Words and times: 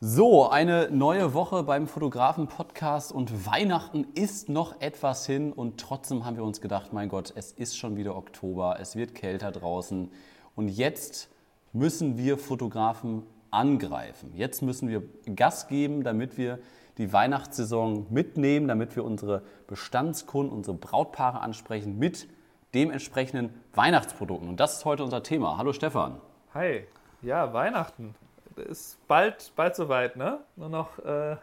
So, 0.00 0.48
eine 0.48 0.88
neue 0.92 1.34
Woche 1.34 1.64
beim 1.64 1.88
Fotografen-Podcast 1.88 3.10
und 3.10 3.46
Weihnachten 3.46 4.06
ist 4.14 4.48
noch 4.48 4.80
etwas 4.80 5.26
hin 5.26 5.52
und 5.52 5.80
trotzdem 5.80 6.24
haben 6.24 6.36
wir 6.36 6.44
uns 6.44 6.60
gedacht, 6.60 6.92
mein 6.92 7.08
Gott, 7.08 7.32
es 7.34 7.50
ist 7.50 7.76
schon 7.76 7.96
wieder 7.96 8.14
Oktober, 8.14 8.76
es 8.78 8.94
wird 8.94 9.16
kälter 9.16 9.50
draußen 9.50 10.12
und 10.54 10.68
jetzt 10.68 11.28
müssen 11.72 12.16
wir 12.16 12.38
Fotografen 12.38 13.24
angreifen. 13.50 14.30
Jetzt 14.36 14.62
müssen 14.62 14.88
wir 14.88 15.02
Gas 15.34 15.66
geben, 15.66 16.04
damit 16.04 16.38
wir 16.38 16.60
die 16.96 17.12
Weihnachtssaison 17.12 18.06
mitnehmen, 18.08 18.68
damit 18.68 18.94
wir 18.94 19.04
unsere 19.04 19.42
Bestandskunden, 19.66 20.56
unsere 20.56 20.76
Brautpaare 20.76 21.40
ansprechen 21.40 21.98
mit 21.98 22.28
dementsprechenden 22.72 23.52
Weihnachtsprodukten. 23.74 24.48
Und 24.48 24.60
das 24.60 24.76
ist 24.76 24.84
heute 24.84 25.02
unser 25.02 25.24
Thema. 25.24 25.58
Hallo 25.58 25.72
Stefan. 25.72 26.20
Hi. 26.54 26.84
Ja, 27.20 27.52
Weihnachten 27.52 28.14
ist 28.58 28.98
bald, 29.08 29.52
bald 29.56 29.76
soweit, 29.76 30.16
ne? 30.16 30.40
Nur 30.56 30.68
noch 30.68 30.98
äh, 30.98 31.32
ein 31.32 31.38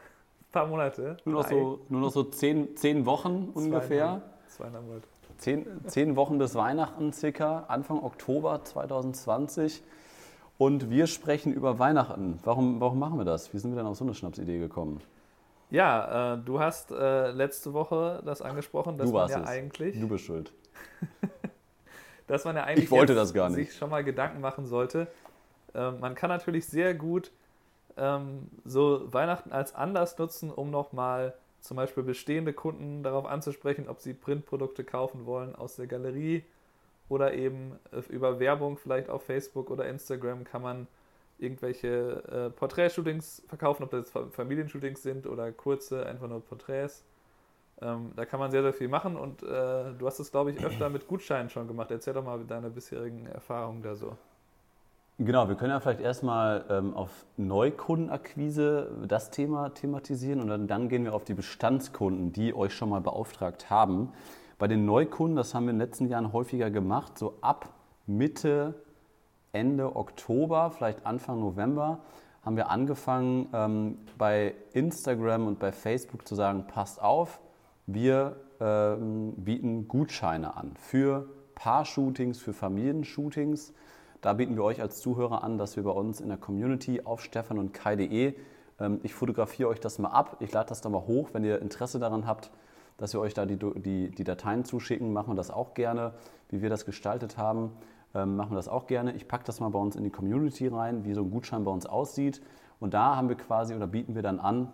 paar 0.52 0.68
Monate. 0.68 1.18
Nur 1.26 1.42
noch 1.42 1.50
so, 1.50 1.80
nur 1.90 2.02
noch 2.02 2.12
so 2.12 2.24
zehn, 2.24 2.76
zehn 2.76 3.06
Wochen 3.06 3.52
ungefähr. 3.54 4.22
Zweieinhalb 4.48 4.86
Monate. 4.86 5.08
Zehn, 5.38 5.66
zehn 5.88 6.16
Wochen 6.16 6.38
bis 6.38 6.56
Weihnachten 6.56 7.12
circa, 7.12 7.66
Anfang 7.68 8.02
Oktober 8.02 8.64
2020. 8.64 9.84
Und 10.58 10.90
wir 10.90 11.08
sprechen 11.08 11.52
über 11.52 11.80
Weihnachten. 11.80 12.40
Warum, 12.46 12.80
warum 12.80 13.00
machen 13.00 13.18
wir 13.18 13.26
das? 13.26 13.54
Wie 13.54 13.58
sind 13.58 13.72
wir 13.72 13.78
denn 13.78 13.88
auf 13.88 13.98
so 13.98 14.06
eine 14.06 14.14
Schnapsidee 14.14 14.60
gekommen? 14.60 15.02
Ja, 15.70 16.36
äh, 16.36 16.38
du 16.38 16.60
hast 16.60 16.92
äh, 16.92 17.32
letzte 17.32 17.74
Woche 17.74 18.22
das 18.26 18.42
angesprochen, 18.42 18.98
dass 18.98 19.10
du 19.10 19.16
man 19.16 19.30
ja 19.30 19.42
es. 19.42 19.48
eigentlich. 19.48 20.00
Du 20.00 20.08
bist 20.08 20.24
schuld. 20.24 20.54
dass 22.28 22.46
man 22.46 22.56
ja 22.56 22.64
eigentlich 22.64 22.86
ich 22.86 22.92
wollte 22.92 23.16
das 23.16 23.34
gar 23.34 23.50
nicht. 23.50 23.70
sich 23.70 23.78
schon 23.78 23.90
mal 23.90 24.04
Gedanken 24.04 24.42
machen 24.42 24.66
sollte, 24.66 25.08
ähm, 25.76 26.00
man 26.00 26.16
kann 26.16 26.30
natürlich 26.30 26.66
sehr 26.68 26.94
gut 26.94 27.32
ähm, 27.98 28.50
so 28.66 29.12
Weihnachten 29.14 29.52
als 29.52 29.76
Anlass 29.76 30.18
nutzen, 30.18 30.52
um 30.52 30.72
nochmal 30.72 31.34
zum 31.62 31.78
Beispiel 31.78 32.04
bestehende 32.04 32.54
Kunden 32.54 33.04
darauf 33.04 33.26
anzusprechen, 33.26 33.88
ob 33.90 34.00
sie 34.00 34.14
Printprodukte 34.14 34.84
kaufen 34.84 35.26
wollen 35.26 35.56
aus 35.56 35.76
der 35.76 35.88
Galerie 35.88 36.44
oder 37.10 37.34
eben 37.34 37.80
äh, 37.92 38.00
über 38.12 38.40
Werbung 38.40 38.78
vielleicht 38.78 39.10
auf 39.10 39.24
Facebook 39.24 39.70
oder 39.70 39.88
Instagram 39.88 40.44
kann 40.44 40.62
man 40.62 40.88
irgendwelche 41.38 42.24
äh, 42.32 42.50
Porträtshootings 42.50 43.44
verkaufen, 43.48 43.84
ob 43.84 43.92
das 43.92 44.10
Familienshootings 44.32 45.04
sind 45.04 45.28
oder 45.28 45.52
kurze, 45.52 46.06
einfach 46.06 46.28
nur 46.28 46.42
Porträts. 46.42 47.04
Ähm, 47.82 48.14
da 48.16 48.26
kann 48.26 48.40
man 48.40 48.52
sehr, 48.52 48.62
sehr 48.62 48.74
viel 48.74 48.88
machen 48.88 49.18
und 49.18 49.44
äh, 49.44 49.94
du 49.98 50.06
hast 50.06 50.20
es, 50.20 50.32
glaube 50.32 50.52
ich, 50.52 50.64
öfter 50.64 50.90
mit 50.90 51.08
Gutscheinen 51.08 51.50
schon 51.50 51.68
gemacht. 51.68 51.92
Erzähl 51.92 52.14
doch 52.14 52.24
mal 52.24 52.40
deine 52.46 52.70
bisherigen 52.70 53.26
Erfahrungen 53.26 53.82
da 53.82 53.96
so. 53.96 54.16
Genau, 55.18 55.48
wir 55.48 55.56
können 55.56 55.72
ja 55.72 55.80
vielleicht 55.80 56.02
erstmal 56.02 56.66
ähm, 56.70 56.94
auf 56.94 57.26
Neukundenakquise 57.38 59.06
das 59.08 59.32
Thema 59.32 59.70
thematisieren 59.70 60.42
und 60.42 60.50
dann, 60.50 60.68
dann, 60.68 60.90
gehen 60.90 61.06
wir 61.06 61.14
auf 61.14 61.24
die 61.24 61.34
Bestandskunden, 61.34 62.34
die 62.34 62.54
euch 62.54 62.74
schon 62.74 62.90
mal 62.90 63.00
beauftragt 63.00 63.70
haben. 63.70 64.12
Bei 64.58 64.68
den 64.68 64.86
Neukunden, 64.86 65.38
das 65.38 65.56
haben 65.56 65.68
wir 65.68 65.72
in 65.72 65.80
den 65.80 65.88
letzten 65.88 66.10
Jahren 66.10 66.34
häufiger 66.34 66.70
gemacht, 66.70 67.18
so 67.18 67.38
ab 67.40 67.70
Mitte, 68.08 68.74
Ende 69.54 69.96
Oktober, 69.96 70.72
vielleicht 70.72 71.06
Anfang 71.06 71.40
November, 71.40 72.00
haben 72.44 72.58
wir 72.58 72.70
angefangen 72.70 73.48
ähm, 73.54 73.98
bei 74.18 74.54
Instagram 74.74 75.48
und 75.48 75.60
bei 75.60 75.72
Facebook 75.72 76.28
zu 76.28 76.36
sagen, 76.36 76.68
passt 76.68 77.02
auf, 77.02 77.40
wir 77.88 78.36
ähm, 78.60 79.34
bieten 79.38 79.88
Gutscheine 79.88 80.58
an 80.58 80.74
für 80.78 81.30
Paar-Shootings, 81.56 82.38
für 82.38 82.52
Familienshootings. 82.52 83.74
Da 84.22 84.34
bieten 84.34 84.56
wir 84.56 84.64
euch 84.64 84.82
als 84.82 85.00
Zuhörer 85.00 85.44
an, 85.44 85.58
dass 85.58 85.76
wir 85.76 85.84
bei 85.84 85.92
uns 85.92 86.22
in 86.22 86.30
der 86.30 86.38
Community 86.38 87.02
auf 87.04 87.22
stefan 87.22 87.60
und 87.60 87.74
kai.de, 87.74 88.36
ähm, 88.80 89.00
ich 89.04 89.14
fotografiere 89.14 89.70
euch 89.70 89.80
das 89.80 90.00
mal 90.00 90.10
ab, 90.10 90.38
ich 90.40 90.52
lade 90.52 90.70
das 90.70 90.82
dann 90.82 90.92
mal 90.92 91.06
hoch, 91.08 91.30
wenn 91.34 91.44
ihr 91.44 91.62
Interesse 91.62 92.00
daran 92.00 92.26
habt, 92.26 92.52
dass 92.98 93.14
wir 93.14 93.20
euch 93.20 93.34
da 93.34 93.46
die, 93.46 93.58
die, 93.58 94.10
die 94.10 94.24
Dateien 94.24 94.64
zuschicken, 94.64 95.12
machen 95.14 95.32
wir 95.32 95.36
das 95.36 95.52
auch 95.52 95.74
gerne, 95.74 96.14
wie 96.50 96.62
wir 96.62 96.70
das 96.70 96.86
gestaltet 96.86 97.38
haben, 97.38 97.72
ähm, 98.14 98.36
machen 98.36 98.52
wir 98.52 98.56
das 98.56 98.68
auch 98.68 98.88
gerne. 98.88 99.14
Ich 99.14 99.28
packe 99.28 99.44
das 99.44 99.60
mal 99.60 99.70
bei 99.70 99.80
uns 99.80 99.96
in 99.96 100.04
die 100.04 100.10
Community 100.10 100.68
rein, 100.68 101.04
wie 101.04 101.14
so 101.14 101.22
ein 101.22 101.30
Gutschein 101.30 101.66
bei 101.66 101.72
uns 101.72 101.86
aussieht. 101.86 102.42
Und 102.80 102.94
da 102.94 103.16
haben 103.16 103.30
wir 103.30 103.36
quasi 103.36 103.76
oder 103.76 103.88
bieten 103.88 104.16
wir 104.16 104.22
dann 104.22 104.40
an, 104.40 104.72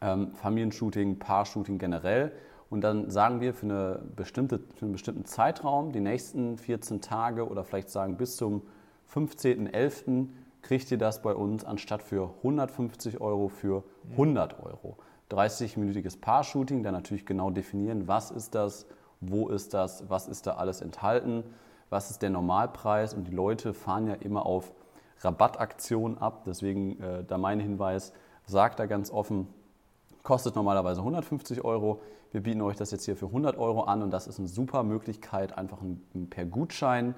ähm, 0.00 0.34
Familienshooting, 0.34 1.18
Paar-Shooting 1.18 1.78
generell. 1.78 2.32
Und 2.70 2.82
dann 2.82 3.10
sagen 3.10 3.40
wir 3.40 3.54
für, 3.54 3.66
eine 3.66 4.02
bestimmte, 4.16 4.60
für 4.74 4.84
einen 4.84 4.92
bestimmten 4.92 5.24
Zeitraum, 5.24 5.92
die 5.92 6.00
nächsten 6.00 6.58
14 6.58 7.00
Tage 7.00 7.48
oder 7.48 7.64
vielleicht 7.64 7.90
sagen 7.90 8.16
bis 8.16 8.36
zum 8.36 8.62
15.11. 9.12 10.28
kriegt 10.62 10.90
ihr 10.90 10.98
das 10.98 11.22
bei 11.22 11.34
uns 11.34 11.64
anstatt 11.64 12.02
für 12.02 12.30
150 12.38 13.20
Euro 13.20 13.48
für 13.48 13.84
100 14.12 14.60
Euro. 14.60 14.96
30-minütiges 15.30 16.20
Paar-Shooting, 16.20 16.82
dann 16.82 16.94
natürlich 16.94 17.26
genau 17.26 17.50
definieren, 17.50 18.08
was 18.08 18.30
ist 18.30 18.54
das, 18.54 18.86
wo 19.20 19.48
ist 19.48 19.74
das, 19.74 20.04
was 20.08 20.28
ist 20.28 20.46
da 20.46 20.54
alles 20.54 20.80
enthalten, 20.80 21.44
was 21.90 22.10
ist 22.10 22.22
der 22.22 22.30
Normalpreis 22.30 23.14
und 23.14 23.24
die 23.28 23.34
Leute 23.34 23.72
fahren 23.74 24.06
ja 24.06 24.14
immer 24.14 24.46
auf 24.46 24.72
Rabattaktionen 25.20 26.18
ab. 26.18 26.42
Deswegen 26.44 27.00
äh, 27.00 27.24
da 27.24 27.38
mein 27.38 27.60
Hinweis, 27.60 28.12
sagt 28.46 28.78
da 28.78 28.86
ganz 28.86 29.10
offen, 29.10 29.48
kostet 30.22 30.54
normalerweise 30.54 31.00
150 31.00 31.64
Euro. 31.64 32.00
Wir 32.34 32.42
bieten 32.42 32.62
euch 32.62 32.74
das 32.74 32.90
jetzt 32.90 33.04
hier 33.04 33.14
für 33.14 33.26
100 33.26 33.56
Euro 33.58 33.84
an 33.84 34.02
und 34.02 34.10
das 34.10 34.26
ist 34.26 34.40
eine 34.40 34.48
super 34.48 34.82
Möglichkeit, 34.82 35.56
einfach 35.56 35.78
per 36.30 36.44
Gutschein 36.44 37.14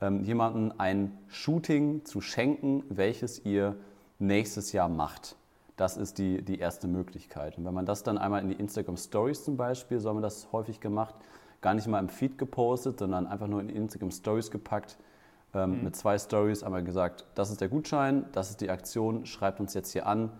ähm, 0.00 0.22
jemandem 0.22 0.72
ein 0.78 1.18
Shooting 1.28 2.06
zu 2.06 2.22
schenken, 2.22 2.82
welches 2.88 3.44
ihr 3.44 3.76
nächstes 4.18 4.72
Jahr 4.72 4.88
macht. 4.88 5.36
Das 5.76 5.98
ist 5.98 6.16
die, 6.16 6.40
die 6.40 6.58
erste 6.58 6.88
Möglichkeit. 6.88 7.58
Und 7.58 7.66
wenn 7.66 7.74
man 7.74 7.84
das 7.84 8.04
dann 8.04 8.16
einmal 8.16 8.40
in 8.40 8.48
die 8.48 8.54
Instagram 8.54 8.96
Stories 8.96 9.44
zum 9.44 9.58
Beispiel, 9.58 10.00
so 10.00 10.08
haben 10.08 10.16
wir 10.16 10.22
das 10.22 10.50
häufig 10.50 10.80
gemacht, 10.80 11.14
gar 11.60 11.74
nicht 11.74 11.86
mal 11.86 11.98
im 11.98 12.08
Feed 12.08 12.38
gepostet, 12.38 13.00
sondern 13.00 13.26
einfach 13.26 13.48
nur 13.48 13.60
in 13.60 13.68
die 13.68 13.76
Instagram 13.76 14.12
Stories 14.12 14.50
gepackt, 14.50 14.96
ähm, 15.52 15.76
mhm. 15.76 15.84
mit 15.84 15.94
zwei 15.94 16.16
Stories 16.16 16.62
einmal 16.62 16.82
gesagt, 16.82 17.26
das 17.34 17.50
ist 17.50 17.60
der 17.60 17.68
Gutschein, 17.68 18.24
das 18.32 18.48
ist 18.48 18.62
die 18.62 18.70
Aktion, 18.70 19.26
schreibt 19.26 19.60
uns 19.60 19.74
jetzt 19.74 19.92
hier 19.92 20.06
an 20.06 20.30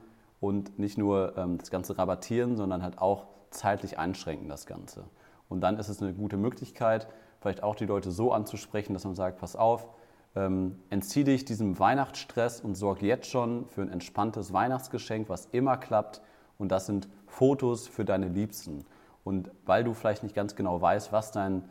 und 0.41 0.79
nicht 0.79 0.97
nur 0.97 1.37
ähm, 1.37 1.59
das 1.59 1.71
Ganze 1.71 1.99
rabattieren, 1.99 2.57
sondern 2.57 2.83
halt 2.83 2.97
auch 2.97 3.27
zeitlich 3.55 3.99
einschränken 3.99 4.49
das 4.49 4.67
Ganze. 4.67 5.05
Und 5.49 5.61
dann 5.61 5.79
ist 5.79 5.89
es 5.89 6.03
eine 6.03 6.15
gute 6.15 6.37
Möglichkeit, 6.37 7.09
vielleicht 7.41 7.63
auch 7.63 7.75
die 7.75 7.87
Leute 7.87 8.11
so 8.11 8.33
anzusprechen, 8.33 8.95
dass 8.95 9.05
man 9.05 9.15
sagt, 9.15 9.39
pass 9.39 9.57
auf, 9.57 9.89
ähm, 10.37 10.79
entzieh 10.91 11.25
dich 11.25 11.45
diesem 11.45 11.79
Weihnachtsstress 11.79 12.61
und 12.61 12.75
sorg 12.75 13.03
jetzt 13.03 13.29
schon 13.29 13.67
für 13.67 13.83
ein 13.83 13.91
entspanntes 13.91 14.53
Weihnachtsgeschenk, 14.53 15.29
was 15.29 15.47
immer 15.53 15.77
klappt. 15.77 16.23
Und 16.59 16.71
das 16.71 16.87
sind 16.87 17.09
Fotos 17.27 17.87
für 17.87 18.05
deine 18.05 18.29
Liebsten. 18.29 18.85
Und 19.25 19.51
weil 19.65 19.85
du 19.85 19.95
vielleicht 19.95 20.23
nicht 20.23 20.35
ganz 20.35 20.57
genau 20.57 20.81
weißt, 20.81 21.13
was 21.13 21.33
dein, 21.33 21.69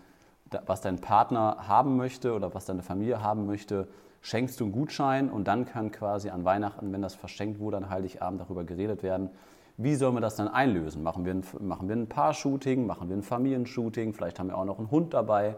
was 0.65 0.81
dein 0.81 1.00
Partner 1.01 1.67
haben 1.67 1.97
möchte 1.97 2.33
oder 2.33 2.53
was 2.53 2.65
deine 2.65 2.83
Familie 2.83 3.21
haben 3.21 3.45
möchte, 3.45 3.88
schenkst 4.21 4.59
du 4.59 4.65
einen 4.65 4.73
Gutschein 4.73 5.29
und 5.29 5.47
dann 5.47 5.65
kann 5.65 5.91
quasi 5.91 6.29
an 6.29 6.45
Weihnachten, 6.45 6.91
wenn 6.94 7.01
das 7.01 7.15
verschenkt 7.15 7.59
wurde, 7.59 7.77
an 7.77 7.89
Heiligabend 7.89 8.41
darüber 8.41 8.63
geredet 8.63 9.03
werden, 9.03 9.29
wie 9.78 9.95
sollen 9.95 10.16
wir 10.16 10.22
das 10.22 10.35
dann 10.35 10.47
einlösen? 10.47 11.03
Machen 11.03 11.25
wir 11.25 11.34
ein, 11.34 11.44
machen 11.59 11.88
wir 11.88 11.95
ein 11.95 12.07
Paar-Shooting, 12.07 12.85
machen 12.85 13.09
wir 13.09 13.17
ein 13.17 13.23
Familienshooting, 13.23 14.13
vielleicht 14.13 14.39
haben 14.39 14.47
wir 14.47 14.57
auch 14.57 14.66
noch 14.66 14.79
einen 14.79 14.91
Hund 14.91 15.13
dabei. 15.13 15.56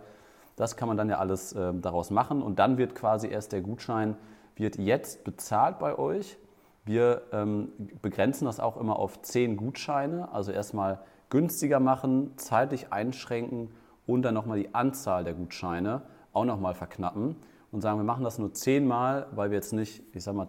Das 0.56 0.78
kann 0.78 0.88
man 0.88 0.96
dann 0.96 1.10
ja 1.10 1.18
alles 1.18 1.52
äh, 1.54 1.74
daraus 1.74 2.12
machen 2.12 2.42
und 2.42 2.60
dann 2.60 2.78
wird 2.78 2.96
quasi 2.96 3.28
erst 3.28 3.52
der 3.52 3.62
Gutschein 3.62 4.16
wird 4.56 4.78
jetzt 4.78 5.24
bezahlt 5.26 5.80
bei 5.80 5.98
euch. 5.98 6.38
Wir 6.86 7.24
ähm, 7.34 7.70
begrenzen 8.02 8.46
das 8.46 8.60
auch 8.60 8.78
immer 8.78 8.98
auf 8.98 9.22
zehn 9.22 9.58
Gutscheine, 9.58 10.32
also 10.32 10.52
erstmal 10.52 11.00
günstiger 11.30 11.80
machen, 11.80 12.32
zeitlich 12.38 12.94
einschränken 12.94 13.72
und 14.06 14.22
dann 14.22 14.34
nochmal 14.34 14.60
die 14.60 14.74
Anzahl 14.74 15.24
der 15.24 15.34
Gutscheine 15.34 16.04
auch 16.32 16.46
nochmal 16.46 16.76
verknappen 16.76 17.36
und 17.72 17.82
sagen, 17.82 18.00
wir 18.00 18.04
machen 18.04 18.24
das 18.24 18.38
nur 18.38 18.54
zehnmal, 18.54 19.28
weil 19.32 19.50
wir 19.50 19.56
jetzt 19.56 19.74
nicht, 19.74 20.04
ich 20.14 20.24
sag 20.24 20.36
mal, 20.36 20.46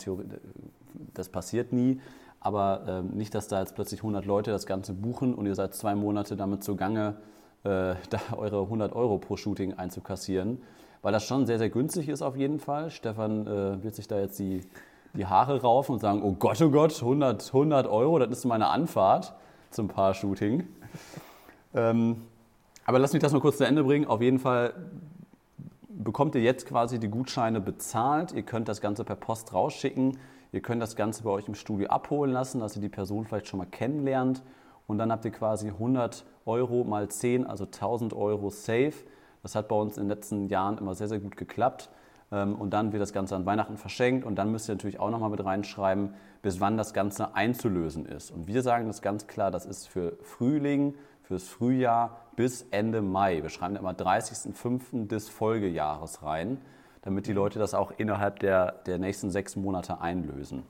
das 1.14 1.28
passiert 1.28 1.72
nie, 1.72 2.00
aber 2.46 2.82
äh, 2.86 3.16
nicht, 3.16 3.34
dass 3.34 3.48
da 3.48 3.58
jetzt 3.58 3.74
plötzlich 3.74 4.00
100 4.00 4.24
Leute 4.24 4.52
das 4.52 4.66
Ganze 4.66 4.92
buchen 4.92 5.34
und 5.34 5.46
ihr 5.46 5.56
seid 5.56 5.74
zwei 5.74 5.96
Monate 5.96 6.36
damit 6.36 6.62
zugange, 6.62 7.16
äh, 7.64 7.96
da 8.10 8.20
eure 8.36 8.62
100 8.62 8.94
Euro 8.94 9.18
pro 9.18 9.36
Shooting 9.36 9.74
einzukassieren, 9.74 10.62
weil 11.02 11.12
das 11.12 11.24
schon 11.24 11.44
sehr, 11.46 11.58
sehr 11.58 11.70
günstig 11.70 12.08
ist 12.08 12.22
auf 12.22 12.36
jeden 12.36 12.60
Fall. 12.60 12.90
Stefan 12.90 13.48
äh, 13.48 13.82
wird 13.82 13.96
sich 13.96 14.06
da 14.06 14.20
jetzt 14.20 14.38
die, 14.38 14.60
die 15.14 15.26
Haare 15.26 15.60
raufen 15.60 15.94
und 15.94 15.98
sagen, 15.98 16.22
oh 16.22 16.36
Gott, 16.38 16.62
oh 16.62 16.70
Gott, 16.70 16.94
100, 16.94 17.48
100 17.48 17.88
Euro, 17.88 18.20
das 18.20 18.30
ist 18.30 18.44
meine 18.44 18.68
Anfahrt 18.68 19.34
zum 19.70 19.88
Paar-Shooting. 19.88 20.68
ähm, 21.74 22.22
aber 22.84 23.00
lass 23.00 23.12
mich 23.12 23.22
das 23.22 23.32
mal 23.32 23.40
kurz 23.40 23.56
zu 23.56 23.66
Ende 23.66 23.82
bringen. 23.82 24.06
Auf 24.06 24.20
jeden 24.20 24.38
Fall 24.38 24.72
bekommt 25.88 26.36
ihr 26.36 26.42
jetzt 26.42 26.68
quasi 26.68 27.00
die 27.00 27.08
Gutscheine 27.08 27.60
bezahlt. 27.60 28.30
Ihr 28.30 28.42
könnt 28.42 28.68
das 28.68 28.80
Ganze 28.80 29.02
per 29.02 29.16
Post 29.16 29.52
rausschicken. 29.52 30.16
Ihr 30.56 30.62
könnt 30.62 30.80
das 30.80 30.96
Ganze 30.96 31.22
bei 31.22 31.28
euch 31.28 31.48
im 31.48 31.54
Studio 31.54 31.88
abholen 31.88 32.32
lassen, 32.32 32.60
dass 32.60 32.76
ihr 32.76 32.80
die 32.80 32.88
Person 32.88 33.26
vielleicht 33.26 33.46
schon 33.46 33.58
mal 33.58 33.66
kennenlernt. 33.66 34.42
Und 34.86 34.96
dann 34.96 35.12
habt 35.12 35.26
ihr 35.26 35.30
quasi 35.30 35.68
100 35.68 36.24
Euro 36.46 36.82
mal 36.82 37.08
10, 37.08 37.46
also 37.46 37.64
1000 37.64 38.14
Euro 38.14 38.48
safe. 38.48 38.94
Das 39.42 39.54
hat 39.54 39.68
bei 39.68 39.76
uns 39.76 39.98
in 39.98 40.04
den 40.04 40.08
letzten 40.08 40.48
Jahren 40.48 40.78
immer 40.78 40.94
sehr, 40.94 41.08
sehr 41.08 41.18
gut 41.18 41.36
geklappt. 41.36 41.90
Ähm, 42.32 42.54
und 42.54 42.70
dann 42.70 42.92
wird 42.92 43.02
das 43.02 43.12
Ganze 43.12 43.36
an 43.36 43.44
Weihnachten 43.44 43.76
verschenkt 43.76 44.24
und 44.24 44.36
dann 44.36 44.50
müsst 44.50 44.70
ihr 44.70 44.76
natürlich 44.76 44.98
auch 44.98 45.10
nochmal 45.10 45.28
mit 45.28 45.44
reinschreiben, 45.44 46.14
bis 46.40 46.58
wann 46.58 46.78
das 46.78 46.94
Ganze 46.94 47.34
einzulösen 47.34 48.06
ist. 48.06 48.30
Und 48.30 48.46
wir 48.46 48.62
sagen 48.62 48.86
das 48.86 49.02
ganz 49.02 49.26
klar, 49.26 49.50
das 49.50 49.66
ist 49.66 49.86
für 49.86 50.16
Frühling, 50.22 50.94
fürs 51.20 51.48
Frühjahr 51.48 52.22
bis 52.34 52.62
Ende 52.70 53.02
Mai. 53.02 53.42
Wir 53.42 53.50
schreiben 53.50 53.76
immer 53.76 53.92
30.05. 53.92 55.06
des 55.06 55.28
Folgejahres 55.28 56.22
rein, 56.22 56.62
damit 57.06 57.28
die 57.28 57.32
Leute 57.32 57.60
das 57.60 57.72
auch 57.72 57.92
innerhalb 57.96 58.40
der, 58.40 58.72
der 58.84 58.98
nächsten 58.98 59.30
sechs 59.30 59.54
Monate 59.54 60.00
einlösen. 60.00 60.64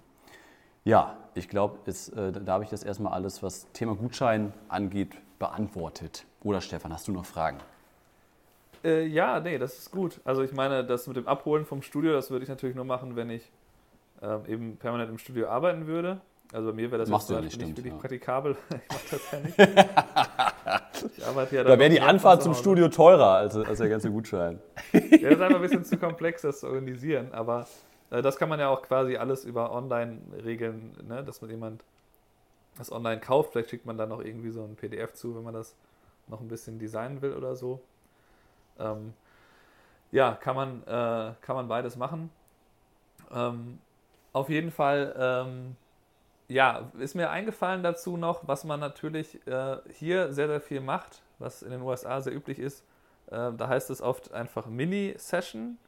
Ja, 0.84 1.16
ich 1.34 1.48
glaube, 1.48 1.78
äh, 1.88 2.30
da 2.30 2.52
habe 2.52 2.62
ich 2.62 2.70
das 2.70 2.84
erstmal 2.84 3.14
alles, 3.14 3.42
was 3.42 3.66
Thema 3.72 3.96
Gutschein 3.96 4.52
angeht, 4.68 5.14
beantwortet. 5.38 6.26
Oder 6.44 6.60
Stefan, 6.60 6.92
hast 6.92 7.08
du 7.08 7.12
noch 7.12 7.24
Fragen? 7.24 7.56
Äh, 8.84 9.06
ja, 9.06 9.40
nee, 9.40 9.56
das 9.56 9.78
ist 9.78 9.90
gut. 9.90 10.20
Also 10.24 10.42
ich 10.42 10.52
meine, 10.52 10.84
das 10.84 11.06
mit 11.06 11.16
dem 11.16 11.26
Abholen 11.26 11.64
vom 11.64 11.80
Studio, 11.80 12.12
das 12.12 12.30
würde 12.30 12.42
ich 12.42 12.50
natürlich 12.50 12.76
nur 12.76 12.84
machen, 12.84 13.16
wenn 13.16 13.30
ich 13.30 13.50
ähm, 14.20 14.42
eben 14.46 14.76
permanent 14.76 15.10
im 15.10 15.18
Studio 15.18 15.48
arbeiten 15.48 15.86
würde. 15.86 16.20
Also 16.52 16.68
bei 16.68 16.74
mir 16.74 16.90
wäre 16.90 16.98
das 16.98 17.08
Machst 17.08 17.30
jetzt 17.30 17.38
du 17.38 17.44
nicht, 17.44 17.56
nicht 17.56 17.62
stimmt, 17.62 17.78
wirklich 17.78 17.94
ja. 17.94 17.98
praktikabel. 17.98 18.56
ich 18.68 18.94
mache 18.94 19.06
das 19.10 19.32
ja 19.32 19.40
nicht. 19.40 19.58
ja 21.52 21.64
Da 21.64 21.78
wäre 21.78 21.90
die 21.90 22.00
Anfahrt 22.00 22.42
zu 22.42 22.50
zum. 22.50 22.54
Studio 22.54 22.88
teurer 22.88 23.36
als, 23.36 23.56
als 23.56 23.78
der 23.78 23.88
ganze 23.88 24.10
Gutschein. 24.10 24.60
Ja, 24.92 25.00
das 25.00 25.10
ist 25.12 25.40
einfach 25.40 25.56
ein 25.56 25.62
bisschen 25.62 25.84
zu 25.84 25.96
komplex, 25.98 26.42
das 26.42 26.60
zu 26.60 26.66
organisieren. 26.66 27.32
Aber 27.32 27.66
äh, 28.10 28.22
das 28.22 28.36
kann 28.36 28.48
man 28.48 28.60
ja 28.60 28.68
auch 28.68 28.82
quasi 28.82 29.16
alles 29.16 29.44
über 29.44 29.72
online 29.72 30.18
regeln, 30.44 30.96
ne? 31.06 31.24
dass 31.24 31.40
man 31.40 31.50
jemand 31.50 31.84
das 32.78 32.92
online 32.92 33.20
kauft. 33.20 33.52
Vielleicht 33.52 33.70
schickt 33.70 33.86
man 33.86 33.96
dann 33.96 34.08
noch 34.08 34.20
irgendwie 34.20 34.50
so 34.50 34.62
ein 34.62 34.76
PDF 34.76 35.12
zu, 35.14 35.36
wenn 35.36 35.44
man 35.44 35.54
das 35.54 35.74
noch 36.28 36.40
ein 36.40 36.48
bisschen 36.48 36.78
designen 36.78 37.22
will 37.22 37.32
oder 37.32 37.56
so. 37.56 37.80
Ähm, 38.78 39.14
ja, 40.12 40.32
kann 40.32 40.56
man, 40.56 40.82
äh, 40.82 41.34
kann 41.40 41.56
man 41.56 41.68
beides 41.68 41.96
machen. 41.96 42.30
Ähm, 43.32 43.78
auf 44.32 44.48
jeden 44.48 44.70
Fall, 44.70 45.14
ähm, 45.18 45.76
ja, 46.48 46.90
ist 46.98 47.14
mir 47.14 47.30
eingefallen 47.30 47.82
dazu 47.82 48.16
noch, 48.16 48.46
was 48.46 48.64
man 48.64 48.80
natürlich 48.80 49.46
äh, 49.46 49.78
hier 49.92 50.32
sehr, 50.32 50.48
sehr 50.48 50.60
viel 50.60 50.80
macht, 50.80 51.22
was 51.38 51.62
in 51.62 51.70
den 51.70 51.82
USA 51.82 52.20
sehr 52.20 52.34
üblich 52.34 52.58
ist. 52.58 52.84
Äh, 53.28 53.52
da 53.52 53.68
heißt 53.68 53.90
es 53.90 54.00
oft 54.00 54.32
einfach 54.32 54.66
Mini-Session. 54.66 55.78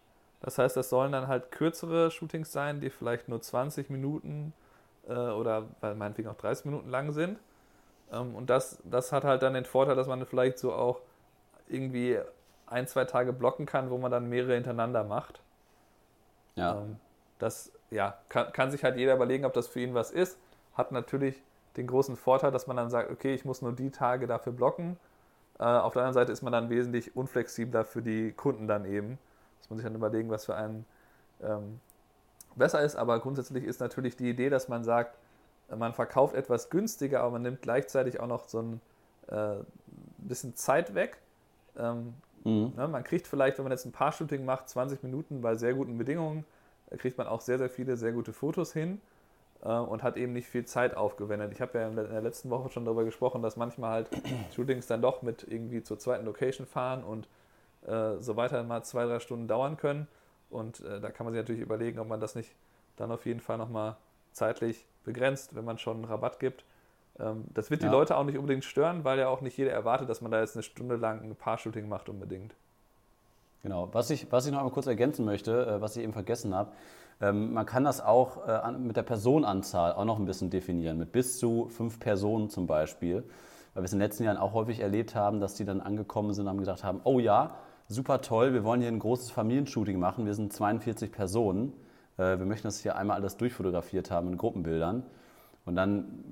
Das 0.40 0.58
heißt, 0.58 0.76
das 0.76 0.88
sollen 0.88 1.12
dann 1.12 1.28
halt 1.28 1.50
kürzere 1.50 2.10
Shootings 2.10 2.52
sein, 2.52 2.80
die 2.80 2.90
vielleicht 2.90 3.28
nur 3.28 3.40
20 3.40 3.90
Minuten 3.90 4.52
äh, 5.08 5.12
oder 5.12 5.64
weil 5.80 5.94
meinetwegen 5.94 6.28
auch 6.28 6.36
30 6.36 6.66
Minuten 6.66 6.90
lang 6.90 7.12
sind. 7.12 7.38
Ähm, 8.12 8.34
und 8.34 8.50
das, 8.50 8.78
das 8.84 9.12
hat 9.12 9.24
halt 9.24 9.42
dann 9.42 9.54
den 9.54 9.64
Vorteil, 9.64 9.96
dass 9.96 10.06
man 10.06 10.24
vielleicht 10.26 10.58
so 10.58 10.72
auch 10.72 11.00
irgendwie 11.68 12.18
ein, 12.66 12.86
zwei 12.86 13.04
Tage 13.04 13.32
blocken 13.32 13.66
kann, 13.66 13.90
wo 13.90 13.98
man 13.98 14.10
dann 14.10 14.28
mehrere 14.28 14.54
hintereinander 14.54 15.04
macht. 15.04 15.40
Ja. 16.56 16.78
Ähm, 16.80 16.96
das 17.38 17.72
ja, 17.90 18.18
kann, 18.28 18.52
kann 18.52 18.70
sich 18.70 18.84
halt 18.84 18.96
jeder 18.96 19.14
überlegen, 19.14 19.44
ob 19.44 19.52
das 19.54 19.68
für 19.68 19.80
ihn 19.80 19.94
was 19.94 20.10
ist. 20.10 20.38
Hat 20.78 20.92
natürlich 20.92 21.42
den 21.76 21.86
großen 21.86 22.16
Vorteil, 22.16 22.50
dass 22.50 22.66
man 22.66 22.76
dann 22.78 22.88
sagt, 22.88 23.10
okay, 23.10 23.34
ich 23.34 23.44
muss 23.44 23.60
nur 23.60 23.72
die 23.72 23.90
Tage 23.90 24.26
dafür 24.26 24.52
blocken. 24.52 24.96
Äh, 25.58 25.64
auf 25.64 25.92
der 25.92 26.02
anderen 26.02 26.14
Seite 26.14 26.32
ist 26.32 26.42
man 26.42 26.52
dann 26.52 26.70
wesentlich 26.70 27.14
unflexibler 27.14 27.84
für 27.84 28.00
die 28.00 28.32
Kunden 28.32 28.66
dann 28.66 28.86
eben. 28.86 29.18
Muss 29.58 29.70
man 29.70 29.78
sich 29.78 29.84
dann 29.84 29.94
überlegen, 29.94 30.30
was 30.30 30.46
für 30.46 30.54
einen 30.54 30.86
ähm, 31.42 31.80
besser 32.56 32.80
ist. 32.82 32.96
Aber 32.96 33.20
grundsätzlich 33.20 33.64
ist 33.64 33.80
natürlich 33.80 34.16
die 34.16 34.30
Idee, 34.30 34.48
dass 34.48 34.68
man 34.68 34.84
sagt, 34.84 35.18
man 35.76 35.92
verkauft 35.92 36.34
etwas 36.34 36.70
günstiger, 36.70 37.20
aber 37.20 37.32
man 37.32 37.42
nimmt 37.42 37.60
gleichzeitig 37.60 38.20
auch 38.20 38.26
noch 38.26 38.48
so 38.48 38.62
ein 38.62 38.80
äh, 39.26 39.56
bisschen 40.16 40.56
Zeit 40.56 40.94
weg. 40.94 41.18
Ähm, 41.76 42.14
Mhm. 42.44 42.72
Ne, 42.76 42.88
man 42.88 43.04
kriegt 43.04 43.26
vielleicht, 43.26 43.58
wenn 43.58 43.64
man 43.64 43.72
jetzt 43.72 43.84
ein 43.84 43.92
Paar-Shooting 43.92 44.44
macht, 44.44 44.68
20 44.68 45.02
Minuten 45.02 45.40
bei 45.40 45.56
sehr 45.56 45.74
guten 45.74 45.98
Bedingungen, 45.98 46.44
kriegt 46.96 47.18
man 47.18 47.26
auch 47.26 47.40
sehr, 47.40 47.58
sehr 47.58 47.68
viele 47.68 47.96
sehr 47.96 48.12
gute 48.12 48.32
Fotos 48.32 48.72
hin 48.72 49.00
und 49.60 50.02
hat 50.02 50.16
eben 50.16 50.32
nicht 50.32 50.46
viel 50.48 50.64
Zeit 50.64 50.96
aufgewendet. 50.96 51.50
Ich 51.52 51.60
habe 51.60 51.78
ja 51.78 51.88
in 51.88 51.96
der 51.96 52.20
letzten 52.20 52.48
Woche 52.50 52.70
schon 52.70 52.84
darüber 52.84 53.04
gesprochen, 53.04 53.42
dass 53.42 53.56
manchmal 53.56 53.90
halt 53.90 54.10
Shootings 54.54 54.86
dann 54.86 55.02
doch 55.02 55.22
mit 55.22 55.46
irgendwie 55.48 55.82
zur 55.82 55.98
zweiten 55.98 56.24
Location 56.26 56.66
fahren 56.66 57.02
und 57.02 57.28
äh, 57.86 58.20
so 58.20 58.36
weiter 58.36 58.62
mal 58.62 58.82
zwei, 58.84 59.04
drei 59.06 59.18
Stunden 59.18 59.48
dauern 59.48 59.76
können. 59.76 60.06
Und 60.50 60.80
äh, 60.80 61.00
da 61.00 61.10
kann 61.10 61.26
man 61.26 61.34
sich 61.34 61.42
natürlich 61.42 61.60
überlegen, 61.60 61.98
ob 61.98 62.08
man 62.08 62.20
das 62.20 62.34
nicht 62.34 62.54
dann 62.96 63.10
auf 63.10 63.26
jeden 63.26 63.40
Fall 63.40 63.58
nochmal 63.58 63.96
zeitlich 64.32 64.86
begrenzt, 65.04 65.54
wenn 65.54 65.64
man 65.64 65.78
schon 65.78 65.96
einen 65.98 66.04
Rabatt 66.04 66.38
gibt. 66.38 66.64
Ähm, 67.18 67.44
das 67.52 67.70
wird 67.70 67.82
die 67.82 67.86
Ja. 67.86 67.92
Leute 67.92 68.16
auch 68.16 68.24
nicht 68.24 68.38
unbedingt 68.38 68.64
stören, 68.64 69.04
weil 69.04 69.18
ja 69.18 69.28
auch 69.28 69.40
nicht 69.40 69.56
jeder 69.56 69.72
erwartet, 69.72 70.08
dass 70.08 70.20
man 70.20 70.30
da 70.30 70.40
jetzt 70.40 70.56
eine 70.56 70.62
Stunde 70.62 70.96
lang 70.96 71.22
ein 71.22 71.34
Paar-Shooting 71.34 71.88
macht 71.88 72.08
unbedingt. 72.08 72.54
Genau. 73.62 73.88
Was 73.92 74.10
ich, 74.10 74.30
was 74.30 74.46
ich 74.46 74.52
noch 74.52 74.58
einmal 74.58 74.72
kurz 74.72 74.86
ergänzen 74.86 75.24
möchte, 75.24 75.66
äh, 75.66 75.80
was 75.80 75.96
ich 75.96 76.04
eben 76.04 76.12
vergessen 76.12 76.54
habe, 76.54 76.70
man 77.20 77.66
kann 77.66 77.84
das 77.84 78.00
auch 78.00 78.46
äh, 78.46 78.72
mit 78.72 78.96
der 78.96 79.02
Personenanzahl 79.02 79.92
auch 79.92 80.04
noch 80.04 80.18
ein 80.18 80.24
bisschen 80.24 80.50
definieren, 80.50 80.98
mit 80.98 81.12
bis 81.12 81.38
zu 81.38 81.68
fünf 81.68 81.98
Personen 81.98 82.48
zum 82.48 82.66
Beispiel. 82.66 83.24
Weil 83.74 83.82
wir 83.82 83.86
es 83.86 83.92
in 83.92 83.98
den 83.98 84.06
letzten 84.06 84.24
Jahren 84.24 84.36
auch 84.36 84.52
häufig 84.54 84.80
erlebt 84.80 85.14
haben, 85.14 85.40
dass 85.40 85.54
die 85.54 85.64
dann 85.64 85.80
angekommen 85.80 86.32
sind 86.32 86.44
und 86.44 86.50
haben 86.50 86.58
gesagt 86.58 86.84
haben, 86.84 87.00
oh 87.04 87.18
ja, 87.18 87.56
super 87.88 88.20
toll, 88.20 88.52
wir 88.52 88.64
wollen 88.64 88.80
hier 88.80 88.90
ein 88.90 88.98
großes 88.98 89.30
Familienshooting 89.30 89.98
machen, 89.98 90.26
wir 90.26 90.34
sind 90.34 90.52
42 90.52 91.10
Personen, 91.10 91.72
äh, 92.18 92.38
wir 92.38 92.46
möchten 92.46 92.68
das 92.68 92.80
hier 92.80 92.96
einmal 92.96 93.16
alles 93.16 93.36
durchfotografiert 93.36 94.10
haben 94.10 94.28
in 94.28 94.36
Gruppenbildern. 94.36 95.02
Und 95.64 95.76
dann 95.76 96.24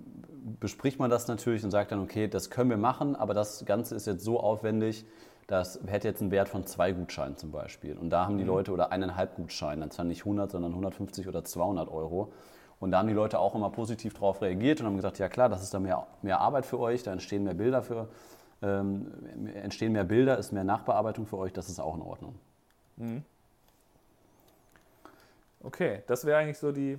bespricht 0.61 0.99
man 0.99 1.11
das 1.11 1.29
natürlich 1.29 1.65
und 1.65 1.71
sagt 1.71 1.93
dann, 1.93 2.01
okay, 2.01 2.29
das 2.29 2.51
können 2.51 2.71
wir 2.71 2.77
machen, 2.77 3.17
aber 3.17 3.35
das 3.35 3.65
Ganze 3.67 3.95
ist 3.95 4.07
jetzt 4.07 4.25
so 4.25 4.41
aufwendig, 4.41 5.05
das 5.47 5.79
hätte 5.87 6.09
jetzt 6.09 6.21
einen 6.21 6.31
Wert 6.31 6.49
von 6.49 6.67
zwei 6.67 6.93
Gutscheinen 6.93 7.37
zum 7.37 7.53
Beispiel. 7.53 7.97
Und 7.97 8.11
da 8.11 8.25
haben 8.27 8.37
die 8.39 8.45
Leute, 8.45 8.73
oder 8.73 8.91
eineinhalb 8.91 9.37
Gutscheine, 9.37 9.81
dann 9.83 9.91
zwar 9.91 10.05
nicht 10.05 10.21
100, 10.23 10.51
sondern 10.51 10.73
150 10.73 11.29
oder 11.29 11.45
200 11.45 11.89
Euro. 11.89 12.33
Und 12.81 12.91
da 12.91 12.99
haben 12.99 13.07
die 13.09 13.15
Leute 13.15 13.39
auch 13.39 13.55
immer 13.55 13.71
positiv 13.71 14.15
darauf 14.15 14.43
reagiert 14.43 14.81
und 14.81 14.87
haben 14.87 14.97
gesagt, 14.97 15.19
ja 15.19 15.29
klar, 15.29 15.49
das 15.49 15.63
ist 15.63 15.73
dann 15.73 15.83
mehr, 15.85 16.07
mehr 16.23 16.41
Arbeit 16.41 16.67
für 16.67 16.79
euch, 16.81 17.03
da 17.05 17.13
entstehen 17.13 17.45
mehr 17.45 17.55
Bilder 17.55 17.83
für, 17.83 18.09
ähm, 18.61 19.13
entstehen 19.55 19.93
mehr 19.93 20.05
Bilder, 20.05 20.37
ist 20.37 20.53
mehr 20.53 20.65
Nachbearbeitung 20.65 21.27
für 21.27 21.39
euch, 21.39 21.53
das 21.53 21.69
ist 21.69 21.79
auch 21.81 21.95
in 21.95 22.03
Ordnung. 22.03 22.35
Okay, 25.63 26.03
das 26.07 26.25
wäre 26.25 26.39
eigentlich 26.39 26.59
so 26.59 26.73
die, 26.73 26.93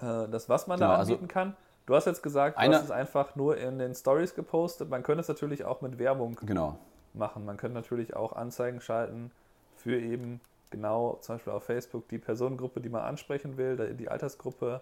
äh, 0.00 0.28
das, 0.28 0.48
was 0.48 0.66
man 0.66 0.78
da 0.78 0.86
Genau, 0.86 0.98
also- 0.98 1.12
anbieten 1.14 1.28
kann. 1.28 1.56
Du 1.86 1.94
hast 1.96 2.04
jetzt 2.06 2.22
gesagt, 2.22 2.56
du 2.56 2.60
Eine- 2.60 2.76
hast 2.76 2.84
es 2.84 2.90
einfach 2.90 3.34
nur 3.36 3.56
in 3.56 3.78
den 3.78 3.94
Stories 3.94 4.34
gepostet. 4.34 4.88
Man 4.90 5.02
könnte 5.02 5.22
es 5.22 5.28
natürlich 5.28 5.64
auch 5.64 5.80
mit 5.80 5.98
Werbung 5.98 6.36
Genau. 6.46 6.78
Machen. 7.14 7.44
Man 7.44 7.56
könnte 7.56 7.74
natürlich 7.74 8.14
auch 8.16 8.32
Anzeigen 8.32 8.80
schalten 8.80 9.30
für 9.76 9.98
eben 9.98 10.40
genau 10.70 11.18
zum 11.20 11.36
Beispiel 11.36 11.52
auf 11.52 11.64
Facebook 11.64 12.08
die 12.08 12.18
Personengruppe, 12.18 12.80
die 12.80 12.88
man 12.88 13.02
ansprechen 13.02 13.56
will, 13.56 13.94
die- 13.96 14.08
Altersgruppe 14.08 14.80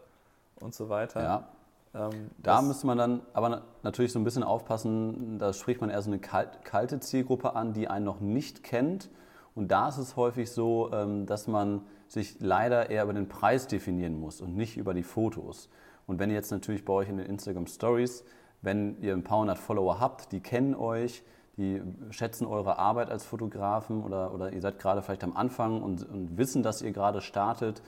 und 0.60 0.74
so 0.74 0.88
weiter. 0.88 1.22
Ja. 1.22 1.48
Ähm, 1.94 2.30
Da 2.38 2.60
müsste 2.60 2.86
man 2.86 2.98
dann 2.98 3.22
aber 3.32 3.48
na- 3.48 3.62
natürlich 3.82 4.12
so 4.12 4.18
ein 4.18 4.24
bisschen 4.24 4.42
aufpassen, 4.42 5.38
da 5.38 5.52
spricht 5.54 5.80
man 5.80 5.88
eher 5.88 6.02
so 6.02 6.10
eine 6.10 6.18
kalt- 6.18 6.62
kalte 6.64 7.00
Zielgruppe 7.00 7.56
an, 7.56 7.72
die 7.72 7.88
einen 7.88 8.04
noch 8.04 8.20
nicht 8.20 8.62
kennt. 8.62 9.08
Und 9.54 9.68
da 9.72 9.88
ist 9.88 9.96
es 9.98 10.14
häufig 10.16 10.50
so, 10.50 10.90
ähm, 10.92 11.24
dass 11.26 11.46
man 11.48 11.80
sich 12.06 12.36
leider 12.40 12.90
eher 12.90 13.04
über 13.04 13.14
den 13.14 13.28
Preis 13.28 13.66
definieren 13.66 14.20
muss 14.20 14.40
und 14.40 14.54
nicht 14.56 14.76
über 14.76 14.92
die 14.94 15.02
Fotos. 15.02 15.68
Und 16.06 16.18
wenn 16.18 16.28
ihr 16.30 16.36
jetzt 16.36 16.50
natürlich 16.50 16.84
bei 16.84 16.92
euch 16.92 17.08
in 17.08 17.16
den 17.16 17.26
Instagram 17.26 17.66
Stories, 17.66 18.24
wenn 18.62 19.00
ihr 19.00 19.14
ein 19.14 19.24
paar 19.24 19.38
hundert 19.40 19.58
Follower 19.58 19.98
habt, 20.00 20.32
die 20.32 20.40
kennen 20.40 20.74
euch, 20.74 21.22
die 21.58 21.82
schätzen 22.10 22.46
eure 22.46 22.78
Arbeit 22.78 23.10
als 23.10 23.24
Fotografen 23.24 24.04
oder, 24.04 24.32
oder 24.32 24.52
ihr 24.52 24.60
seid 24.60 24.78
gerade 24.78 25.02
vielleicht 25.02 25.24
am 25.24 25.36
Anfang 25.36 25.82
und, 25.82 26.08
und 26.08 26.38
wissen, 26.38 26.62
dass 26.62 26.80
ihr 26.82 26.92
gerade 26.92 27.20
startet. 27.20 27.82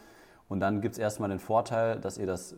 Und 0.48 0.58
dann 0.58 0.80
gibt 0.80 0.96
es 0.96 0.98
erstmal 0.98 1.28
den 1.28 1.38
Vorteil, 1.38 2.00
dass 2.00 2.18
ihr 2.18 2.26
das 2.26 2.56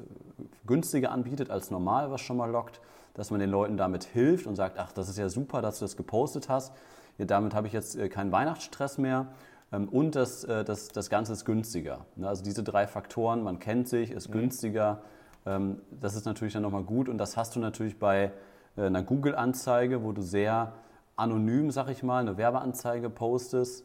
günstiger 0.67 1.13
anbietet 1.13 1.51
als 1.51 1.71
normal, 1.71 2.11
was 2.11 2.23
schon 2.23 2.39
mal 2.39 2.51
lockt, 2.51 2.81
dass 3.13 3.31
man 3.31 3.41
den 3.41 3.51
Leuten 3.51 3.77
damit 3.77 4.05
hilft 4.05 4.47
und 4.47 4.57
sagt, 4.57 4.79
ach, 4.79 4.93
das 4.93 5.11
ist 5.11 5.19
ja 5.19 5.29
super, 5.29 5.61
dass 5.61 5.79
du 5.79 5.85
das 5.85 5.99
gepostet 5.99 6.49
hast. 6.49 6.73
Ja, 7.19 7.27
damit 7.27 7.55
habe 7.55 7.67
ich 7.67 7.75
jetzt 7.75 7.95
äh, 7.95 8.09
keinen 8.09 8.33
Weihnachtsstress 8.33 8.97
mehr. 8.97 9.27
Ähm, 9.71 9.91
Und 9.91 10.17
das, 10.17 10.45
äh, 10.45 10.65
das, 10.65 10.89
das 10.89 11.11
Ganze 11.11 11.35
ist 11.35 11.45
günstiger. 11.45 12.07
Ne, 12.17 12.27
Also 12.27 12.43
diese 12.43 12.63
drei 12.63 12.87
Faktoren, 12.87 13.43
man 13.43 13.59
kennt 13.59 13.87
sich, 13.87 14.11
ist 14.11 14.33
günstiger, 14.33 15.03
ähm, 15.45 15.83
das 15.91 16.15
ist 16.15 16.25
natürlich 16.25 16.55
dann 16.55 16.63
nochmal 16.63 16.85
gut. 16.85 17.11
Und 17.11 17.19
das 17.19 17.37
hast 17.37 17.55
du 17.55 17.61
natürlich 17.61 17.99
bei 17.99 18.33
äh, 18.79 18.87
einer 18.87 19.03
Google-Anzeige, 19.03 20.03
wo 20.03 20.13
du 20.13 20.23
sehr 20.23 20.73
anonym, 21.23 21.71
sag 21.71 21.89
ich 21.89 22.03
mal, 22.03 22.21
eine 22.21 22.37
Werbeanzeige 22.37 23.09
postest, 23.09 23.85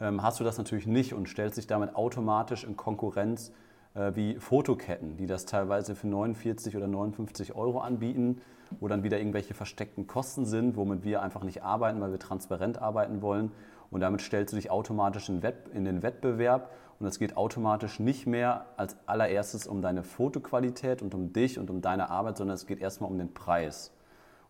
ähm, 0.00 0.22
hast 0.22 0.40
du 0.40 0.44
das 0.44 0.58
natürlich 0.58 0.86
nicht 0.86 1.12
und 1.12 1.28
stellst 1.28 1.58
dich 1.58 1.66
damit 1.66 1.94
automatisch 1.94 2.64
in 2.64 2.76
Konkurrenz 2.76 3.52
äh, 3.94 4.12
wie 4.14 4.36
Fotoketten, 4.36 5.16
die 5.16 5.26
das 5.26 5.44
teilweise 5.44 5.94
für 5.94 6.06
49 6.06 6.76
oder 6.76 6.86
59 6.86 7.54
Euro 7.54 7.80
anbieten, 7.80 8.40
wo 8.80 8.88
dann 8.88 9.02
wieder 9.02 9.18
irgendwelche 9.18 9.54
versteckten 9.54 10.06
Kosten 10.06 10.46
sind, 10.46 10.76
womit 10.76 11.04
wir 11.04 11.22
einfach 11.22 11.42
nicht 11.42 11.62
arbeiten, 11.62 12.00
weil 12.00 12.10
wir 12.10 12.18
transparent 12.18 12.80
arbeiten 12.80 13.22
wollen. 13.22 13.52
Und 13.90 14.00
damit 14.00 14.20
stellst 14.20 14.52
du 14.52 14.56
dich 14.56 14.70
automatisch 14.70 15.28
in, 15.28 15.40
den 15.40 16.02
Wettbewerb 16.02 16.70
und 17.00 17.06
es 17.06 17.18
geht 17.18 17.36
automatisch 17.36 18.00
nicht 18.00 18.26
mehr 18.26 18.66
als 18.76 18.96
allererstes 19.06 19.66
um 19.66 19.80
deine 19.80 20.02
Fotoqualität 20.02 21.00
und 21.00 21.14
um 21.14 21.32
dich 21.32 21.58
und 21.58 21.70
um 21.70 21.80
deine 21.80 22.10
Arbeit, 22.10 22.36
sondern 22.36 22.54
es 22.54 22.66
geht 22.66 22.80
erstmal 22.80 23.10
um 23.10 23.18
den 23.18 23.32
Preis. 23.32 23.92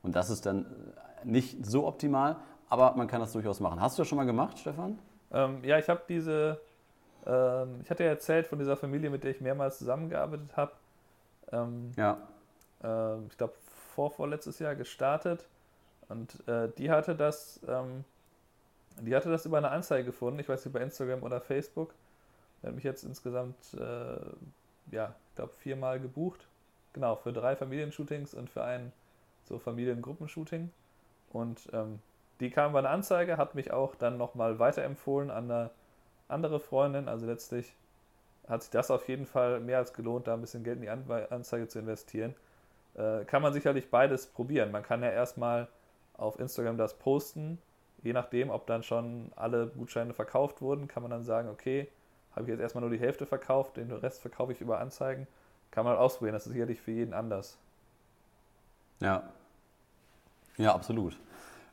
Und 0.02 0.16
das 0.16 0.30
ist 0.30 0.47
dann 0.47 0.66
nicht 1.25 1.65
so 1.65 1.87
optimal, 1.87 2.37
aber 2.69 2.95
man 2.97 3.07
kann 3.07 3.21
das 3.21 3.33
durchaus 3.33 3.61
machen. 3.61 3.81
Hast 3.81 3.99
du 3.99 4.03
das 4.03 4.09
schon 4.09 4.17
mal 4.17 4.25
gemacht, 4.25 4.59
Stefan? 4.59 4.99
Ähm, 5.33 5.63
ja, 5.65 5.79
ich 5.79 5.89
habe 5.89 6.03
diese 6.09 6.61
Ähm, 7.27 7.81
ich 7.83 7.91
hatte 7.91 8.05
ja 8.05 8.11
erzählt 8.11 8.47
von 8.47 8.59
dieser 8.59 8.77
Familie, 8.77 9.11
mit 9.11 9.23
der 9.25 9.33
ich 9.33 9.41
mehrmals 9.41 9.79
zusammengearbeitet 9.79 10.57
habe. 10.57 10.73
Ähm, 11.53 11.93
ja. 11.97 12.17
Äh, 12.83 13.19
ich 13.27 13.37
glaube, 13.37 13.55
vor, 13.95 14.11
vorletztes 14.11 14.59
Jahr 14.59 14.75
gestartet. 14.77 15.47
Und 16.09 16.47
äh, 16.49 16.71
die 16.79 16.91
hatte 16.91 17.15
das, 17.15 17.61
ähm, 17.69 18.05
die 19.01 19.15
hatte 19.15 19.31
das 19.31 19.45
über 19.45 19.59
eine 19.59 19.71
Anzeige 19.71 20.07
gefunden, 20.07 20.41
ich 20.41 20.49
weiß 20.49 20.65
nicht, 20.65 20.73
bei 20.73 20.81
Instagram 20.81 21.23
oder 21.23 21.41
Facebook. 21.41 21.95
Er 22.63 22.69
hat 22.69 22.77
mich 22.77 22.85
jetzt 22.85 23.05
insgesamt, 23.05 23.57
äh, 23.75 24.17
ja, 24.91 25.15
ich 25.29 25.35
glaube, 25.37 25.53
viermal 25.59 26.01
gebucht. 26.01 26.47
Genau, 26.95 27.17
für 27.17 27.33
drei 27.33 27.57
Familienshootings 27.57 28.33
und 28.35 28.49
für 28.49 28.65
ein 28.65 28.93
so 29.45 29.59
Familiengruppenshooting. 29.59 30.71
Und 31.33 31.69
ähm, 31.73 32.01
die 32.41 32.51
kam 32.51 32.73
bei 32.73 32.79
einer 32.79 32.91
Anzeige, 32.91 33.37
hat 33.37 33.55
mich 33.55 33.73
auch 33.73 33.95
dann 33.95 34.17
nochmal 34.17 34.59
weiterempfohlen 34.59 35.31
an 35.31 35.51
eine 35.51 35.71
andere 36.29 36.61
Freundin. 36.61 37.09
Also 37.09 37.27
letztlich 37.27 37.75
hat 38.49 38.63
sich 38.63 38.71
das 38.71 38.91
auf 38.91 39.09
jeden 39.09 39.27
Fall 39.27 39.61
mehr 39.61 39.79
als 39.79 39.93
gelohnt, 39.93 40.27
da 40.27 40.35
ein 40.35 40.41
bisschen 40.41 40.65
Geld 40.65 40.77
in 40.77 40.83
die 40.83 40.89
Anzeige 40.89 41.69
zu 41.69 41.79
investieren. 41.79 42.35
Äh, 42.95 43.25
kann 43.25 43.43
man 43.43 43.53
sicherlich 43.53 43.91
beides 43.91 44.27
probieren. 44.27 44.71
Man 44.71 44.83
kann 44.83 45.03
ja 45.03 45.11
erstmal 45.11 45.69
auf 46.17 46.39
Instagram 46.39 46.79
das 46.79 46.95
posten. 46.95 47.59
Je 48.03 48.13
nachdem, 48.13 48.51
ob 48.51 48.67
dann 48.67 48.83
schon 48.83 49.33
alle 49.37 49.67
Gutscheine 49.67 50.15
verkauft 50.15 50.63
wurden, 50.63 50.89
kann 50.89 51.03
man 51.03 51.11
dann 51.11 51.25
sagen, 51.25 51.49
okay, 51.49 51.89
habe 52.33 52.45
ich 52.45 52.51
jetzt 52.51 52.61
erstmal 52.61 52.83
nur 52.83 52.91
die 52.91 53.01
Hälfte 53.01 53.27
verkauft, 53.27 53.77
den 53.77 53.91
Rest 53.91 54.21
verkaufe 54.21 54.53
ich 54.53 54.61
über 54.61 54.79
Anzeigen. 54.79 55.27
Kann 55.71 55.85
man 55.85 55.97
ausprobieren, 55.97 56.35
das 56.35 56.47
ist 56.47 56.53
sicherlich 56.53 56.81
für 56.81 56.93
jeden 56.93 57.13
anders. 57.13 57.59
Ja, 59.01 59.29
ja, 60.59 60.75
absolut. 60.75 61.19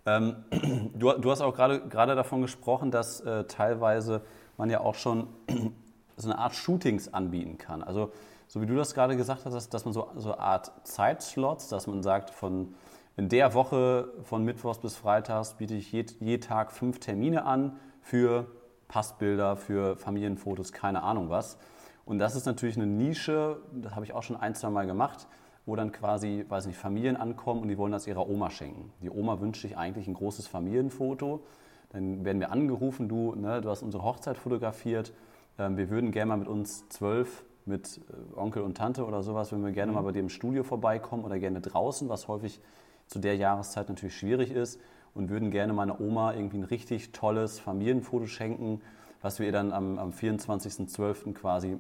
Ähm, 0.06 0.36
du, 0.94 1.12
du, 1.14 1.32
hast 1.32 1.42
auch 1.42 1.56
gerade 1.56 2.16
davon 2.16 2.42
gesprochen, 2.42 2.92
dass 2.92 3.20
äh, 3.22 3.46
teilweise 3.46 4.22
man 4.58 4.70
ja 4.70 4.82
auch 4.82 4.96
schon 4.96 5.28
so 6.16 6.30
eine 6.30 6.40
Art 6.40 6.56
Shootings 6.56 7.14
anbieten 7.14 7.58
kann. 7.58 7.84
Also 7.84 8.12
so 8.48 8.62
wie 8.62 8.68
du 8.68 8.76
das 8.76 8.94
gerade 8.94 9.18
gesagt 9.18 9.46
hast, 9.46 9.74
dass 9.74 9.86
man 9.86 9.94
so, 9.94 10.10
so 10.16 10.34
eine 10.34 10.42
Art 10.42 10.72
Zeitslots, 10.84 11.68
dass 11.68 11.88
man 11.88 12.04
sagt, 12.04 12.30
von 12.30 12.76
in 13.18 13.30
der 13.30 13.54
Woche 13.54 14.10
von 14.24 14.44
Mittwochs 14.44 14.80
bis 14.80 14.96
Freitags 14.96 15.54
biete 15.54 15.74
ich 15.74 15.92
je, 15.92 16.06
je 16.20 16.38
Tag 16.38 16.72
fünf 16.72 17.00
Termine 17.00 17.46
an 17.46 17.80
für 18.02 18.46
Passbilder, 18.88 19.56
für 19.56 19.96
Familienfotos, 19.96 20.74
keine 20.74 21.02
Ahnung 21.02 21.30
was. 21.30 21.58
Und 22.06 22.20
das 22.20 22.36
ist 22.36 22.46
natürlich 22.46 22.76
eine 22.76 22.86
Nische, 22.86 23.58
das 23.74 23.96
habe 23.96 24.06
ich 24.06 24.14
auch 24.14 24.22
schon 24.22 24.36
ein, 24.36 24.54
zwei 24.54 24.70
Mal 24.70 24.86
gemacht 24.86 25.28
wo 25.66 25.76
dann 25.76 25.92
quasi, 25.92 26.46
weiß 26.48 26.68
nicht, 26.68 26.78
Familien 26.78 27.16
ankommen 27.16 27.62
und 27.62 27.70
die 27.70 27.78
wollen 27.78 27.92
das 27.92 28.08
ihrer 28.08 28.30
Oma 28.30 28.50
schenken. 28.52 28.92
Die 29.02 29.10
Oma 29.10 29.40
wünscht 29.40 29.62
sich 29.62 29.78
eigentlich 29.78 30.08
ein 30.08 30.14
großes 30.14 30.48
Familienfoto. 30.48 31.44
Dann 31.90 32.24
werden 32.24 32.40
wir 32.40 32.52
angerufen, 32.52 33.08
du, 33.08 33.36
ne, 33.36 33.62
du 33.62 33.70
hast 33.70 33.82
unsere 33.82 34.04
Hochzeit 34.04 34.38
fotografiert. 34.38 35.14
Ähm, 35.58 35.78
wir 35.78 35.90
würden 35.90 36.12
gerne 36.12 36.30
mal 36.30 36.38
mit 36.38 36.48
uns 36.48 36.88
zwölf, 36.90 37.46
mit 37.66 38.00
äh, 38.10 38.40
Onkel 38.40 38.62
und 38.62 38.78
Tante 38.78 39.06
oder 39.06 39.24
sowas, 39.24 39.52
würden 39.52 39.66
wir 39.66 39.72
gerne 39.72 39.92
mhm. 39.92 39.98
mal 39.98 40.04
bei 40.04 40.12
dir 40.12 40.20
im 40.20 40.30
Studio 40.30 40.64
vorbeikommen 40.64 41.24
oder 41.24 41.40
gerne 41.40 41.62
draußen, 41.62 42.10
was 42.10 42.28
häufig 42.28 42.60
zu 43.08 43.20
der 43.20 43.36
Jahreszeit 43.36 43.90
natürlich 43.90 44.18
schwierig 44.18 44.52
ist 44.52 44.80
und 45.14 45.30
würden 45.30 45.50
gerne 45.50 45.74
meiner 45.74 46.00
Oma 46.00 46.34
irgendwie 46.34 46.58
ein 46.58 46.64
richtig 46.64 47.12
tolles 47.12 47.60
Familienfoto 47.60 48.28
schenken, 48.28 48.82
was 49.22 49.40
wir 49.40 49.48
ihr 49.48 49.52
dann 49.52 49.72
am, 49.72 49.98
am 49.98 50.12
24.12. 50.12 51.34
quasi 51.34 51.78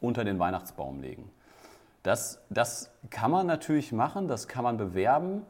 unter 0.00 0.24
den 0.24 0.38
Weihnachtsbaum 0.38 1.00
legen. 1.00 1.30
Das, 2.08 2.40
das 2.48 2.90
kann 3.10 3.30
man 3.30 3.46
natürlich 3.46 3.92
machen, 3.92 4.28
das 4.28 4.48
kann 4.48 4.64
man 4.64 4.78
bewerben. 4.78 5.42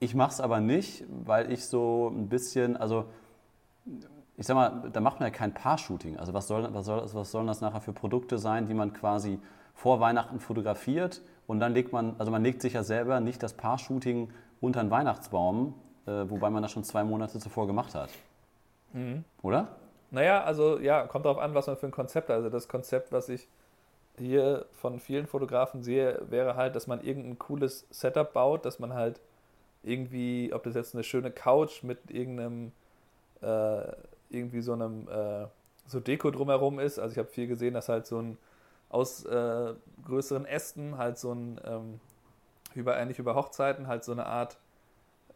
Ich 0.00 0.14
mache 0.14 0.32
es 0.32 0.38
aber 0.38 0.60
nicht, 0.60 1.04
weil 1.24 1.50
ich 1.50 1.64
so 1.64 2.12
ein 2.14 2.28
bisschen, 2.28 2.76
also 2.76 3.06
ich 4.36 4.46
sag 4.46 4.54
mal, 4.54 4.90
da 4.92 5.00
macht 5.00 5.20
man 5.20 5.30
ja 5.30 5.34
kein 5.34 5.54
Paar-Shooting. 5.54 6.18
Also 6.18 6.34
was, 6.34 6.46
soll, 6.46 6.68
was, 6.74 6.84
soll, 6.84 7.08
was 7.14 7.30
sollen 7.30 7.46
das 7.46 7.62
nachher 7.62 7.80
für 7.80 7.94
Produkte 7.94 8.36
sein, 8.36 8.66
die 8.66 8.74
man 8.74 8.92
quasi 8.92 9.38
vor 9.72 9.98
Weihnachten 9.98 10.40
fotografiert 10.40 11.22
und 11.46 11.58
dann 11.58 11.72
legt 11.72 11.90
man, 11.90 12.16
also 12.18 12.30
man 12.30 12.42
legt 12.42 12.60
sich 12.60 12.74
ja 12.74 12.82
selber 12.82 13.20
nicht 13.20 13.42
das 13.42 13.54
Paar-Shooting 13.54 14.30
unter 14.60 14.80
einen 14.80 14.90
Weihnachtsbaum, 14.90 15.72
äh, 16.04 16.10
wobei 16.28 16.50
man 16.50 16.62
das 16.62 16.72
schon 16.72 16.84
zwei 16.84 17.02
Monate 17.02 17.38
zuvor 17.38 17.66
gemacht 17.66 17.94
hat. 17.94 18.10
Mhm. 18.92 19.24
Oder? 19.40 19.68
Naja, 20.10 20.44
also 20.44 20.78
ja, 20.80 21.06
kommt 21.06 21.24
darauf 21.24 21.38
an, 21.38 21.54
was 21.54 21.66
man 21.66 21.78
für 21.78 21.86
ein 21.86 21.92
Konzept 21.92 22.28
hat. 22.28 22.36
Also 22.36 22.50
das 22.50 22.68
Konzept, 22.68 23.10
was 23.10 23.30
ich 23.30 23.48
hier 24.18 24.66
von 24.72 25.00
vielen 25.00 25.26
Fotografen 25.26 25.82
sehe, 25.82 26.22
wäre 26.28 26.56
halt, 26.56 26.76
dass 26.76 26.86
man 26.86 27.02
irgendein 27.02 27.38
cooles 27.38 27.86
Setup 27.90 28.32
baut, 28.32 28.64
dass 28.64 28.78
man 28.78 28.92
halt 28.94 29.20
irgendwie, 29.82 30.52
ob 30.52 30.62
das 30.64 30.74
jetzt 30.74 30.94
eine 30.94 31.04
schöne 31.04 31.30
Couch 31.30 31.82
mit 31.82 32.10
irgendeinem, 32.10 32.72
äh, 33.40 33.92
irgendwie 34.30 34.60
so 34.60 34.74
einem, 34.74 35.08
äh, 35.08 35.46
so 35.86 36.00
Deko 36.00 36.30
drumherum 36.30 36.78
ist. 36.78 36.98
Also 36.98 37.12
ich 37.12 37.18
habe 37.18 37.28
viel 37.28 37.46
gesehen, 37.46 37.74
dass 37.74 37.88
halt 37.88 38.06
so 38.06 38.20
ein 38.20 38.38
aus 38.88 39.24
äh, 39.24 39.74
größeren 40.04 40.44
Ästen 40.44 40.98
halt 40.98 41.18
so 41.18 41.32
ein, 41.32 41.60
ähm, 41.64 42.00
über, 42.74 42.96
ähnlich 42.96 43.18
über 43.18 43.34
Hochzeiten, 43.34 43.86
halt 43.86 44.04
so 44.04 44.12
eine 44.12 44.26
Art, 44.26 44.58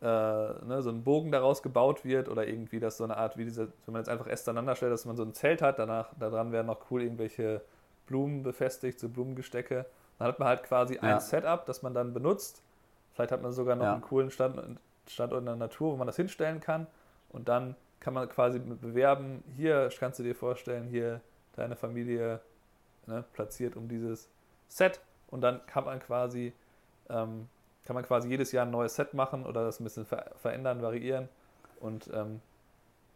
äh, 0.02 0.04
ne, 0.06 0.82
so 0.82 0.90
ein 0.90 1.02
Bogen 1.02 1.32
daraus 1.32 1.62
gebaut 1.62 2.04
wird 2.04 2.28
oder 2.28 2.46
irgendwie, 2.46 2.80
dass 2.80 2.98
so 2.98 3.04
eine 3.04 3.16
Art, 3.16 3.38
wie 3.38 3.44
diese, 3.44 3.72
wenn 3.86 3.92
man 3.92 4.00
jetzt 4.02 4.10
einfach 4.10 4.26
Äste 4.26 4.50
aneinander 4.50 4.76
stellt, 4.76 4.92
dass 4.92 5.06
man 5.06 5.16
so 5.16 5.22
ein 5.22 5.32
Zelt 5.32 5.62
hat, 5.62 5.78
danach, 5.78 6.10
daran 6.18 6.52
wären 6.52 6.66
noch 6.66 6.90
cool 6.90 7.02
irgendwelche 7.02 7.62
Blumen 8.06 8.42
befestigt, 8.42 9.00
so 9.00 9.08
Blumengestecke. 9.08 9.86
Dann 10.18 10.28
hat 10.28 10.38
man 10.38 10.48
halt 10.48 10.62
quasi 10.62 10.94
ja. 10.94 11.02
ein 11.02 11.20
Setup, 11.20 11.66
das 11.66 11.82
man 11.82 11.94
dann 11.94 12.12
benutzt. 12.12 12.62
Vielleicht 13.14 13.32
hat 13.32 13.42
man 13.42 13.52
sogar 13.52 13.76
noch 13.76 13.84
ja. 13.84 13.92
einen 13.94 14.02
coolen 14.02 14.30
Stand, 14.30 14.78
Standort 15.08 15.40
in 15.40 15.46
der 15.46 15.56
Natur, 15.56 15.92
wo 15.92 15.96
man 15.96 16.06
das 16.06 16.16
hinstellen 16.16 16.60
kann. 16.60 16.86
Und 17.30 17.48
dann 17.48 17.76
kann 18.00 18.14
man 18.14 18.28
quasi 18.28 18.58
bewerben, 18.58 19.42
hier 19.56 19.90
kannst 19.98 20.18
du 20.18 20.22
dir 20.22 20.34
vorstellen, 20.34 20.86
hier 20.88 21.20
deine 21.54 21.76
Familie 21.76 22.40
ne, 23.06 23.24
platziert 23.32 23.76
um 23.76 23.88
dieses 23.88 24.28
Set. 24.68 25.00
Und 25.28 25.40
dann 25.40 25.64
kann 25.66 25.84
man 25.84 26.00
quasi 26.00 26.52
ähm, 27.08 27.48
kann 27.86 27.94
man 27.94 28.04
quasi 28.04 28.28
jedes 28.28 28.52
Jahr 28.52 28.66
ein 28.66 28.70
neues 28.70 28.96
Set 28.96 29.14
machen 29.14 29.46
oder 29.46 29.64
das 29.64 29.80
ein 29.80 29.84
bisschen 29.84 30.04
ver 30.04 30.32
verändern, 30.36 30.82
variieren. 30.82 31.28
Und 31.80 32.10
ähm, 32.12 32.40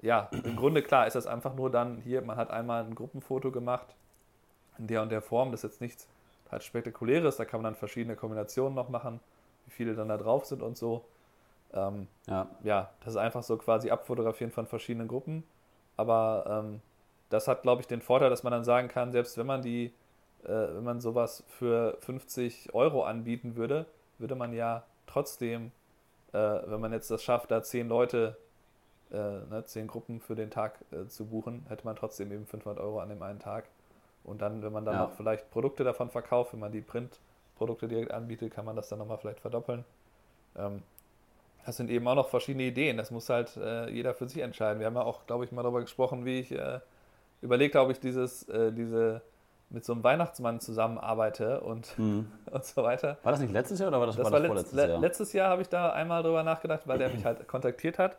ja, 0.01 0.31
im 0.45 0.57
Grunde 0.57 0.83
klar 0.83 1.07
ist 1.07 1.17
das 1.17 1.27
einfach 1.27 1.55
nur 1.55 1.71
dann 1.71 1.99
hier, 1.99 2.23
man 2.23 2.37
hat 2.37 2.51
einmal 2.51 2.85
ein 2.85 2.95
Gruppenfoto 2.95 3.51
gemacht 3.51 3.95
in 4.79 4.87
der 4.87 5.03
und 5.03 5.11
der 5.11 5.23
Form. 5.23 5.51
Das 5.51 5.65
ist 5.65 5.73
jetzt 5.73 5.81
nichts 5.81 6.09
halt 6.51 6.65
spektakuläres, 6.65 7.37
da 7.37 7.45
kann 7.45 7.63
man 7.63 7.73
dann 7.73 7.79
verschiedene 7.79 8.17
Kombinationen 8.17 8.75
noch 8.75 8.89
machen, 8.89 9.21
wie 9.67 9.71
viele 9.71 9.95
dann 9.95 10.09
da 10.09 10.17
drauf 10.17 10.47
sind 10.47 10.63
und 10.63 10.77
so. 10.77 11.05
Ähm, 11.73 12.09
ja. 12.27 12.49
ja, 12.65 12.91
das 13.01 13.15
ist 13.15 13.17
einfach 13.17 13.43
so 13.43 13.57
quasi 13.57 13.91
Abfotografieren 13.91 14.51
von 14.51 14.67
verschiedenen 14.67 15.09
Gruppen. 15.09 15.45
Aber 15.97 16.65
ähm, 16.65 16.81
das 17.29 17.47
hat, 17.47 17.63
glaube 17.63 17.83
ich, 17.83 17.87
den 17.87 18.03
Vorteil, 18.03 18.31
dass 18.31 18.43
man 18.43 18.51
dann 18.51 18.65
sagen 18.65 18.89
kann, 18.89 19.13
selbst 19.13 19.39
wenn 19.39 19.47
man 19.47 19.63
die, 19.63 19.93
äh, 20.45 20.49
wenn 20.49 20.85
man 20.85 21.01
sowas 21.01 21.45
für 21.47 21.97
50 22.01 22.75
Euro 22.75 23.05
anbieten 23.05 23.55
würde, 23.57 23.87
würde 24.19 24.35
man 24.35 24.53
ja 24.53 24.83
trotzdem, 25.07 25.71
äh, 26.33 26.39
wenn 26.39 26.81
man 26.81 26.93
jetzt 26.93 27.11
das 27.11 27.23
schafft, 27.23 27.51
da 27.51 27.63
zehn 27.63 27.89
Leute, 27.89 28.37
äh, 29.13 29.17
ne, 29.17 29.63
zehn 29.67 29.87
Gruppen 29.87 30.21
für 30.21 30.35
den 30.35 30.51
Tag 30.51 30.81
äh, 30.91 31.07
zu 31.07 31.27
buchen, 31.27 31.65
hätte 31.69 31.85
man 31.85 31.97
trotzdem 31.97 32.33
eben 32.33 32.47
500 32.47 32.83
Euro 32.83 33.01
an 33.01 33.09
dem 33.09 33.23
einen 33.23 33.39
Tag. 33.39 33.69
Und 34.25 34.43
dann, 34.43 34.63
wenn 34.63 34.73
man 34.73 34.85
dann 34.85 34.95
ja. 34.95 35.01
noch 35.03 35.13
vielleicht 35.13 35.51
Produkte 35.51 35.85
davon 35.85 36.11
verkauft, 36.11 36.53
wenn 36.53 36.61
man 36.61 36.73
die 36.73 36.83
Printprodukte 36.83 37.89
direkt 37.89 38.13
anbietet, 38.13 38.53
kann 38.53 38.65
man 38.65 38.77
das 38.77 38.89
dann 38.89 38.99
nochmal 38.99 39.19
vielleicht 39.19 39.41
verdoppeln. 39.41 39.85
Ähm, 40.57 40.83
das 41.65 41.77
sind 41.77 41.91
eben 41.91 42.07
auch 42.09 42.15
noch 42.15 42.29
verschiedene 42.29 42.65
Ideen. 42.65 42.97
Das 42.97 43.11
muss 43.11 43.29
halt 43.29 43.57
äh, 43.57 43.89
jeder 43.91 44.15
für 44.15 44.29
sich 44.29 44.43
entscheiden. 44.43 44.81
Wir 44.81 44.87
haben 44.87 44.95
ja 44.95 45.03
auch, 45.03 45.27
glaube 45.27 45.45
ich, 45.45 45.53
mal 45.53 45.63
darüber 45.63 45.81
gesprochen, 45.81 46.25
wie 46.25 46.41
ich 46.41 46.53
äh, 46.53 46.81
überlegt 47.43 47.75
habe, 47.75 47.87
ob 47.87 47.93
ich 47.93 48.01
dieses, 48.01 48.49
äh, 48.49 48.73
diese 48.73 49.23
mit 49.69 49.85
so 49.85 49.93
einem 49.93 50.03
Weihnachtsmann 50.03 50.59
zusammenarbeite 50.61 51.61
und, 51.61 51.97
mhm. 51.99 52.31
und 52.51 52.65
so 52.65 52.83
weiter. 52.83 53.19
War 53.23 53.33
das 53.33 53.41
nicht 53.41 53.53
letztes 53.53 53.79
Jahr 53.79 53.89
oder 53.89 54.01
war 54.01 54.07
das, 54.07 54.17
das 54.17 54.25
war 54.25 54.39
das 54.39 54.47
vorletztes 54.47 54.79
Jahr? 54.79 54.99
Letztes 54.99 55.33
Jahr 55.33 55.49
habe 55.51 55.63
ich 55.63 55.69
da 55.69 55.93
einmal 55.93 56.23
drüber 56.23 56.43
nachgedacht, 56.43 56.83
weil 56.87 56.99
der 56.99 57.11
mich 57.11 57.25
halt 57.25 57.47
kontaktiert 57.47 57.99
hat 57.99 58.17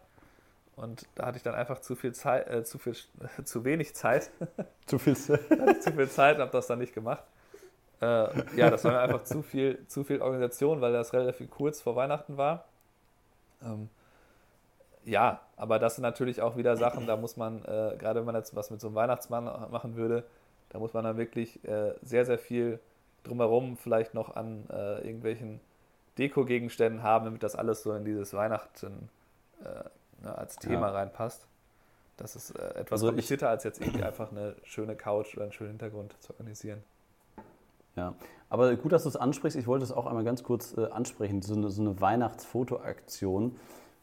und 0.81 1.07
da 1.13 1.27
hatte 1.27 1.38
ich 1.38 1.43
dann 1.43 1.53
einfach 1.53 1.79
zu 1.79 1.95
viel 1.95 2.11
Zeit, 2.11 2.50
äh, 2.50 2.63
zu, 2.63 2.79
viel, 2.79 2.95
äh, 3.19 3.43
zu 3.43 3.63
wenig 3.63 3.93
Zeit. 3.93 4.31
zu 4.88 4.97
viel 4.97 5.15
Zeit. 5.15 5.83
zu 5.83 5.91
viel 5.91 6.09
Zeit, 6.09 6.39
habe 6.39 6.51
das 6.51 6.65
dann 6.65 6.79
nicht 6.79 6.95
gemacht. 6.95 7.23
Äh, 8.01 8.57
ja, 8.57 8.71
das 8.71 8.83
war 8.83 8.93
mir 8.93 9.00
einfach 9.00 9.23
zu 9.23 9.43
viel, 9.43 9.85
zu 9.88 10.03
viel 10.03 10.23
Organisation, 10.23 10.81
weil 10.81 10.91
das 10.91 11.13
relativ 11.13 11.51
kurz 11.51 11.81
vor 11.81 11.95
Weihnachten 11.95 12.35
war. 12.35 12.65
Ähm, 13.63 13.89
ja, 15.05 15.41
aber 15.55 15.77
das 15.77 15.95
sind 15.95 16.01
natürlich 16.01 16.41
auch 16.41 16.57
wieder 16.57 16.75
Sachen, 16.77 17.05
da 17.05 17.15
muss 17.15 17.38
man, 17.38 17.63
äh, 17.63 17.95
gerade 18.00 18.19
wenn 18.19 18.25
man 18.25 18.35
jetzt 18.35 18.55
was 18.55 18.71
mit 18.71 18.81
so 18.81 18.88
einem 18.88 18.95
Weihnachtsmann 18.95 19.45
machen 19.69 19.95
würde, 19.95 20.23
da 20.69 20.79
muss 20.79 20.93
man 20.93 21.03
dann 21.03 21.17
wirklich 21.17 21.63
äh, 21.63 21.93
sehr, 22.01 22.25
sehr 22.25 22.39
viel 22.39 22.79
drumherum 23.23 23.77
vielleicht 23.77 24.15
noch 24.15 24.35
an 24.35 24.65
äh, 24.71 25.05
irgendwelchen 25.05 25.59
Deko-Gegenständen 26.17 27.03
haben, 27.03 27.25
damit 27.25 27.43
das 27.43 27.55
alles 27.55 27.83
so 27.83 27.93
in 27.93 28.03
dieses 28.03 28.33
Weihnachten 28.33 29.09
ne, 30.21 30.37
als 30.37 30.55
Thema 30.55 30.87
ja. 30.87 30.93
reinpasst. 30.93 31.47
Das 32.17 32.35
ist 32.35 32.51
äh, 32.51 32.69
etwas 32.75 32.93
also 32.93 33.07
komplizierter, 33.07 33.49
als 33.49 33.63
jetzt 33.63 33.81
irgendwie 33.81 34.03
einfach 34.03 34.31
eine 34.31 34.55
schöne 34.63 34.95
Couch 34.95 35.35
oder 35.35 35.43
einen 35.43 35.53
schönen 35.53 35.71
Hintergrund 35.71 36.15
zu 36.19 36.33
organisieren. 36.33 36.83
Ja, 37.95 38.15
aber 38.49 38.75
gut, 38.75 38.91
dass 38.91 39.03
du 39.03 39.09
es 39.09 39.17
ansprichst. 39.17 39.57
Ich 39.57 39.67
wollte 39.67 39.83
es 39.83 39.91
auch 39.91 40.05
einmal 40.05 40.23
ganz 40.23 40.43
kurz 40.43 40.77
äh, 40.77 40.85
ansprechen, 40.87 41.41
so 41.41 41.55
eine, 41.55 41.69
so 41.69 41.81
eine 41.81 41.99
Weihnachtsfotoaktion. 41.99 43.57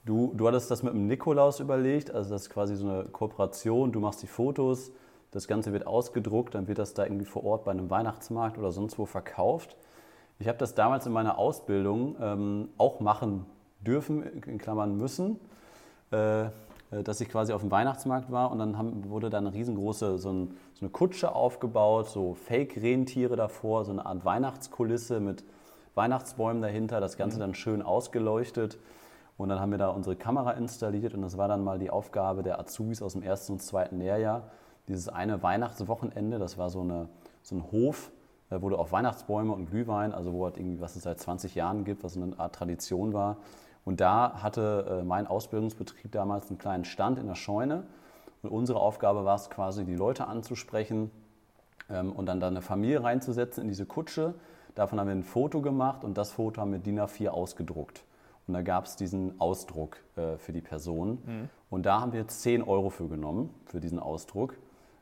Du, 0.05 0.33
du 0.35 0.47
hattest 0.47 0.71
das 0.71 0.83
mit 0.83 0.95
dem 0.95 1.07
Nikolaus 1.07 1.61
überlegt, 1.61 2.11
also 2.11 2.31
das 2.31 2.43
ist 2.43 2.51
quasi 2.51 2.77
so 2.77 2.89
eine 2.89 3.05
Kooperation. 3.05 3.93
Du 3.93 4.01
machst 4.01 4.23
die 4.23 4.27
Fotos, 4.27 4.91
Das 5.31 5.47
Ganze 5.47 5.73
wird 5.73 5.87
ausgedruckt, 5.87 6.55
dann 6.55 6.69
wird 6.69 6.79
das 6.79 6.95
da 6.95 7.05
irgendwie 7.05 7.27
vor 7.27 7.45
Ort 7.45 7.65
bei 7.65 7.71
einem 7.71 7.91
Weihnachtsmarkt 7.91 8.59
oder 8.59 8.73
sonst 8.73 8.99
wo 8.99 9.05
verkauft. 9.05 9.77
Ich 10.39 10.49
habe 10.49 10.59
das 10.59 10.75
damals 10.75 11.05
in 11.05 11.13
meiner 11.13 11.37
Ausbildung 11.37 12.17
ähm, 12.21 12.69
auch 12.79 13.01
machen 13.01 13.45
dürfen, 13.81 14.23
in 14.23 14.59
Klammern 14.59 14.97
müssen, 14.97 15.39
dass 16.11 17.21
ich 17.21 17.29
quasi 17.29 17.53
auf 17.53 17.61
dem 17.61 17.71
Weihnachtsmarkt 17.71 18.31
war 18.33 18.51
und 18.51 18.59
dann 18.59 18.79
haben, 18.79 19.11
wurde 19.11 19.29
da 19.29 19.39
eine 19.39 19.53
riesengroße, 19.53 20.19
so, 20.19 20.31
ein, 20.31 20.57
so 20.73 20.87
eine 20.87 20.91
Kutsche 20.91 21.35
aufgebaut, 21.35 22.09
so 22.09 22.35
Fake-Rentiere 22.35 23.37
davor, 23.37 23.85
so 23.85 23.93
eine 23.93 24.07
Art 24.07 24.25
Weihnachtskulisse 24.25 25.21
mit 25.21 25.45
Weihnachtsbäumen 25.95 26.63
dahinter, 26.63 27.01
das 27.01 27.17
Ganze 27.17 27.37
mhm. 27.37 27.41
dann 27.41 27.55
schön 27.55 27.83
ausgeleuchtet. 27.83 28.79
Und 29.37 29.51
dann 29.51 29.61
haben 29.61 29.71
wir 29.71 29.79
da 29.79 29.91
unsere 29.91 30.17
Kamera 30.17 30.53
installiert 30.53 31.15
und 31.15 31.23
das 31.23 31.37
war 31.37 31.47
dann 31.47 31.63
mal 31.63 31.79
die 31.79 31.91
Aufgabe 31.91 32.43
der 32.43 32.59
Azubis 32.59 33.03
aus 33.03 33.13
dem 33.13 33.23
ersten 33.23 33.53
und 33.53 33.63
zweiten 33.63 33.99
Lehrjahr. 33.99 34.51
Dieses 34.89 35.09
eine 35.09 35.43
Weihnachtswochenende, 35.43 36.39
das 36.39 36.59
war 36.59 36.71
so, 36.71 36.81
eine, 36.81 37.09
so 37.43 37.55
ein 37.55 37.71
Hof, 37.71 38.11
äh, 38.51 38.61
wo 38.61 38.69
du 38.69 38.77
auf 38.77 38.91
Weihnachtsbäume 38.91 39.53
und 39.53 39.67
Glühwein, 39.67 40.13
also 40.13 40.33
wo 40.33 40.47
es 40.49 40.57
irgendwie, 40.57 40.81
was 40.81 40.97
es 40.97 41.05
seit 41.05 41.21
20 41.21 41.55
Jahren 41.55 41.85
gibt, 41.85 42.03
was 42.03 42.17
eine 42.17 42.37
Art 42.39 42.55
Tradition 42.55 43.13
war. 43.13 43.37
Und 43.89 44.01
da 44.01 44.43
hatte 44.43 45.01
äh, 45.01 45.03
mein 45.03 45.27
Ausbildungsbetrieb 45.27 46.13
damals 46.13 46.49
einen 46.49 46.59
kleinen 46.59 46.85
Stand 46.85 47.19
in 47.19 47.27
der 47.27 47.35
Scheune. 47.35 47.85
Und 48.43 48.51
unsere 48.51 48.79
Aufgabe 48.81 49.25
war 49.25 49.37
es 49.37 49.49
quasi, 49.49 49.85
die 49.85 49.95
Leute 49.97 50.27
anzusprechen 50.27 51.11
ähm, 51.89 52.13
und 52.13 52.27
dann 52.27 52.39
da 52.39 52.49
eine 52.49 52.61
Familie 52.61 53.03
reinzusetzen 53.03 53.63
in 53.63 53.69
diese 53.69 53.87
Kutsche 53.87 54.35
Davon 54.79 55.01
haben 55.01 55.09
wir 55.09 55.15
ein 55.17 55.25
Foto 55.25 55.61
gemacht 55.61 56.05
und 56.05 56.17
das 56.17 56.31
Foto 56.31 56.61
haben 56.61 56.71
wir 56.71 56.79
DIN 56.79 57.01
A4 57.01 57.31
ausgedruckt. 57.31 58.05
Und 58.47 58.55
da 58.55 58.63
gab 58.63 58.85
es 58.85 58.95
diesen 58.95 59.41
Ausdruck 59.41 59.97
äh, 60.15 60.37
für 60.39 60.53
die 60.53 60.61
Person. 60.61 61.19
Mhm. 61.27 61.49
Und 61.69 61.85
da 61.85 62.01
haben 62.01 62.13
wir 62.13 62.29
10 62.29 62.63
Euro 62.63 62.89
für 62.89 63.09
genommen, 63.09 63.53
für 63.67 63.81
diesen 63.81 63.99
Ausdruck. 63.99 64.53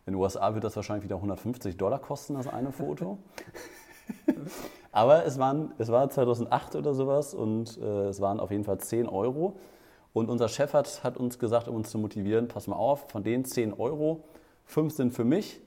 In 0.06 0.14
den 0.14 0.22
USA 0.22 0.54
wird 0.54 0.64
das 0.64 0.76
wahrscheinlich 0.76 1.04
wieder 1.04 1.16
150 1.16 1.76
Dollar 1.76 1.98
kosten, 1.98 2.36
das 2.36 2.46
eine 2.46 2.72
Foto. 2.72 3.18
Aber 4.96 5.26
es, 5.26 5.38
waren, 5.38 5.74
es 5.76 5.92
war 5.92 6.08
2008 6.08 6.74
oder 6.74 6.94
sowas 6.94 7.34
und 7.34 7.76
äh, 7.76 8.06
es 8.06 8.22
waren 8.22 8.40
auf 8.40 8.50
jeden 8.50 8.64
Fall 8.64 8.78
10 8.78 9.06
Euro. 9.06 9.58
Und 10.14 10.30
unser 10.30 10.48
Chef 10.48 10.72
hat, 10.72 11.04
hat 11.04 11.18
uns 11.18 11.38
gesagt, 11.38 11.68
um 11.68 11.76
uns 11.76 11.90
zu 11.90 11.98
motivieren, 11.98 12.48
pass 12.48 12.66
mal 12.66 12.76
auf, 12.76 13.10
von 13.10 13.22
den 13.22 13.44
10 13.44 13.74
Euro, 13.74 14.24
5 14.64 14.94
sind 14.94 15.12
für 15.12 15.24
mich 15.24 15.60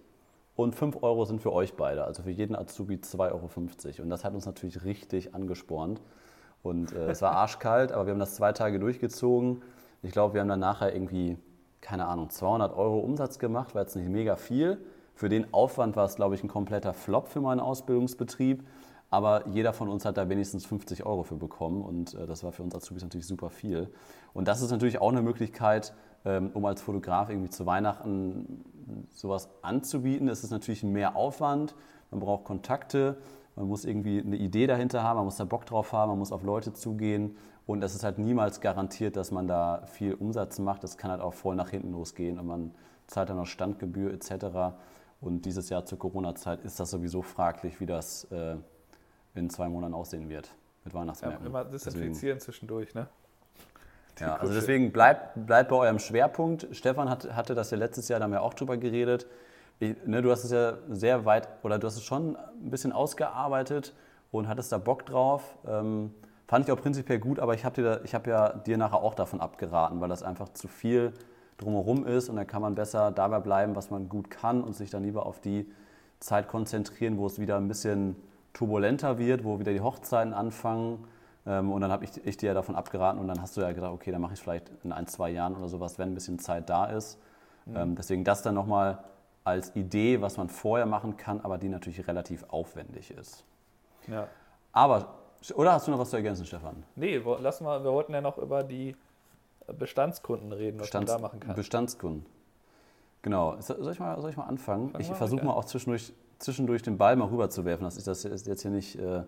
und 0.55 0.73
5 0.73 1.03
Euro 1.03 1.25
sind 1.25 1.41
für 1.41 1.53
euch 1.53 1.75
beide, 1.75 2.05
also 2.05 2.23
für 2.23 2.31
jeden 2.31 2.55
Azubi 2.55 2.95
2,50 2.95 3.19
Euro. 3.19 4.01
Und 4.01 4.09
das 4.09 4.23
hat 4.23 4.33
uns 4.33 4.47
natürlich 4.47 4.83
richtig 4.83 5.35
angespornt. 5.35 6.01
Und 6.63 6.91
äh, 6.93 7.11
es 7.11 7.21
war 7.21 7.31
arschkalt, 7.35 7.91
aber 7.91 8.07
wir 8.07 8.13
haben 8.13 8.19
das 8.19 8.33
zwei 8.33 8.51
Tage 8.51 8.79
durchgezogen. 8.79 9.61
Ich 10.01 10.11
glaube, 10.11 10.33
wir 10.33 10.41
haben 10.41 10.49
dann 10.49 10.59
nachher 10.59 10.91
irgendwie, 10.91 11.37
keine 11.81 12.07
Ahnung, 12.07 12.31
200 12.31 12.75
Euro 12.75 12.97
Umsatz 12.97 13.37
gemacht, 13.37 13.75
war 13.75 13.83
jetzt 13.83 13.95
nicht 13.95 14.09
mega 14.09 14.37
viel. 14.37 14.83
Für 15.13 15.29
den 15.29 15.53
Aufwand 15.53 15.95
war 15.95 16.05
es, 16.05 16.15
glaube 16.15 16.33
ich, 16.33 16.43
ein 16.43 16.47
kompletter 16.47 16.93
Flop 16.93 17.27
für 17.27 17.41
meinen 17.41 17.59
Ausbildungsbetrieb. 17.59 18.63
Aber 19.09 19.47
jeder 19.47 19.73
von 19.73 19.89
uns 19.89 20.05
hat 20.05 20.17
da 20.17 20.29
wenigstens 20.29 20.65
50 20.65 21.05
Euro 21.05 21.23
für 21.23 21.35
bekommen 21.35 21.81
und 21.81 22.13
äh, 22.13 22.27
das 22.27 22.43
war 22.43 22.51
für 22.51 22.63
uns 22.63 22.75
Azubis 22.75 23.03
natürlich 23.03 23.25
super 23.25 23.49
viel. 23.49 23.89
Und 24.33 24.47
das 24.47 24.61
ist 24.61 24.71
natürlich 24.71 25.01
auch 25.01 25.09
eine 25.09 25.21
Möglichkeit, 25.21 25.93
ähm, 26.25 26.51
um 26.53 26.65
als 26.65 26.81
Fotograf 26.81 27.29
irgendwie 27.29 27.49
zu 27.49 27.65
Weihnachten 27.65 28.63
sowas 29.11 29.49
anzubieten. 29.61 30.27
Es 30.27 30.43
ist 30.43 30.51
natürlich 30.51 30.83
mehr 30.83 31.15
Aufwand, 31.15 31.75
man 32.11 32.19
braucht 32.19 32.43
Kontakte, 32.43 33.17
man 33.55 33.67
muss 33.67 33.83
irgendwie 33.83 34.21
eine 34.21 34.37
Idee 34.37 34.67
dahinter 34.67 35.03
haben, 35.03 35.17
man 35.17 35.25
muss 35.25 35.37
da 35.37 35.45
Bock 35.45 35.65
drauf 35.65 35.91
haben, 35.91 36.09
man 36.09 36.19
muss 36.19 36.31
auf 36.31 36.43
Leute 36.43 36.73
zugehen 36.73 37.35
und 37.65 37.83
es 37.83 37.95
ist 37.95 38.03
halt 38.03 38.19
niemals 38.19 38.61
garantiert, 38.61 39.15
dass 39.15 39.31
man 39.31 39.47
da 39.47 39.83
viel 39.85 40.13
Umsatz 40.13 40.59
macht. 40.59 40.83
Das 40.83 40.97
kann 40.97 41.11
halt 41.11 41.21
auch 41.21 41.33
voll 41.33 41.55
nach 41.55 41.69
hinten 41.69 41.91
losgehen 41.91 42.39
und 42.39 42.47
man 42.47 42.71
zahlt 43.07 43.29
dann 43.29 43.37
noch 43.37 43.47
Standgebühr 43.47 44.13
etc. 44.13 44.75
Und 45.19 45.45
dieses 45.45 45.69
Jahr 45.69 45.85
zur 45.85 45.99
Corona-Zeit 45.99 46.61
ist 46.61 46.79
das 46.79 46.91
sowieso 46.91 47.21
fraglich, 47.21 47.79
wie 47.79 47.85
das 47.85 48.25
äh, 48.31 48.55
in 49.35 49.49
zwei 49.49 49.69
Monaten 49.69 49.93
aussehen 49.93 50.29
wird 50.29 50.49
mit 50.83 50.93
Weihnachtsmärkten. 50.93 51.45
Ja, 51.45 51.49
immer 51.49 51.65
desinfizieren 51.65 52.39
zwischendurch, 52.39 52.93
ne? 52.93 53.07
Ja, 54.19 54.35
also 54.35 54.53
deswegen 54.53 54.91
bleibt, 54.91 55.45
bleibt 55.45 55.69
bei 55.69 55.75
eurem 55.77 55.99
Schwerpunkt. 55.99 56.67
Stefan 56.71 57.09
hat, 57.09 57.33
hatte 57.33 57.55
das 57.55 57.71
ja 57.71 57.77
letztes 57.77 58.09
Jahr, 58.09 58.19
da 58.19 58.25
haben 58.25 58.31
wir 58.31 58.41
auch 58.41 58.53
drüber 58.53 58.77
geredet. 58.77 59.27
Ich, 59.79 59.95
ne, 60.05 60.21
du 60.21 60.29
hast 60.29 60.43
es 60.43 60.51
ja 60.51 60.73
sehr 60.89 61.23
weit, 61.23 61.47
oder 61.63 61.79
du 61.79 61.87
hast 61.87 61.95
es 61.95 62.03
schon 62.03 62.35
ein 62.35 62.69
bisschen 62.69 62.91
ausgearbeitet 62.91 63.95
und 64.31 64.47
hattest 64.49 64.71
da 64.73 64.77
Bock 64.77 65.05
drauf. 65.05 65.57
Ähm, 65.65 66.13
fand 66.47 66.67
ich 66.67 66.71
auch 66.71 66.81
prinzipiell 66.81 67.19
gut, 67.19 67.39
aber 67.39 67.53
ich 67.53 67.63
habe 67.63 68.01
hab 68.11 68.27
ja 68.27 68.49
dir 68.49 68.77
nachher 68.77 69.01
auch 69.01 69.15
davon 69.15 69.39
abgeraten, 69.39 70.01
weil 70.01 70.09
das 70.09 70.21
einfach 70.21 70.49
zu 70.49 70.67
viel 70.67 71.13
drumherum 71.57 72.05
ist 72.05 72.29
und 72.29 72.35
dann 72.35 72.47
kann 72.47 72.61
man 72.61 72.75
besser 72.75 73.11
dabei 73.11 73.39
bleiben, 73.39 73.75
was 73.75 73.89
man 73.89 74.09
gut 74.09 74.29
kann 74.29 74.63
und 74.63 74.73
sich 74.73 74.89
dann 74.89 75.03
lieber 75.03 75.25
auf 75.25 75.39
die 75.39 75.71
Zeit 76.19 76.47
konzentrieren, 76.47 77.17
wo 77.17 77.25
es 77.25 77.39
wieder 77.39 77.57
ein 77.57 77.67
bisschen 77.67 78.15
turbulenter 78.59 79.17
wird, 79.17 79.45
wo 79.45 79.57
wieder 79.59 79.71
die 79.71 79.79
Hochzeiten 79.79 80.33
anfangen 80.33 81.07
ähm, 81.45 81.71
und 81.71 81.79
dann 81.79 81.91
habe 81.91 82.03
ich, 82.03 82.25
ich, 82.25 82.35
dir 82.35 82.47
ja 82.47 82.53
davon 82.53 82.75
abgeraten 82.75 83.17
und 83.17 83.27
dann 83.29 83.41
hast 83.41 83.55
du 83.55 83.61
ja 83.61 83.71
gedacht, 83.71 83.93
okay, 83.93 84.11
dann 84.11 84.19
mache 84.19 84.33
ich 84.33 84.39
es 84.39 84.43
vielleicht 84.43 84.69
in 84.83 84.91
ein, 84.91 85.07
zwei 85.07 85.29
Jahren 85.29 85.55
oder 85.55 85.69
sowas, 85.69 85.97
wenn 85.97 86.11
ein 86.11 86.13
bisschen 86.13 86.39
Zeit 86.39 86.69
da 86.69 86.85
ist. 86.85 87.17
Mhm. 87.65 87.75
Ähm, 87.77 87.95
deswegen 87.95 88.25
das 88.25 88.41
dann 88.41 88.55
nochmal 88.55 88.99
als 89.45 89.73
Idee, 89.77 90.19
was 90.19 90.35
man 90.35 90.49
vorher 90.49 90.85
machen 90.85 91.15
kann, 91.15 91.39
aber 91.39 91.57
die 91.57 91.69
natürlich 91.69 92.05
relativ 92.05 92.43
aufwendig 92.49 93.11
ist. 93.11 93.45
Ja. 94.07 94.27
Aber, 94.73 95.07
oder 95.55 95.71
hast 95.71 95.87
du 95.87 95.91
noch 95.91 95.99
was 95.99 96.09
zu 96.09 96.17
ergänzen, 96.17 96.45
Stefan? 96.45 96.83
Nee, 96.97 97.21
lass 97.39 97.61
mal, 97.61 97.81
wir 97.81 97.93
wollten 97.93 98.13
ja 98.13 98.19
noch 98.19 98.37
über 98.37 98.63
die 98.63 98.93
Bestandskunden 99.67 100.51
reden, 100.51 100.79
was 100.79 100.87
Bestands, 100.87 101.13
man 101.13 101.21
da 101.21 101.27
machen 101.27 101.39
kann. 101.39 101.55
Bestandskunden. 101.55 102.25
Genau. 103.21 103.55
Soll 103.61 103.91
ich 103.93 103.99
mal, 103.99 104.19
soll 104.19 104.31
ich 104.31 104.37
mal 104.37 104.47
anfangen? 104.47 104.89
Fang 104.89 104.99
ich 104.99 105.07
versuche 105.07 105.45
mal 105.45 105.53
auch 105.53 105.65
zwischendurch, 105.65 106.11
zwischendurch 106.39 106.81
den 106.81 106.97
Ball 106.97 107.15
mal 107.15 107.27
rüberzuwerfen, 107.27 107.83
dass 107.83 107.97
ich 107.97 108.03
das 108.03 108.23
jetzt 108.23 108.61
hier 108.61 108.71
nicht 108.71 108.97
äh, 108.97 109.23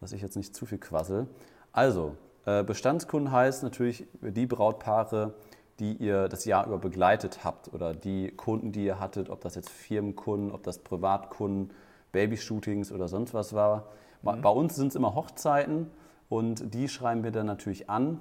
dass 0.00 0.12
ich 0.12 0.22
jetzt 0.22 0.36
nicht 0.36 0.54
zu 0.54 0.66
viel 0.66 0.78
quassel. 0.78 1.26
Also, 1.72 2.16
äh, 2.44 2.62
Bestandskunden 2.62 3.32
heißt 3.32 3.62
natürlich 3.62 4.06
die 4.20 4.46
Brautpaare, 4.46 5.34
die 5.78 5.94
ihr 5.94 6.28
das 6.28 6.44
Jahr 6.44 6.66
über 6.66 6.78
begleitet 6.78 7.44
habt 7.44 7.72
oder 7.72 7.94
die 7.94 8.30
Kunden, 8.30 8.72
die 8.72 8.84
ihr 8.84 8.98
hattet, 8.98 9.28
ob 9.28 9.40
das 9.42 9.54
jetzt 9.54 9.70
Firmenkunden, 9.70 10.52
ob 10.52 10.62
das 10.62 10.78
Privatkunden, 10.78 11.70
Babyshootings 12.12 12.92
oder 12.92 13.08
sonst 13.08 13.34
was 13.34 13.52
war. 13.52 13.88
Mhm. 14.22 14.40
Bei 14.40 14.48
uns 14.48 14.76
sind 14.76 14.88
es 14.88 14.94
immer 14.94 15.14
Hochzeiten 15.14 15.90
und 16.28 16.72
die 16.74 16.88
schreiben 16.88 17.24
wir 17.24 17.30
dann 17.30 17.46
natürlich 17.46 17.90
an 17.90 18.20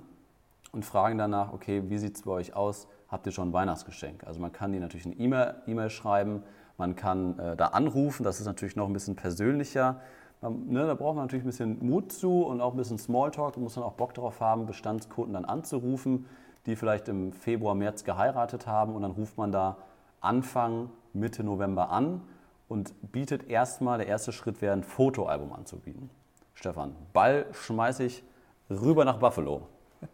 und 0.74 0.84
fragen 0.84 1.18
danach, 1.18 1.54
okay, 1.54 1.84
wie 1.88 1.98
sieht 1.98 2.16
es 2.16 2.24
bei 2.24 2.32
euch 2.32 2.56
aus? 2.56 2.88
Habt 3.08 3.26
ihr 3.26 3.32
schon 3.32 3.50
ein 3.50 3.54
Weihnachtsgeschenk? 3.54 4.26
Also 4.26 4.42
man 4.42 4.52
kann 4.52 4.74
die 4.74 4.80
natürlich 4.80 5.06
eine 5.06 5.16
E-Mail 5.16 5.56
e 5.68 5.90
schreiben, 5.90 6.44
man 6.78 6.96
kann 6.96 7.40
äh, 7.40 7.56
da 7.56 7.68
anrufen, 7.68 8.24
das 8.24 8.40
ist 8.40 8.46
natürlich 8.46 8.76
noch 8.76 8.88
ein 8.88 8.94
bisschen 8.94 9.16
persönlicher. 9.16 10.02
Ne, 10.42 10.86
da 10.86 10.94
braucht 10.94 11.16
man 11.16 11.26
natürlich 11.26 11.44
ein 11.44 11.48
bisschen 11.48 11.86
Mut 11.86 12.12
zu 12.12 12.44
und 12.44 12.62
auch 12.62 12.74
ein 12.74 12.78
bisschen 12.78 12.98
Smalltalk. 12.98 13.54
Da 13.54 13.62
muss 13.62 13.76
man 13.76 13.86
auch 13.86 13.94
Bock 13.94 14.14
darauf 14.14 14.42
haben, 14.42 14.66
Bestandskunden 14.66 15.34
dann 15.34 15.46
anzurufen, 15.46 16.26
die 16.66 16.76
vielleicht 16.76 17.08
im 17.08 17.32
Februar, 17.32 17.74
März 17.74 18.04
geheiratet 18.04 18.68
haben. 18.68 18.96
Und 18.96 19.02
dann 19.02 19.12
ruft 19.12 19.38
man 19.38 19.52
da 19.52 19.78
Anfang, 20.22 20.90
Mitte 21.14 21.44
November 21.44 21.90
an 21.90 22.22
und 22.68 22.94
bietet 23.12 23.50
erstmal, 23.50 23.98
der 23.98 24.08
erste 24.08 24.32
Schritt 24.32 24.62
wäre, 24.62 24.74
ein 24.74 24.84
Fotoalbum 24.84 25.54
anzubieten. 25.54 26.10
Stefan, 26.54 26.96
Ball 27.14 27.46
schmeiße 27.52 28.04
ich 28.04 28.24
rüber 28.70 29.06
nach 29.06 29.18
Buffalo. 29.18 29.68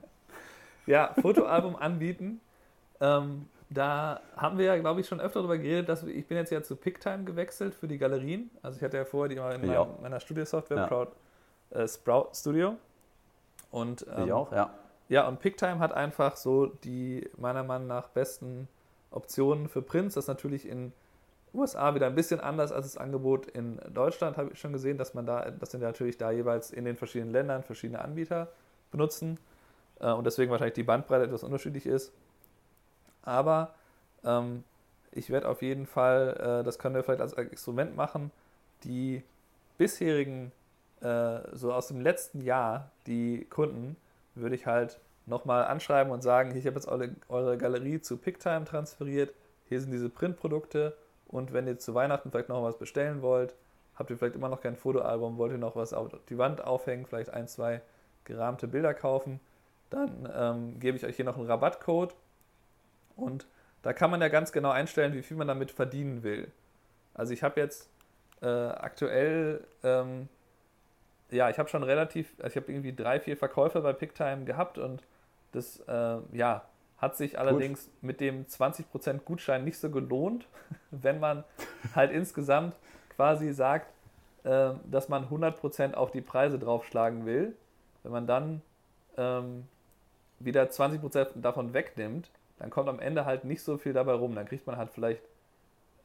Ja, 0.88 1.14
Fotoalbum 1.22 1.76
anbieten. 1.76 2.42
Ähm, 3.00 3.48
da 3.74 4.20
haben 4.36 4.58
wir 4.58 4.66
ja, 4.66 4.78
glaube 4.78 5.00
ich, 5.00 5.08
schon 5.08 5.22
öfter 5.22 5.40
darüber 5.40 5.58
geredet, 5.58 5.88
dass 5.88 6.04
ich 6.04 6.28
bin 6.28 6.38
jetzt 6.38 6.52
ja 6.52 6.62
zu 6.62 6.76
PickTime 6.76 7.24
gewechselt 7.24 7.74
für 7.74 7.88
die 7.88 7.98
Galerien. 7.98 8.52
Also 8.62 8.78
ich 8.78 8.84
hatte 8.84 8.98
ja 8.98 9.06
vorher 9.06 9.30
die 9.30 9.40
mal 9.40 9.56
in 9.56 9.66
meiner, 9.66 9.88
meiner 10.02 10.20
Studiosoftware 10.20 10.78
ja. 10.78 10.88
Proud, 10.88 11.10
äh, 11.70 11.88
Sprout 11.88 12.32
Studio. 12.34 12.76
Und, 13.72 14.06
ähm, 14.14 14.26
ich 14.26 14.34
auch, 14.34 14.52
ja. 14.52 14.74
Ja, 15.08 15.28
und 15.28 15.40
PickTime 15.40 15.80
hat 15.80 15.94
einfach 15.94 16.36
so 16.36 16.68
die 16.68 17.30
meiner 17.38 17.64
Meinung 17.64 17.88
nach 17.88 18.10
besten 18.10 18.68
Optionen 19.10 19.70
für 19.70 19.82
Prints. 19.82 20.16
Das 20.16 20.26
ist 20.26 20.28
natürlich 20.30 20.68
in 20.68 20.92
USA 21.54 21.96
wieder 21.96 22.08
ein 22.08 22.16
bisschen 22.16 22.40
anders 22.40 22.72
als 22.72 22.86
das 22.86 22.98
Angebot 22.98 23.46
in 23.48 23.80
Deutschland, 23.94 24.38
habe 24.38 24.52
ich 24.54 24.60
schon 24.60 24.72
gesehen, 24.72 24.98
dass 24.98 25.14
man 25.14 25.26
da, 25.26 25.52
das 25.52 25.72
sind 25.72 25.82
natürlich 25.82 26.18
da 26.18 26.32
jeweils 26.32 26.72
in 26.72 26.86
den 26.86 26.96
verschiedenen 26.96 27.32
Ländern 27.32 27.64
verschiedene 27.64 28.00
Anbieter 28.00 28.48
benutzen 28.90 29.38
äh, 30.00 30.12
und 30.12 30.26
deswegen 30.26 30.52
wahrscheinlich 30.52 30.76
die 30.76 30.84
Bandbreite 30.84 31.26
etwas 31.26 31.44
unterschiedlich 31.44 31.86
ist. 31.86 32.14
Aber 33.24 33.74
ähm, 34.24 34.64
ich 35.12 35.30
werde 35.30 35.50
auf 35.50 35.62
jeden 35.62 35.86
Fall, 35.86 36.62
äh, 36.62 36.64
das 36.64 36.80
können 36.80 36.96
wir 36.96 37.04
vielleicht 37.04 37.22
als 37.22 37.34
Instrument 37.34 37.96
machen, 37.96 38.32
die 38.84 39.24
bisherigen, 39.78 40.52
äh, 41.02 41.40
so 41.54 41.74
aus 41.74 41.88
dem 41.88 42.02
letzten 42.02 42.42
Jahr, 42.42 42.92
die 43.08 43.46
Kunden, 43.50 43.98
würde 44.36 44.56
ich 44.56 44.66
halt 44.66 45.00
nochmal 45.26 45.66
anschreiben 45.66 46.12
und 46.12 46.22
sagen, 46.22 46.56
ich 46.56 46.66
habe 46.66 46.76
jetzt 46.76 46.88
eure, 46.88 47.10
eure 47.30 47.58
Galerie 47.58 48.02
zu 48.02 48.18
Picktime 48.18 48.66
transferiert, 48.66 49.34
hier 49.68 49.80
sind 49.80 49.92
diese 49.92 50.10
Printprodukte. 50.10 50.96
Und 51.28 51.54
wenn 51.54 51.66
ihr 51.66 51.80
zu 51.80 51.94
Weihnachten 51.96 52.30
vielleicht 52.30 52.50
noch 52.50 52.62
was 52.62 52.78
bestellen 52.78 53.22
wollt, 53.22 53.56
habt 53.96 54.10
ihr 54.10 54.18
vielleicht 54.18 54.36
immer 54.36 54.50
noch 54.50 54.62
kein 54.62 54.76
Fotoalbum, 54.76 55.38
wollt 55.38 55.54
ihr 55.54 55.58
noch 55.58 55.78
was 55.78 55.94
auf 55.94 56.10
die 56.30 56.38
Wand 56.38 56.62
aufhängen, 56.62 57.06
vielleicht 57.06 57.30
ein, 57.30 57.48
zwei 57.48 57.82
gerahmte 58.26 58.68
Bilder 58.68 58.94
kaufen, 58.94 59.40
dann 59.90 60.30
ähm, 60.36 60.80
gebe 60.80 60.98
ich 60.98 61.06
euch 61.06 61.16
hier 61.16 61.26
noch 61.26 61.38
einen 61.38 61.48
Rabattcode 61.48 62.14
und 63.22 63.48
da 63.82 63.94
kann 63.94 64.12
man 64.12 64.22
ja 64.22 64.28
ganz 64.28 64.52
genau 64.52 64.70
einstellen, 64.70 65.14
wie 65.14 65.24
viel 65.24 65.38
man 65.38 65.48
damit 65.48 65.72
verdienen 65.72 66.24
will. 66.24 66.52
Also 67.14 67.34
ich 67.34 67.44
habe 67.44 67.60
jetzt 67.60 67.90
äh, 68.42 68.48
aktuell, 68.48 69.66
ähm, 69.84 70.28
ja, 71.30 71.50
ich 71.50 71.58
habe 71.58 71.70
schon 71.70 71.84
relativ, 71.84 72.34
also 72.38 72.50
ich 72.50 72.56
habe 72.64 72.72
irgendwie 72.72 72.94
drei, 72.94 73.20
vier 73.20 73.38
Verkäufe 73.38 73.82
bei 73.82 73.94
Picktime 73.94 74.46
gehabt 74.46 74.78
und 74.78 75.04
das, 75.52 75.80
äh, 75.88 76.18
ja, 76.34 76.66
hat 76.98 77.18
sich 77.18 77.40
allerdings 77.40 77.86
Gut. 77.86 78.04
mit 78.04 78.22
dem 78.22 78.46
20% 78.46 79.20
Gutschein 79.26 79.64
nicht 79.64 79.80
so 79.80 79.90
gelohnt, 79.90 80.48
wenn 80.92 81.20
man 81.20 81.44
halt 81.96 82.12
insgesamt 82.12 82.76
quasi 83.16 83.52
sagt, 83.54 83.92
äh, 84.44 84.74
dass 84.86 85.10
man 85.10 85.28
100% 85.28 85.94
auf 85.96 86.12
die 86.12 86.22
Preise 86.22 86.60
draufschlagen 86.60 87.26
will. 87.26 87.56
Wenn 88.04 88.12
man 88.12 88.28
dann 88.28 88.62
ähm, 89.18 89.68
wieder 90.40 90.64
20% 90.64 91.42
davon 91.42 91.74
wegnimmt, 91.74 92.30
dann 92.62 92.70
kommt 92.70 92.90
am 92.90 93.00
Ende 93.00 93.26
halt 93.26 93.44
nicht 93.44 93.64
so 93.64 93.80
viel 93.80 93.92
dabei 93.92 94.14
rum. 94.14 94.36
Dann 94.36 94.46
kriegt 94.46 94.68
man 94.68 94.78
halt 94.78 94.92
vielleicht 94.92 95.24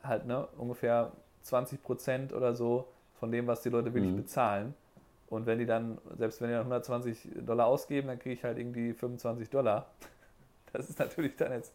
halt 0.03 0.25
ne, 0.25 0.49
ungefähr 0.57 1.13
20% 1.45 2.33
oder 2.33 2.55
so 2.55 2.89
von 3.21 3.31
dem, 3.31 3.47
was 3.47 3.61
die 3.61 3.69
Leute 3.69 3.93
wirklich 3.93 4.13
mhm. 4.13 4.17
bezahlen. 4.17 4.75
Und 5.29 5.45
wenn 5.45 5.59
die 5.59 5.67
dann, 5.67 5.99
selbst 6.17 6.41
wenn 6.41 6.49
die 6.49 6.55
dann 6.55 6.63
120 6.63 7.45
Dollar 7.45 7.67
ausgeben, 7.67 8.09
dann 8.09 8.19
kriege 8.19 8.35
ich 8.35 8.43
halt 8.43 8.57
irgendwie 8.57 8.95
25 8.95 9.51
Dollar. 9.51 9.87
Das 10.73 10.91
ist 10.91 10.99
natürlich 10.99 11.37
dann 11.37 11.53
jetzt 11.53 11.73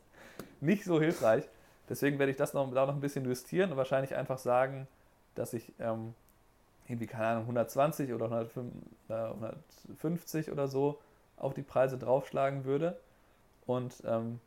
nicht 0.60 0.84
so 0.84 1.00
hilfreich. 1.00 1.48
Deswegen 1.90 2.20
werde 2.20 2.30
ich 2.32 2.38
das 2.38 2.54
noch, 2.54 2.72
da 2.72 2.86
noch 2.86 2.94
ein 2.94 3.00
bisschen 3.00 3.26
justieren 3.26 3.72
und 3.72 3.78
wahrscheinlich 3.78 4.16
einfach 4.16 4.38
sagen, 4.38 4.88
dass 5.34 5.54
ich 5.54 5.72
ähm, 5.80 6.14
irgendwie, 6.88 7.08
keine 7.08 7.26
Ahnung, 7.28 7.44
120 7.44 8.14
oder 8.14 8.26
150 9.10 10.52
oder 10.52 10.68
so 10.68 11.00
auf 11.38 11.56
die 11.56 11.64
Preise 11.64 11.98
draufschlagen 11.98 12.66
würde. 12.66 13.00
Und 13.66 14.04
ähm, 14.06 14.40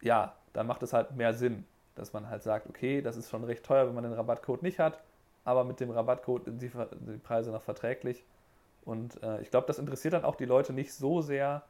ja, 0.00 0.34
dann 0.52 0.66
macht 0.66 0.82
es 0.82 0.92
halt 0.92 1.16
mehr 1.16 1.34
Sinn, 1.34 1.64
dass 1.94 2.12
man 2.12 2.28
halt 2.28 2.42
sagt, 2.42 2.68
okay, 2.68 3.02
das 3.02 3.16
ist 3.16 3.30
schon 3.30 3.44
recht 3.44 3.64
teuer, 3.64 3.86
wenn 3.86 3.94
man 3.94 4.04
den 4.04 4.12
Rabattcode 4.12 4.62
nicht 4.62 4.78
hat, 4.78 5.02
aber 5.44 5.64
mit 5.64 5.80
dem 5.80 5.90
Rabattcode 5.90 6.44
sind 6.44 6.62
die, 6.62 6.70
die 6.70 7.18
Preise 7.18 7.50
noch 7.50 7.62
verträglich. 7.62 8.24
Und 8.84 9.22
äh, 9.22 9.40
ich 9.40 9.50
glaube, 9.50 9.66
das 9.66 9.78
interessiert 9.78 10.14
dann 10.14 10.24
auch 10.24 10.36
die 10.36 10.44
Leute 10.44 10.72
nicht 10.72 10.94
so 10.94 11.20
sehr, 11.20 11.62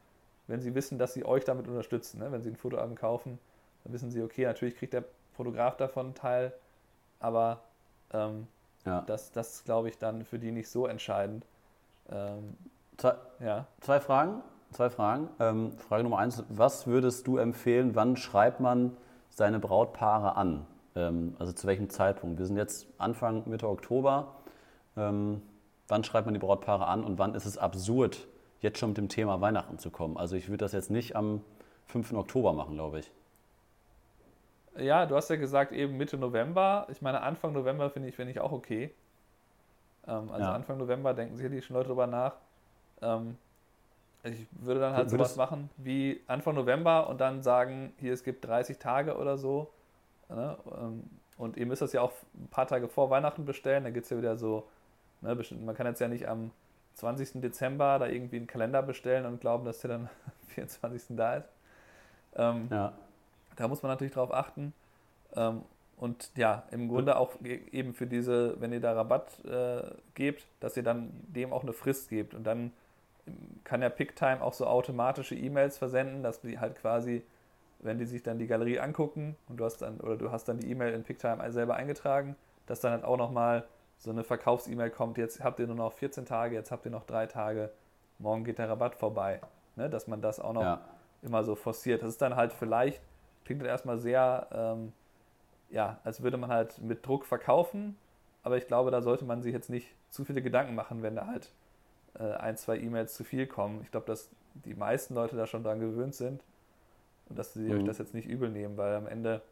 wenn 0.46 0.60
sie 0.60 0.74
wissen, 0.74 0.98
dass 0.98 1.14
sie 1.14 1.24
euch 1.24 1.44
damit 1.44 1.66
unterstützen. 1.66 2.20
Ne? 2.20 2.30
Wenn 2.32 2.42
sie 2.42 2.50
ein 2.50 2.56
Fotoalbum 2.56 2.96
kaufen, 2.96 3.38
dann 3.84 3.92
wissen 3.92 4.10
sie, 4.10 4.22
okay, 4.22 4.44
natürlich 4.44 4.76
kriegt 4.76 4.92
der 4.92 5.04
Fotograf 5.34 5.76
davon 5.76 6.06
einen 6.06 6.14
Teil, 6.14 6.52
aber 7.20 7.62
ähm, 8.12 8.46
ja. 8.84 9.02
das, 9.02 9.32
das 9.32 9.56
ist, 9.56 9.64
glaube 9.64 9.88
ich, 9.88 9.98
dann 9.98 10.24
für 10.24 10.38
die 10.38 10.50
nicht 10.50 10.68
so 10.68 10.86
entscheidend. 10.86 11.46
Ähm, 12.10 12.56
zwei, 12.96 13.14
ja. 13.40 13.66
zwei 13.80 14.00
Fragen. 14.00 14.42
Zwei 14.72 14.90
Fragen. 14.90 15.28
Ähm, 15.40 15.72
Frage 15.78 16.02
Nummer 16.02 16.18
eins: 16.18 16.44
Was 16.48 16.86
würdest 16.86 17.26
du 17.26 17.38
empfehlen? 17.38 17.94
Wann 17.94 18.16
schreibt 18.16 18.60
man 18.60 18.96
seine 19.30 19.58
Brautpaare 19.58 20.36
an? 20.36 20.66
Ähm, 20.94 21.34
also 21.38 21.52
zu 21.52 21.66
welchem 21.66 21.88
Zeitpunkt? 21.90 22.38
Wir 22.38 22.46
sind 22.46 22.56
jetzt 22.56 22.86
Anfang, 22.98 23.42
Mitte 23.46 23.68
Oktober. 23.68 24.34
Ähm, 24.96 25.42
wann 25.86 26.04
schreibt 26.04 26.26
man 26.26 26.34
die 26.34 26.40
Brautpaare 26.40 26.86
an 26.86 27.04
und 27.04 27.18
wann 27.18 27.34
ist 27.34 27.46
es 27.46 27.56
absurd, 27.56 28.26
jetzt 28.60 28.78
schon 28.78 28.90
mit 28.90 28.98
dem 28.98 29.08
Thema 29.08 29.40
Weihnachten 29.40 29.78
zu 29.78 29.90
kommen? 29.90 30.16
Also 30.16 30.36
ich 30.36 30.48
würde 30.48 30.64
das 30.64 30.72
jetzt 30.72 30.90
nicht 30.90 31.16
am 31.16 31.42
5. 31.86 32.12
Oktober 32.12 32.52
machen, 32.52 32.74
glaube 32.74 33.00
ich. 33.00 33.10
Ja, 34.76 35.06
du 35.06 35.16
hast 35.16 35.30
ja 35.30 35.36
gesagt 35.36 35.72
eben 35.72 35.96
Mitte 35.96 36.18
November. 36.18 36.86
Ich 36.90 37.02
meine, 37.02 37.22
Anfang 37.22 37.52
November 37.52 37.90
finde 37.90 38.08
ich, 38.08 38.16
find 38.16 38.30
ich 38.30 38.40
auch 38.40 38.52
okay. 38.52 38.94
Ähm, 40.06 40.30
also 40.30 40.44
ja. 40.44 40.52
Anfang 40.52 40.78
November 40.78 41.14
denken 41.14 41.36
sicherlich 41.36 41.64
schon 41.64 41.74
Leute 41.74 41.88
drüber 41.88 42.06
nach. 42.06 42.34
Ähm, 43.00 43.36
ich 44.24 44.46
würde 44.50 44.80
dann 44.80 44.94
halt 44.94 45.10
sowas 45.10 45.36
machen 45.36 45.70
wie 45.76 46.20
Anfang 46.26 46.54
November 46.54 47.08
und 47.08 47.20
dann 47.20 47.42
sagen, 47.42 47.92
hier 47.98 48.12
es 48.12 48.24
gibt 48.24 48.44
30 48.44 48.78
Tage 48.78 49.16
oder 49.16 49.38
so. 49.38 49.70
Ne? 50.28 50.56
Ähm, 50.78 51.04
und 51.36 51.56
ihr 51.56 51.66
müsst 51.66 51.82
das 51.82 51.92
ja 51.92 52.02
auch 52.02 52.12
ein 52.34 52.48
paar 52.48 52.66
Tage 52.66 52.88
vor 52.88 53.10
Weihnachten 53.10 53.44
bestellen. 53.44 53.84
Da 53.84 53.90
gibt 53.90 54.04
es 54.04 54.10
ja 54.10 54.18
wieder 54.18 54.36
so, 54.36 54.66
ne, 55.20 55.36
man 55.64 55.74
kann 55.74 55.86
jetzt 55.86 56.00
ja 56.00 56.08
nicht 56.08 56.28
am 56.28 56.50
20. 56.94 57.40
Dezember 57.40 57.98
da 58.00 58.08
irgendwie 58.08 58.36
einen 58.36 58.48
Kalender 58.48 58.82
bestellen 58.82 59.24
und 59.24 59.40
glauben, 59.40 59.64
dass 59.64 59.80
der 59.80 59.90
dann 59.90 60.00
am 60.26 60.48
24. 60.48 61.16
da 61.16 61.36
ist. 61.36 61.48
Ähm, 62.34 62.68
ja. 62.70 62.92
Da 63.54 63.68
muss 63.68 63.82
man 63.82 63.90
natürlich 63.92 64.12
drauf 64.12 64.34
achten. 64.34 64.72
Ähm, 65.34 65.62
und 65.96 66.30
ja, 66.36 66.64
im 66.70 66.88
Grunde 66.88 67.16
auch 67.16 67.32
eben 67.42 67.92
für 67.94 68.06
diese, 68.06 68.60
wenn 68.60 68.72
ihr 68.72 68.80
da 68.80 68.92
Rabatt 68.92 69.44
äh, 69.44 69.82
gebt, 70.14 70.44
dass 70.60 70.76
ihr 70.76 70.84
dann 70.84 71.10
dem 71.26 71.52
auch 71.52 71.62
eine 71.62 71.72
Frist 71.72 72.08
gebt. 72.08 72.34
Und 72.34 72.44
dann 72.44 72.72
kann 73.64 73.82
ja 73.82 73.88
PickTime 73.88 74.42
auch 74.42 74.52
so 74.52 74.66
automatische 74.66 75.34
E-Mails 75.34 75.78
versenden, 75.78 76.22
dass 76.22 76.40
die 76.40 76.58
halt 76.58 76.76
quasi, 76.76 77.24
wenn 77.80 77.98
die 77.98 78.06
sich 78.06 78.22
dann 78.22 78.38
die 78.38 78.46
Galerie 78.46 78.80
angucken 78.80 79.36
und 79.48 79.58
du 79.58 79.64
hast 79.64 79.78
dann, 79.78 80.00
oder 80.00 80.16
du 80.16 80.30
hast 80.30 80.48
dann 80.48 80.58
die 80.58 80.70
E-Mail 80.70 80.94
in 80.94 81.04
PickTime 81.04 81.52
selber 81.52 81.76
eingetragen, 81.76 82.36
dass 82.66 82.80
dann 82.80 82.92
halt 82.92 83.04
auch 83.04 83.16
nochmal 83.16 83.64
so 83.98 84.10
eine 84.10 84.24
Verkaufs-E-Mail 84.24 84.90
kommt, 84.90 85.18
jetzt 85.18 85.42
habt 85.42 85.58
ihr 85.58 85.66
nur 85.66 85.76
noch 85.76 85.92
14 85.92 86.24
Tage, 86.24 86.54
jetzt 86.54 86.70
habt 86.70 86.84
ihr 86.86 86.90
noch 86.90 87.04
drei 87.04 87.26
Tage, 87.26 87.70
morgen 88.18 88.44
geht 88.44 88.58
der 88.58 88.68
Rabatt 88.68 88.94
vorbei. 88.94 89.40
Ne? 89.76 89.90
Dass 89.90 90.06
man 90.06 90.20
das 90.20 90.38
auch 90.40 90.52
noch 90.52 90.62
ja. 90.62 90.80
immer 91.22 91.44
so 91.44 91.54
forciert. 91.54 92.02
Das 92.02 92.10
ist 92.10 92.22
dann 92.22 92.36
halt 92.36 92.52
vielleicht, 92.52 93.02
klingt 93.44 93.60
dann 93.60 93.68
erstmal 93.68 93.98
sehr, 93.98 94.46
ähm, 94.52 94.92
ja, 95.70 95.98
als 96.04 96.22
würde 96.22 96.36
man 96.36 96.50
halt 96.50 96.80
mit 96.80 97.04
Druck 97.06 97.24
verkaufen, 97.26 97.96
aber 98.42 98.56
ich 98.56 98.66
glaube, 98.66 98.90
da 98.90 99.02
sollte 99.02 99.24
man 99.24 99.42
sich 99.42 99.52
jetzt 99.52 99.68
nicht 99.68 99.94
zu 100.08 100.24
viele 100.24 100.42
Gedanken 100.42 100.74
machen, 100.74 101.02
wenn 101.02 101.16
da 101.16 101.26
halt 101.26 101.52
ein, 102.24 102.56
zwei 102.56 102.78
E-Mails 102.78 103.14
zu 103.14 103.24
viel 103.24 103.46
kommen. 103.46 103.80
Ich 103.82 103.90
glaube, 103.90 104.06
dass 104.06 104.30
die 104.64 104.74
meisten 104.74 105.14
Leute 105.14 105.36
da 105.36 105.46
schon 105.46 105.62
daran 105.62 105.80
gewöhnt 105.80 106.14
sind 106.14 106.42
und 107.28 107.38
dass 107.38 107.54
sie 107.54 107.60
mhm. 107.60 107.78
euch 107.78 107.84
das 107.84 107.98
jetzt 107.98 108.14
nicht 108.14 108.28
übel 108.28 108.50
nehmen, 108.50 108.76
weil 108.76 108.94
am 108.94 109.06
Ende 109.06 109.42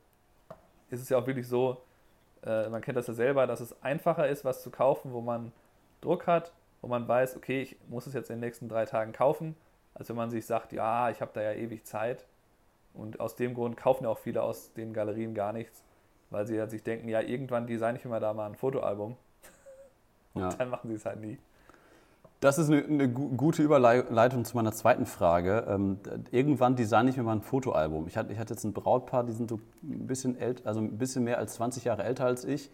ist 0.90 1.00
es 1.00 1.08
ja 1.08 1.18
auch 1.18 1.26
wirklich 1.26 1.48
so, 1.48 1.82
äh, 2.44 2.68
man 2.68 2.80
kennt 2.80 2.96
das 2.96 3.06
ja 3.06 3.14
selber, 3.14 3.46
dass 3.46 3.60
es 3.60 3.82
einfacher 3.82 4.28
ist, 4.28 4.44
was 4.44 4.62
zu 4.62 4.70
kaufen, 4.70 5.12
wo 5.12 5.20
man 5.20 5.52
Druck 6.00 6.26
hat, 6.26 6.52
wo 6.80 6.88
man 6.88 7.06
weiß, 7.06 7.36
okay, 7.36 7.62
ich 7.62 7.76
muss 7.88 8.06
es 8.06 8.14
jetzt 8.14 8.30
in 8.30 8.36
den 8.36 8.40
nächsten 8.40 8.68
drei 8.68 8.84
Tagen 8.84 9.12
kaufen, 9.12 9.56
als 9.94 10.08
wenn 10.08 10.16
man 10.16 10.30
sich 10.30 10.46
sagt, 10.46 10.72
ja, 10.72 11.10
ich 11.10 11.20
habe 11.20 11.32
da 11.34 11.42
ja 11.42 11.52
ewig 11.52 11.84
Zeit. 11.84 12.26
Und 12.94 13.20
aus 13.20 13.36
dem 13.36 13.54
Grund 13.54 13.76
kaufen 13.76 14.04
ja 14.04 14.10
auch 14.10 14.18
viele 14.18 14.42
aus 14.42 14.72
den 14.72 14.94
Galerien 14.94 15.34
gar 15.34 15.52
nichts, 15.52 15.82
weil 16.30 16.46
sie 16.46 16.58
halt 16.58 16.70
sich 16.70 16.82
denken, 16.82 17.08
ja, 17.08 17.20
irgendwann 17.20 17.66
designe 17.66 17.98
ich 17.98 18.04
mir 18.04 18.20
da 18.20 18.32
mal 18.32 18.46
ein 18.46 18.54
Fotoalbum. 18.54 19.16
Und 20.34 20.42
ja. 20.42 20.48
dann 20.48 20.70
machen 20.70 20.88
sie 20.88 20.94
es 20.94 21.04
halt 21.04 21.20
nie. 21.20 21.38
Das 22.40 22.58
ist 22.58 22.70
eine, 22.70 22.84
eine, 22.84 23.08
gute 23.08 23.62
Überleitung 23.62 24.44
zu 24.44 24.56
meiner 24.56 24.72
zweiten 24.72 25.06
Frage. 25.06 25.66
Ähm, 25.68 25.98
irgendwann 26.30 26.76
designe 26.76 27.08
ich 27.08 27.16
mir 27.16 27.22
mal 27.22 27.32
ein 27.32 27.40
Fotoalbum. 27.40 28.06
Ich 28.08 28.16
hatte, 28.18 28.32
ich 28.32 28.38
hatte 28.38 28.52
jetzt 28.52 28.64
ein 28.64 28.74
Brautpaar, 28.74 29.24
die 29.24 29.32
sind 29.32 29.48
so 29.48 29.58
ein 29.82 30.06
bisschen, 30.06 30.38
ält, 30.38 30.66
also 30.66 30.80
ein 30.80 30.98
bisschen 30.98 31.24
mehr 31.24 31.38
als 31.38 31.54
20 31.54 31.84
Jahre 31.84 32.04
älter 32.04 32.26
als 32.26 32.44
ich. 32.44 32.70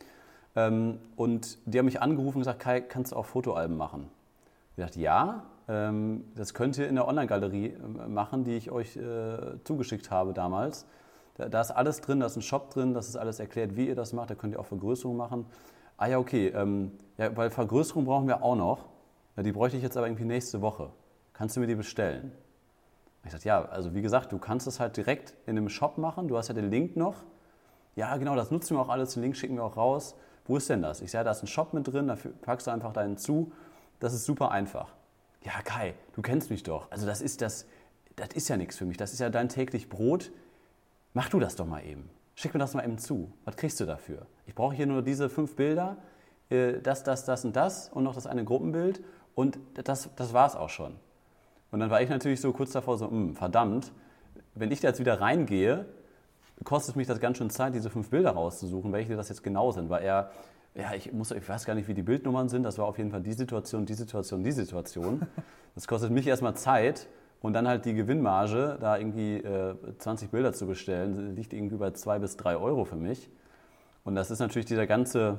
Ähm, 0.57 0.98
und 1.14 1.59
die 1.64 1.79
haben 1.79 1.87
mich 1.87 2.03
angerufen 2.03 2.38
und 2.38 2.40
gesagt, 2.40 2.59
Kai, 2.59 2.81
kannst 2.81 3.12
du 3.12 3.16
auch 3.16 3.27
Fotoalben 3.27 3.77
machen? 3.77 4.09
Ich 4.77 4.83
dachte, 4.83 5.01
ja, 5.01 5.44
ähm, 5.68 6.25
das 6.35 6.55
könnt 6.55 6.77
ihr 6.79 6.88
in 6.88 6.96
der 6.96 7.07
Online-Galerie 7.07 7.66
äh, 7.66 8.09
machen, 8.09 8.42
die 8.42 8.57
ich 8.57 8.72
euch 8.72 8.96
äh, 8.96 9.62
zugeschickt 9.62 10.11
habe 10.11 10.33
damals. 10.33 10.87
Da, 11.37 11.48
da, 11.48 11.61
ist 11.61 11.70
alles 11.70 12.01
drin, 12.01 12.18
da 12.18 12.27
ist 12.27 12.37
ein 12.37 12.42
Shop 12.42 12.70
drin, 12.70 12.94
das 12.94 13.09
ist 13.09 13.16
alles 13.16 13.38
erklärt, 13.38 13.77
wie 13.77 13.87
ihr 13.87 13.94
das 13.94 14.12
macht. 14.12 14.31
Da 14.31 14.35
könnt 14.35 14.55
ihr 14.55 14.61
auch 14.61 14.66
Vergrößerung 14.66 15.16
machen. 15.16 15.46
Ah 15.96 16.09
ja, 16.09 16.18
okay, 16.18 16.48
ähm, 16.48 16.92
ja, 17.16 17.35
weil 17.37 17.51
Vergrößerung 17.51 18.05
brauchen 18.05 18.27
wir 18.27 18.42
auch 18.42 18.57
noch. 18.57 18.91
Ja, 19.36 19.42
die 19.42 19.52
bräuchte 19.52 19.76
ich 19.76 19.82
jetzt 19.82 19.96
aber 19.96 20.06
irgendwie 20.06 20.24
nächste 20.24 20.60
Woche. 20.60 20.90
Kannst 21.32 21.56
du 21.56 21.60
mir 21.60 21.66
die 21.66 21.74
bestellen? 21.74 22.32
Ich 23.24 23.30
sagte, 23.30 23.48
ja, 23.48 23.64
also 23.64 23.94
wie 23.94 24.02
gesagt, 24.02 24.32
du 24.32 24.38
kannst 24.38 24.66
es 24.66 24.80
halt 24.80 24.96
direkt 24.96 25.34
in 25.46 25.56
einem 25.56 25.68
Shop 25.68 25.96
machen. 25.96 26.28
Du 26.28 26.36
hast 26.36 26.48
ja 26.48 26.54
den 26.54 26.70
Link 26.70 26.96
noch. 26.96 27.22
Ja, 27.94 28.16
genau, 28.16 28.34
das 28.34 28.50
nutzen 28.50 28.76
wir 28.76 28.80
auch 28.80 28.88
alles. 28.88 29.14
Den 29.14 29.22
Link 29.22 29.36
schicken 29.36 29.56
wir 29.56 29.64
auch 29.64 29.76
raus. 29.76 30.16
Wo 30.44 30.56
ist 30.56 30.68
denn 30.68 30.82
das? 30.82 31.00
Ich 31.00 31.10
sage, 31.10 31.24
da 31.24 31.30
ist 31.30 31.42
ein 31.42 31.46
Shop 31.46 31.72
mit 31.72 31.86
drin, 31.86 32.08
da 32.08 32.16
packst 32.42 32.66
du 32.66 32.70
einfach 32.72 32.92
deinen 32.92 33.16
zu. 33.16 33.52
Das 34.00 34.12
ist 34.12 34.24
super 34.24 34.50
einfach. 34.50 34.92
Ja, 35.44 35.52
Kai, 35.64 35.94
du 36.14 36.22
kennst 36.22 36.50
mich 36.50 36.62
doch. 36.62 36.90
Also 36.90 37.06
das 37.06 37.20
ist 37.20 37.42
das, 37.42 37.66
das 38.16 38.28
ist 38.34 38.48
ja 38.48 38.56
nichts 38.56 38.76
für 38.76 38.84
mich. 38.84 38.96
Das 38.96 39.12
ist 39.12 39.20
ja 39.20 39.30
dein 39.30 39.48
täglich 39.48 39.88
Brot. 39.88 40.32
Mach 41.14 41.28
du 41.28 41.38
das 41.38 41.56
doch 41.56 41.66
mal 41.66 41.84
eben. 41.84 42.10
Schick 42.34 42.54
mir 42.54 42.60
das 42.60 42.74
mal 42.74 42.84
eben 42.84 42.98
zu. 42.98 43.32
Was 43.44 43.56
kriegst 43.56 43.78
du 43.78 43.84
dafür? 43.84 44.26
Ich 44.46 44.54
brauche 44.54 44.74
hier 44.74 44.86
nur 44.86 45.02
diese 45.02 45.28
fünf 45.28 45.54
Bilder, 45.54 45.98
äh, 46.48 46.80
das, 46.80 47.04
das, 47.04 47.24
das 47.24 47.44
und 47.44 47.54
das 47.54 47.88
und 47.90 48.04
noch 48.04 48.14
das 48.14 48.26
eine 48.26 48.44
Gruppenbild 48.44 49.02
und 49.34 49.58
das, 49.74 50.10
das 50.16 50.32
war 50.32 50.46
es 50.46 50.56
auch 50.56 50.68
schon. 50.68 50.94
Und 51.70 51.80
dann 51.80 51.90
war 51.90 52.02
ich 52.02 52.10
natürlich 52.10 52.40
so 52.40 52.52
kurz 52.52 52.72
davor, 52.72 52.98
so, 52.98 53.10
hm, 53.10 53.34
verdammt, 53.34 53.92
wenn 54.54 54.70
ich 54.70 54.80
da 54.80 54.88
jetzt 54.88 55.00
wieder 55.00 55.20
reingehe, 55.20 55.86
kostet 56.64 56.96
mich 56.96 57.06
das 57.06 57.18
ganz 57.18 57.38
schön 57.38 57.50
Zeit, 57.50 57.74
diese 57.74 57.90
fünf 57.90 58.10
Bilder 58.10 58.30
rauszusuchen, 58.30 58.92
welche 58.92 59.16
das 59.16 59.28
jetzt 59.28 59.42
genau 59.42 59.72
sind. 59.72 59.90
Weil 59.90 60.04
er, 60.04 60.30
ja, 60.74 60.94
ich, 60.94 61.12
muss, 61.12 61.30
ich 61.30 61.48
weiß 61.48 61.64
gar 61.64 61.74
nicht, 61.74 61.88
wie 61.88 61.94
die 61.94 62.02
Bildnummern 62.02 62.48
sind, 62.48 62.62
das 62.62 62.78
war 62.78 62.86
auf 62.86 62.98
jeden 62.98 63.10
Fall 63.10 63.22
die 63.22 63.32
Situation, 63.32 63.86
die 63.86 63.94
Situation, 63.94 64.42
die 64.44 64.52
Situation. 64.52 65.26
Das 65.74 65.88
kostet 65.88 66.10
mich 66.10 66.26
erstmal 66.26 66.54
Zeit 66.54 67.08
und 67.40 67.54
dann 67.54 67.66
halt 67.66 67.86
die 67.86 67.94
Gewinnmarge, 67.94 68.76
da 68.78 68.98
irgendwie 68.98 69.38
äh, 69.38 69.74
20 69.96 70.30
Bilder 70.30 70.52
zu 70.52 70.66
bestellen, 70.66 71.34
liegt 71.34 71.54
irgendwie 71.54 71.76
bei 71.76 71.92
zwei 71.92 72.18
bis 72.18 72.36
drei 72.36 72.58
Euro 72.58 72.84
für 72.84 72.96
mich. 72.96 73.30
Und 74.04 74.14
das 74.14 74.30
ist 74.30 74.40
natürlich 74.40 74.66
dieser 74.66 74.86
ganze, 74.86 75.38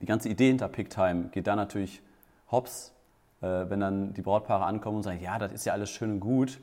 die 0.00 0.06
ganze 0.06 0.28
Idee 0.28 0.48
hinter 0.48 0.66
Picktime 0.66 1.28
geht 1.28 1.46
da 1.46 1.54
natürlich 1.54 2.02
hops, 2.50 2.92
äh, 3.40 3.46
wenn 3.46 3.80
dann 3.80 4.14
die 4.14 4.22
Brautpaare 4.22 4.64
ankommen 4.64 4.98
und 4.98 5.02
sagen, 5.02 5.20
ja, 5.20 5.38
das 5.38 5.52
ist 5.52 5.64
ja 5.64 5.72
alles 5.72 5.90
schön 5.90 6.12
und 6.12 6.20
gut, 6.20 6.58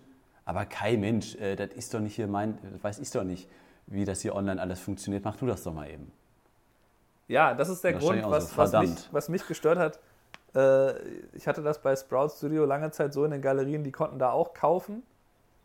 aber 0.45 0.65
Kai, 0.65 0.97
Mensch, 0.97 1.36
äh, 1.36 1.56
das 1.56 1.71
ist 1.71 1.93
doch 1.93 2.00
nicht 2.00 2.15
hier 2.15 2.28
mein, 2.28 2.58
das 2.71 2.84
weiß 2.84 3.00
ich 3.00 3.12
doch 3.12 3.23
nicht, 3.23 3.50
wie 3.88 4.06
das 4.06 4.21
hier 4.21 4.36
online 4.36 4.62
alles 4.62 4.80
funktioniert. 4.80 5.26
Mach 5.26 5.36
du 5.36 5.45
das 5.45 5.63
doch 5.63 5.73
mal 5.73 5.89
eben. 5.89 6.12
Ja, 7.28 7.54
das 7.54 7.69
ist 7.69 7.84
der 7.84 7.93
Da 7.93 8.00
Grund, 8.00 8.23
was, 8.30 8.52
so, 8.52 8.58
was, 8.58 8.71
mich, 8.73 9.10
was 9.12 9.30
mich 9.30 9.47
gestört 9.47 9.78
hat. 9.78 10.00
Äh, 10.56 10.97
ich 11.34 11.47
hatte 11.47 11.62
das 11.62 11.82
bei 11.82 11.95
Sprout 11.95 12.30
Studio 12.30 12.65
lange 12.65 12.91
Zeit 12.91 13.13
so 13.13 13.26
in 13.26 13.32
den 13.32 13.41
Galerien, 13.41 13.84
die 13.84 13.91
konnten 13.91 14.19
da 14.19 14.32
auch 14.32 14.54
kaufen. 14.54 15.04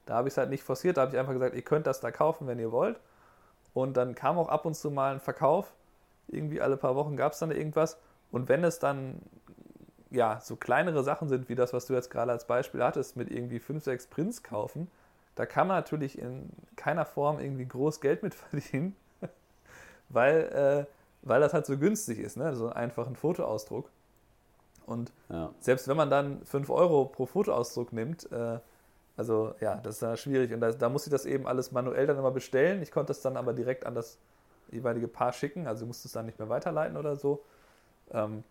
Da 0.07 0.15
habe 0.15 0.27
ich 0.27 0.35
es 0.35 0.39
halt 0.39 0.51
nicht 0.51 0.65
forciert, 0.65 0.97
da 0.97 1.03
habe 1.03 1.13
ich 1.13 1.19
einfach 1.19 1.33
gesagt, 1.33 1.55
ihr 1.55 1.63
könnt 1.63 1.87
das 1.87 2.01
da 2.01 2.11
kaufen, 2.11 2.49
wenn 2.49 2.59
ihr 2.59 2.73
wollt. 2.73 2.99
Und 3.75 3.97
dann 3.97 4.15
kam 4.15 4.39
auch 4.39 4.49
ab 4.49 4.67
und 4.67 4.75
zu 4.75 4.91
mal 4.91 5.13
ein 5.13 5.21
Verkauf. 5.21 5.73
Irgendwie 6.27 6.61
alle 6.61 6.77
paar 6.77 6.97
Wochen 6.97 7.17
gab 7.17 7.33
es 7.33 7.39
dann 7.39 7.53
irgendwas. 7.53 7.99
Und 8.33 8.49
wenn 8.49 8.65
es 8.65 8.79
dann 8.79 9.21
ja 10.12 10.40
so 10.40 10.57
kleinere 10.57 11.03
Sachen 11.03 11.29
sind, 11.29 11.48
wie 11.48 11.55
das, 11.55 11.72
was 11.72 11.87
du 11.87 11.94
jetzt 11.94 12.11
gerade 12.11 12.33
als 12.33 12.46
Beispiel 12.46 12.83
hattest, 12.83 13.16
mit 13.16 13.31
irgendwie 13.31 13.59
5, 13.59 13.83
6 13.83 14.07
Prints 14.07 14.42
kaufen, 14.42 14.90
da 15.35 15.46
kann 15.46 15.66
man 15.66 15.77
natürlich 15.77 16.18
in 16.18 16.51
keiner 16.77 17.05
Form 17.05 17.40
irgendwie 17.40 17.66
groß 17.66 18.01
Geld 18.01 18.22
mit 18.22 18.35
verdienen, 18.51 18.94
weil, 20.09 20.87
äh, 20.88 20.92
weil 21.22 21.40
das 21.40 21.55
halt 21.55 21.66
so 21.66 21.79
günstig 21.79 22.18
ist, 22.18 22.37
ne? 22.37 22.55
so 22.55 22.68
einfach 22.68 23.07
ein 23.07 23.16
Fotoausdruck. 23.16 23.90
Und 24.87 25.12
Ja. 25.29 25.51
selbst 25.61 25.88
wenn 25.88 25.96
man 25.96 26.11
dann 26.11 26.44
5 26.44 26.68
Euro 26.70 27.07
pro 27.07 27.27
Fotoausdruck 27.27 27.92
nimmt, 27.92 28.31
äh, 28.33 28.59
also 29.16 29.55
ja, 29.61 29.77
das 29.77 29.94
ist 29.96 30.03
dann 30.03 30.16
schwierig. 30.16 30.53
Und 30.53 30.61
da, 30.61 30.72
da 30.72 30.88
muss 30.88 31.07
ich 31.07 31.11
das 31.11 31.27
eben 31.27 31.46
alles 31.46 31.70
manuell 31.70 32.07
dann 32.07 32.18
immer 32.18 32.31
bestellen. 32.31 32.83
Ich 32.83 32.90
konnte 32.90 33.09
das 33.09 33.20
dann 33.20 33.37
aber 33.37 33.53
direkt 33.53 33.87
an 33.87 33.94
das 33.94 34.18
jeweilige 34.70 35.07
Paar 35.07 35.33
schicken, 35.33 35.66
also 35.66 35.87
musste 35.87 36.09
es 36.09 36.12
dann 36.12 36.27
nicht 36.27 36.38
mehr 36.38 36.48
weiterleiten 36.48 36.96
oder 36.96 37.16
so. 37.16 37.44
Ähm, 38.11 38.42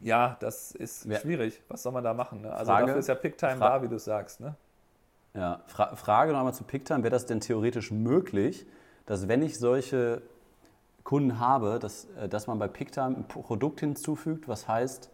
ja, 0.00 0.36
das 0.40 0.72
ist 0.72 1.04
Ja. 1.06 1.18
schwierig. 1.18 1.62
Was 1.68 1.82
soll 1.82 1.92
man 1.92 2.04
da 2.04 2.14
machen? 2.14 2.42
Ne? 2.42 2.52
Also 2.52 2.70
Frage- 2.72 2.86
dafür 2.86 2.98
ist 3.00 3.08
ja 3.08 3.14
Picktime 3.14 3.56
Fra- 3.56 3.78
da, 3.78 3.82
wie 3.82 3.88
du 3.88 3.98
sagst. 3.98 4.40
Ne? 4.40 4.54
Ja, 5.34 5.60
Fra 5.66 5.94
Frage 5.96 6.32
noch 6.32 6.38
einmal 6.38 6.54
zu 6.54 6.64
Picktime. 6.64 7.02
Wäre 7.02 7.10
das 7.10 7.26
denn 7.26 7.40
theoretisch 7.40 7.90
möglich, 7.90 8.66
dass 9.06 9.28
wenn 9.28 9.42
ich 9.42 9.58
solche 9.58 10.22
Kunden 11.04 11.38
habe, 11.38 11.78
dass, 11.78 12.06
äh, 12.20 12.28
dass 12.28 12.46
man 12.46 12.58
bei 12.58 12.68
Picktime 12.68 13.16
ein 13.16 13.24
Produkt 13.28 13.80
hinzufügt, 13.80 14.48
was 14.48 14.68
heißt 14.68 15.10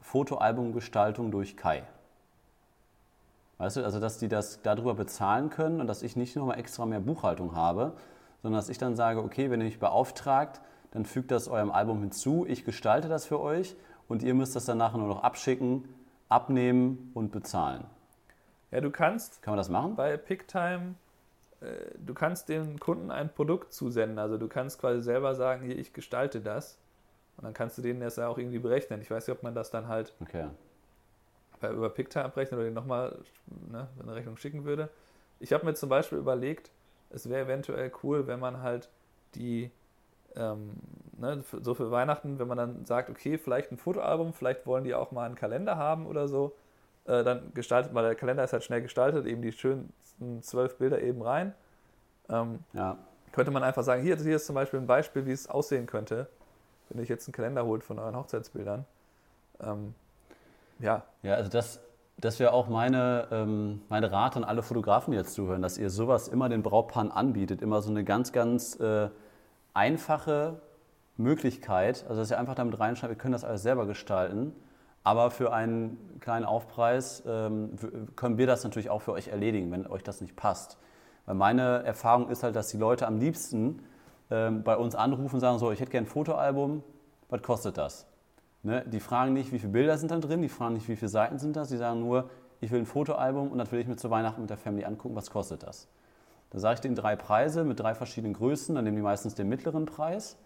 Fotoalbumgestaltung 0.00 1.30
durch 1.30 1.56
Kai? 1.56 1.84
Weißt 3.58 3.76
du, 3.76 3.84
also 3.84 4.00
dass 4.00 4.18
die 4.18 4.28
das 4.28 4.60
darüber 4.62 4.94
bezahlen 4.94 5.50
können 5.50 5.80
und 5.80 5.86
dass 5.86 6.02
ich 6.02 6.16
nicht 6.16 6.34
nochmal 6.36 6.58
extra 6.58 6.84
mehr 6.86 7.00
Buchhaltung 7.00 7.54
habe, 7.54 7.92
sondern 8.42 8.58
dass 8.58 8.68
ich 8.68 8.78
dann 8.78 8.96
sage, 8.96 9.22
okay, 9.22 9.50
wenn 9.50 9.60
ihr 9.60 9.66
mich 9.66 9.78
beauftragt, 9.78 10.60
dann 10.90 11.04
fügt 11.06 11.30
das 11.30 11.46
eurem 11.48 11.70
Album 11.70 12.00
hinzu, 12.00 12.44
ich 12.48 12.64
gestalte 12.64 13.08
das 13.08 13.24
für 13.24 13.40
euch 13.40 13.76
und 14.08 14.22
ihr 14.22 14.34
müsst 14.34 14.56
das 14.56 14.64
dann 14.66 14.78
nachher 14.78 14.98
nur 14.98 15.08
noch 15.08 15.22
abschicken, 15.22 15.84
abnehmen 16.28 17.10
und 17.14 17.32
bezahlen. 17.32 17.84
Ja, 18.70 18.80
du 18.80 18.90
kannst 18.90 19.42
Kann 19.42 19.52
man 19.52 19.58
das 19.58 19.68
machen? 19.68 19.96
bei 19.96 20.16
Picktime, 20.16 20.94
äh, 21.60 21.66
du 21.98 22.14
kannst 22.14 22.48
dem 22.48 22.78
Kunden 22.80 23.10
ein 23.10 23.32
Produkt 23.32 23.72
zusenden. 23.72 24.18
Also 24.18 24.38
du 24.38 24.48
kannst 24.48 24.80
quasi 24.80 25.02
selber 25.02 25.34
sagen, 25.34 25.66
hier, 25.66 25.76
ich 25.78 25.92
gestalte 25.92 26.40
das. 26.40 26.78
Und 27.36 27.44
dann 27.44 27.54
kannst 27.54 27.76
du 27.78 27.82
denen 27.82 28.00
das 28.00 28.16
ja 28.16 28.28
auch 28.28 28.38
irgendwie 28.38 28.58
berechnen. 28.58 29.00
Ich 29.02 29.10
weiß 29.10 29.26
nicht, 29.26 29.36
ob 29.36 29.42
man 29.42 29.54
das 29.54 29.70
dann 29.70 29.88
halt 29.88 30.14
Okay. 30.20 30.46
bei, 31.60 31.70
über 31.70 31.90
Picktime 31.90 32.24
abrechnet 32.24 32.54
oder 32.58 32.64
den 32.64 32.74
nochmal 32.74 33.18
ne, 33.70 33.88
eine 34.00 34.14
Rechnung 34.14 34.36
schicken 34.36 34.64
würde. 34.64 34.88
Ich 35.40 35.52
habe 35.52 35.64
mir 35.66 35.74
zum 35.74 35.88
Beispiel 35.88 36.18
überlegt, 36.18 36.70
es 37.10 37.28
wäre 37.28 37.44
eventuell 37.44 37.90
cool, 38.02 38.26
wenn 38.26 38.40
man 38.40 38.62
halt 38.62 38.88
die, 39.34 39.70
ähm, 40.36 40.72
ne, 41.22 41.42
so 41.62 41.74
für 41.74 41.90
Weihnachten, 41.90 42.38
wenn 42.38 42.48
man 42.48 42.58
dann 42.58 42.84
sagt, 42.84 43.08
okay, 43.08 43.38
vielleicht 43.38 43.72
ein 43.72 43.78
Fotoalbum, 43.78 44.34
vielleicht 44.34 44.66
wollen 44.66 44.84
die 44.84 44.94
auch 44.94 45.12
mal 45.12 45.24
einen 45.24 45.36
Kalender 45.36 45.76
haben 45.76 46.06
oder 46.06 46.28
so, 46.28 46.52
äh, 47.06 47.24
dann 47.24 47.54
gestaltet, 47.54 47.94
weil 47.94 48.04
der 48.04 48.14
Kalender 48.14 48.44
ist 48.44 48.52
halt 48.52 48.64
schnell 48.64 48.82
gestaltet, 48.82 49.24
eben 49.26 49.40
die 49.40 49.52
schönsten 49.52 50.42
zwölf 50.42 50.76
Bilder 50.76 51.00
eben 51.00 51.22
rein. 51.22 51.54
Ähm, 52.28 52.58
Ja. 52.74 52.98
könnte 53.32 53.50
man 53.50 53.62
einfach 53.62 53.82
sagen, 53.82 54.02
hier, 54.02 54.16
hier 54.16 54.36
ist 54.36 54.46
zum 54.46 54.54
Beispiel 54.54 54.80
ein 54.80 54.86
Beispiel, 54.86 55.24
wie 55.24 55.32
es 55.32 55.48
aussehen 55.48 55.86
könnte, 55.86 56.28
wenn 56.90 56.98
ihr 57.00 57.06
jetzt 57.06 57.26
einen 57.26 57.32
Kalender 57.32 57.64
holt 57.64 57.82
von 57.84 57.98
euren 57.98 58.16
Hochzeitsbildern. 58.16 58.84
Ähm, 59.60 59.94
ja, 60.80 61.04
Ja, 61.22 61.34
also 61.34 61.48
das, 61.50 61.80
das 62.18 62.40
wäre 62.40 62.52
auch 62.52 62.68
meine, 62.68 63.28
ähm, 63.30 63.82
meine 63.88 64.10
Rat 64.10 64.36
an 64.36 64.44
alle 64.44 64.62
Fotografen, 64.62 65.12
die 65.12 65.16
jetzt 65.18 65.34
zuhören, 65.34 65.62
dass 65.62 65.78
ihr 65.78 65.88
sowas 65.90 66.28
immer 66.28 66.48
den 66.48 66.62
Brautpaaren 66.62 67.10
anbietet. 67.10 67.62
Immer 67.62 67.80
so 67.80 67.90
eine 67.90 68.04
ganz, 68.04 68.32
ganz 68.32 68.78
äh, 68.80 69.08
einfache 69.74 70.60
Möglichkeit, 71.16 72.04
also 72.08 72.20
dass 72.20 72.30
ihr 72.30 72.38
einfach 72.38 72.54
damit 72.54 72.78
reinschreibt, 72.78 73.10
wir 73.10 73.18
können 73.18 73.32
das 73.32 73.44
alles 73.44 73.62
selber 73.62 73.86
gestalten, 73.86 74.52
aber 75.04 75.30
für 75.30 75.52
einen 75.52 76.18
kleinen 76.20 76.44
Aufpreis 76.44 77.22
ähm, 77.26 77.76
können 78.16 78.38
wir 78.38 78.46
das 78.46 78.64
natürlich 78.64 78.90
auch 78.90 79.02
für 79.02 79.12
euch 79.12 79.28
erledigen, 79.28 79.70
wenn 79.72 79.86
euch 79.86 80.02
das 80.02 80.20
nicht 80.20 80.36
passt. 80.36 80.78
Weil 81.26 81.34
meine 81.34 81.82
Erfahrung 81.84 82.28
ist 82.30 82.42
halt, 82.42 82.56
dass 82.56 82.68
die 82.68 82.76
Leute 82.76 83.06
am 83.06 83.18
liebsten 83.18 83.82
ähm, 84.30 84.62
bei 84.62 84.76
uns 84.76 84.94
anrufen 84.94 85.34
und 85.34 85.40
sagen, 85.40 85.58
so, 85.58 85.72
ich 85.72 85.80
hätte 85.80 85.90
gerne 85.90 86.06
ein 86.06 86.10
Fotoalbum, 86.10 86.82
was 87.28 87.42
kostet 87.42 87.78
das? 87.78 88.06
Ne? 88.62 88.84
Die 88.86 89.00
fragen 89.00 89.32
nicht, 89.32 89.52
wie 89.52 89.58
viele 89.58 89.72
Bilder 89.72 89.98
sind 89.98 90.10
da 90.10 90.18
drin, 90.18 90.40
die 90.40 90.48
fragen 90.48 90.74
nicht, 90.74 90.88
wie 90.88 90.96
viele 90.96 91.08
Seiten 91.08 91.38
sind 91.38 91.56
das, 91.56 91.68
die 91.68 91.76
sagen 91.76 92.00
nur, 92.00 92.30
ich 92.60 92.70
will 92.70 92.78
ein 92.78 92.86
Fotoalbum 92.86 93.50
und 93.50 93.58
das 93.58 93.72
will 93.72 93.80
ich 93.80 93.88
mir 93.88 93.96
zu 93.96 94.08
Weihnachten 94.10 94.40
mit 94.40 94.50
der 94.50 94.56
Family 94.56 94.84
angucken, 94.84 95.16
was 95.16 95.30
kostet 95.30 95.64
das? 95.64 95.88
Da 96.50 96.60
sage 96.60 96.74
ich 96.74 96.80
denen 96.80 96.94
drei 96.94 97.16
Preise 97.16 97.64
mit 97.64 97.80
drei 97.80 97.94
verschiedenen 97.94 98.34
Größen, 98.34 98.74
dann 98.74 98.84
nehmen 98.84 98.96
die 98.96 99.02
meistens 99.02 99.34
den 99.34 99.48
mittleren 99.48 99.86
Preis 99.86 100.36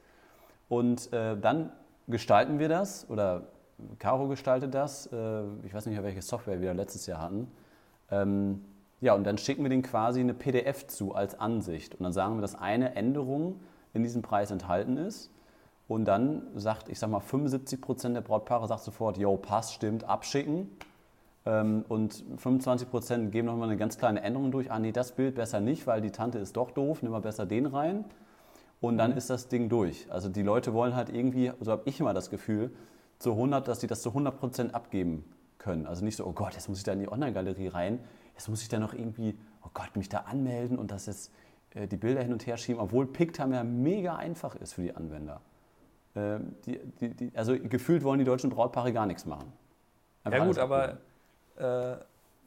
und 0.69 1.13
äh, 1.13 1.37
dann 1.39 1.73
gestalten 2.09 2.59
wir 2.59 2.69
das 2.69 3.09
oder 3.11 3.49
Caro 3.99 4.29
gestaltet 4.29 4.75
das, 4.75 5.07
äh, 5.13 5.43
ich 5.65 5.75
weiß 5.75 5.87
nicht 5.87 6.03
welche 6.03 6.23
Software 6.23 6.61
wir 6.61 6.75
letztes 6.75 7.07
Jahr 7.07 7.21
hatten. 7.21 7.51
Ähm, 8.11 8.65
ja, 9.01 9.15
und 9.15 9.25
dann 9.25 9.37
schicken 9.37 9.63
wir 9.63 9.69
denen 9.69 9.83
quasi 9.83 10.21
eine 10.21 10.35
PDF 10.35 10.87
zu 10.87 11.15
als 11.15 11.39
Ansicht 11.39 11.95
und 11.97 12.05
dann 12.05 12.13
sagen 12.13 12.37
wir, 12.37 12.41
dass 12.41 12.55
eine 12.55 12.95
Änderung 12.95 13.61
in 13.93 14.03
diesem 14.03 14.23
Preis 14.23 14.51
enthalten 14.51 14.97
ist 14.97 15.31
und 15.89 16.07
dann 16.07 16.43
sagt, 16.55 16.89
ich 16.89 16.99
sag 16.99 17.11
mal, 17.11 17.21
75 17.21 17.81
Prozent 17.81 18.17
der 18.17 18.23
Brautpaare 18.23 18.67
sagt 18.67 18.83
sofort, 18.83 19.19
yo, 19.19 19.37
passt, 19.37 19.75
stimmt, 19.75 20.05
abschicken. 20.05 20.69
Ähm, 21.45 21.85
Und 21.89 22.25
25 22.39 22.91
Prozent 22.91 23.31
geben 23.33 23.47
nochmal 23.47 23.69
eine 23.69 23.77
ganz 23.77 23.97
kleine 23.97 24.21
Änderung 24.23 24.51
durch. 24.51 24.73
Ah, 24.73 24.81
nee, 24.81 24.91
das 24.91 25.13
Bild 25.13 25.37
besser 25.37 25.61
nicht, 25.61 25.87
weil 25.87 26.01
die 26.01 26.11
Tante 26.11 26.39
ist 26.39 26.57
doch 26.57 26.73
doof, 26.73 27.03
nimm 27.03 27.13
mal 27.13 27.21
besser 27.21 27.47
den 27.47 27.67
rein. 27.67 28.05
Und 28.87 28.99
dann 28.99 29.17
ist 29.17 29.31
das 29.31 29.49
Ding 29.49 29.69
durch. 29.69 30.07
Also 30.11 30.29
die 30.29 30.43
Leute 30.43 30.73
wollen 30.73 30.95
halt 30.95 31.09
irgendwie, 31.09 31.53
so 31.61 31.73
habe 31.73 31.83
ich 31.87 32.01
immer 32.01 32.15
das 32.15 32.31
Gefühl, 32.31 32.71
zu 33.19 33.33
100, 33.33 33.67
dass 33.67 33.79
die 33.79 33.87
das 33.87 34.03
zu 34.03 34.11
100 34.11 34.39
Prozent 34.39 34.75
abgeben 34.75 35.25
können. 35.59 35.87
Also 35.87 36.05
nicht 36.05 36.17
so, 36.17 36.27
oh 36.27 36.33
Gott, 36.33 36.55
jetzt 36.55 36.69
muss 36.69 36.79
ich 36.79 36.85
da 36.85 36.93
in 36.93 37.01
die 37.01 37.11
Online-Galerie 37.11 37.69
rein, 37.69 38.01
jetzt 38.35 38.49
muss 38.49 38.63
ich 38.63 38.69
da 38.69 38.79
noch 38.79 38.93
irgendwie, 38.93 39.37
oh 39.65 39.71
Gott, 39.73 39.97
mich 39.97 40.09
da 40.09 40.19
anmelden 40.19 40.79
und 40.79 40.91
das 40.91 41.07
jetzt 41.07 41.33
äh, 41.75 41.87
die 41.87 41.97
Bilder 41.97 42.23
hin 42.23 42.33
und 42.33 42.47
her 42.47 42.57
schieben, 42.57 42.81
obwohl 42.81 43.07
Pictime 43.07 43.57
ja 43.57 43.65
mega 43.65 44.17
einfach 44.17 44.55
ist 44.57 44.75
für 44.75 44.83
die 44.83 44.95
Anwender. 44.95 45.41
Ähm, 46.15 46.55
die, 46.65 46.79
die, 47.01 47.15
die, 47.15 47.33
also 47.37 47.59
gefühlt 47.59 48.05
wollen 48.05 48.19
die 48.19 48.25
deutschen 48.25 48.51
Brautpaare 48.51 48.93
gar 48.93 49.07
nichts 49.07 49.27
machen. 49.27 49.53
Einfach 50.25 50.39
ja 50.39 50.47
gut, 50.47 50.59
aber 50.59 50.99
äh, 51.57 51.97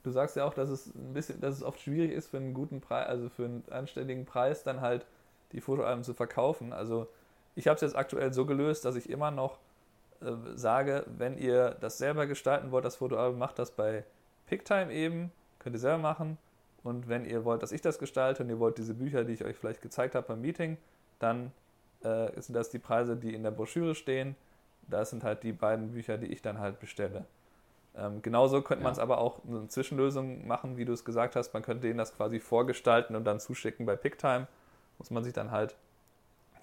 du 0.04 0.12
sagst 0.12 0.36
ja 0.36 0.46
auch, 0.46 0.54
dass 0.54 0.70
es 0.70 0.94
ein 0.96 1.14
bisschen, 1.14 1.40
dass 1.42 1.56
es 1.56 1.64
oft 1.64 1.80
schwierig 1.80 2.12
ist 2.12 2.28
für 2.28 2.38
einen 2.38 2.54
guten 2.54 2.82
Preis, 2.82 3.08
also 3.08 3.30
für 3.30 3.46
einen 3.46 3.64
anständigen 3.70 4.26
Preis 4.26 4.64
dann 4.64 4.82
halt 4.82 5.06
die 5.52 5.62
Fotoalben 5.62 6.04
zu 6.04 6.14
verkaufen. 6.14 6.74
Also 6.74 7.08
ich 7.56 7.68
habe 7.68 7.76
es 7.76 7.82
jetzt 7.82 7.96
aktuell 7.96 8.34
so 8.34 8.46
gelöst, 8.46 8.86
dass 8.86 8.96
ich 8.96 9.10
immer 9.10 9.32
noch 9.32 9.58
äh, 10.22 10.32
sage, 10.56 11.06
wenn 11.18 11.38
ihr 11.38 11.76
das 11.82 11.98
selber 11.98 12.28
gestalten 12.28 12.72
wollt, 12.72 12.86
das 12.86 12.98
Fotoalbum, 12.98 13.40
macht 13.40 13.60
das 13.60 13.72
bei 13.72 14.04
Picktime 14.48 14.92
eben, 14.94 15.32
könnt 15.60 15.76
ihr 15.76 15.80
selber 15.80 16.00
machen. 16.00 16.38
Und 16.84 17.10
wenn 17.10 17.26
ihr 17.26 17.44
wollt, 17.44 17.62
dass 17.62 17.72
ich 17.72 17.82
das 17.82 18.00
gestalte 18.00 18.44
und 18.44 18.50
ihr 18.50 18.60
wollt 18.60 18.78
diese 18.78 18.94
Bücher, 18.94 19.24
die 19.26 19.34
ich 19.34 19.44
euch 19.44 19.58
vielleicht 19.58 19.82
gezeigt 19.82 20.16
habe 20.16 20.28
beim 20.28 20.42
Meeting, 20.42 20.78
dann 21.20 21.52
äh, 22.04 22.40
sind 22.40 22.56
das 22.56 22.70
die 22.70 22.80
Preise, 22.80 23.18
die 23.18 23.34
in 23.34 23.44
der 23.44 23.52
Broschüre 23.52 23.96
stehen. 23.96 24.36
Das 24.88 25.10
sind 25.10 25.24
halt 25.24 25.44
die 25.44 25.52
beiden 25.52 25.92
Bücher, 25.92 26.18
die 26.18 26.28
ich 26.28 26.42
dann 26.42 26.60
halt 26.60 26.80
bestelle. 26.80 27.26
Ähm, 27.98 28.22
genauso 28.22 28.62
könnte 28.62 28.82
Ja. 28.82 28.86
man 28.86 28.94
es 28.94 29.00
aber 29.00 29.18
auch 29.20 29.44
eine 29.46 29.68
Zwischenlösung 29.68 30.48
machen, 30.48 30.78
wie 30.78 30.86
du 30.86 30.94
es 30.94 31.04
gesagt 31.04 31.36
hast. 31.36 31.54
Man 31.54 31.64
könnte 31.64 31.88
denen 31.88 31.98
das 31.98 32.16
quasi 32.16 32.40
vorgestalten 32.40 33.16
und 33.16 33.26
dann 33.26 33.40
zuschicken 33.40 33.86
bei 33.86 33.98
Picktime. 33.98 34.48
Muss 35.00 35.10
man 35.12 35.24
sich 35.24 35.34
dann 35.34 35.52
halt 35.52 35.76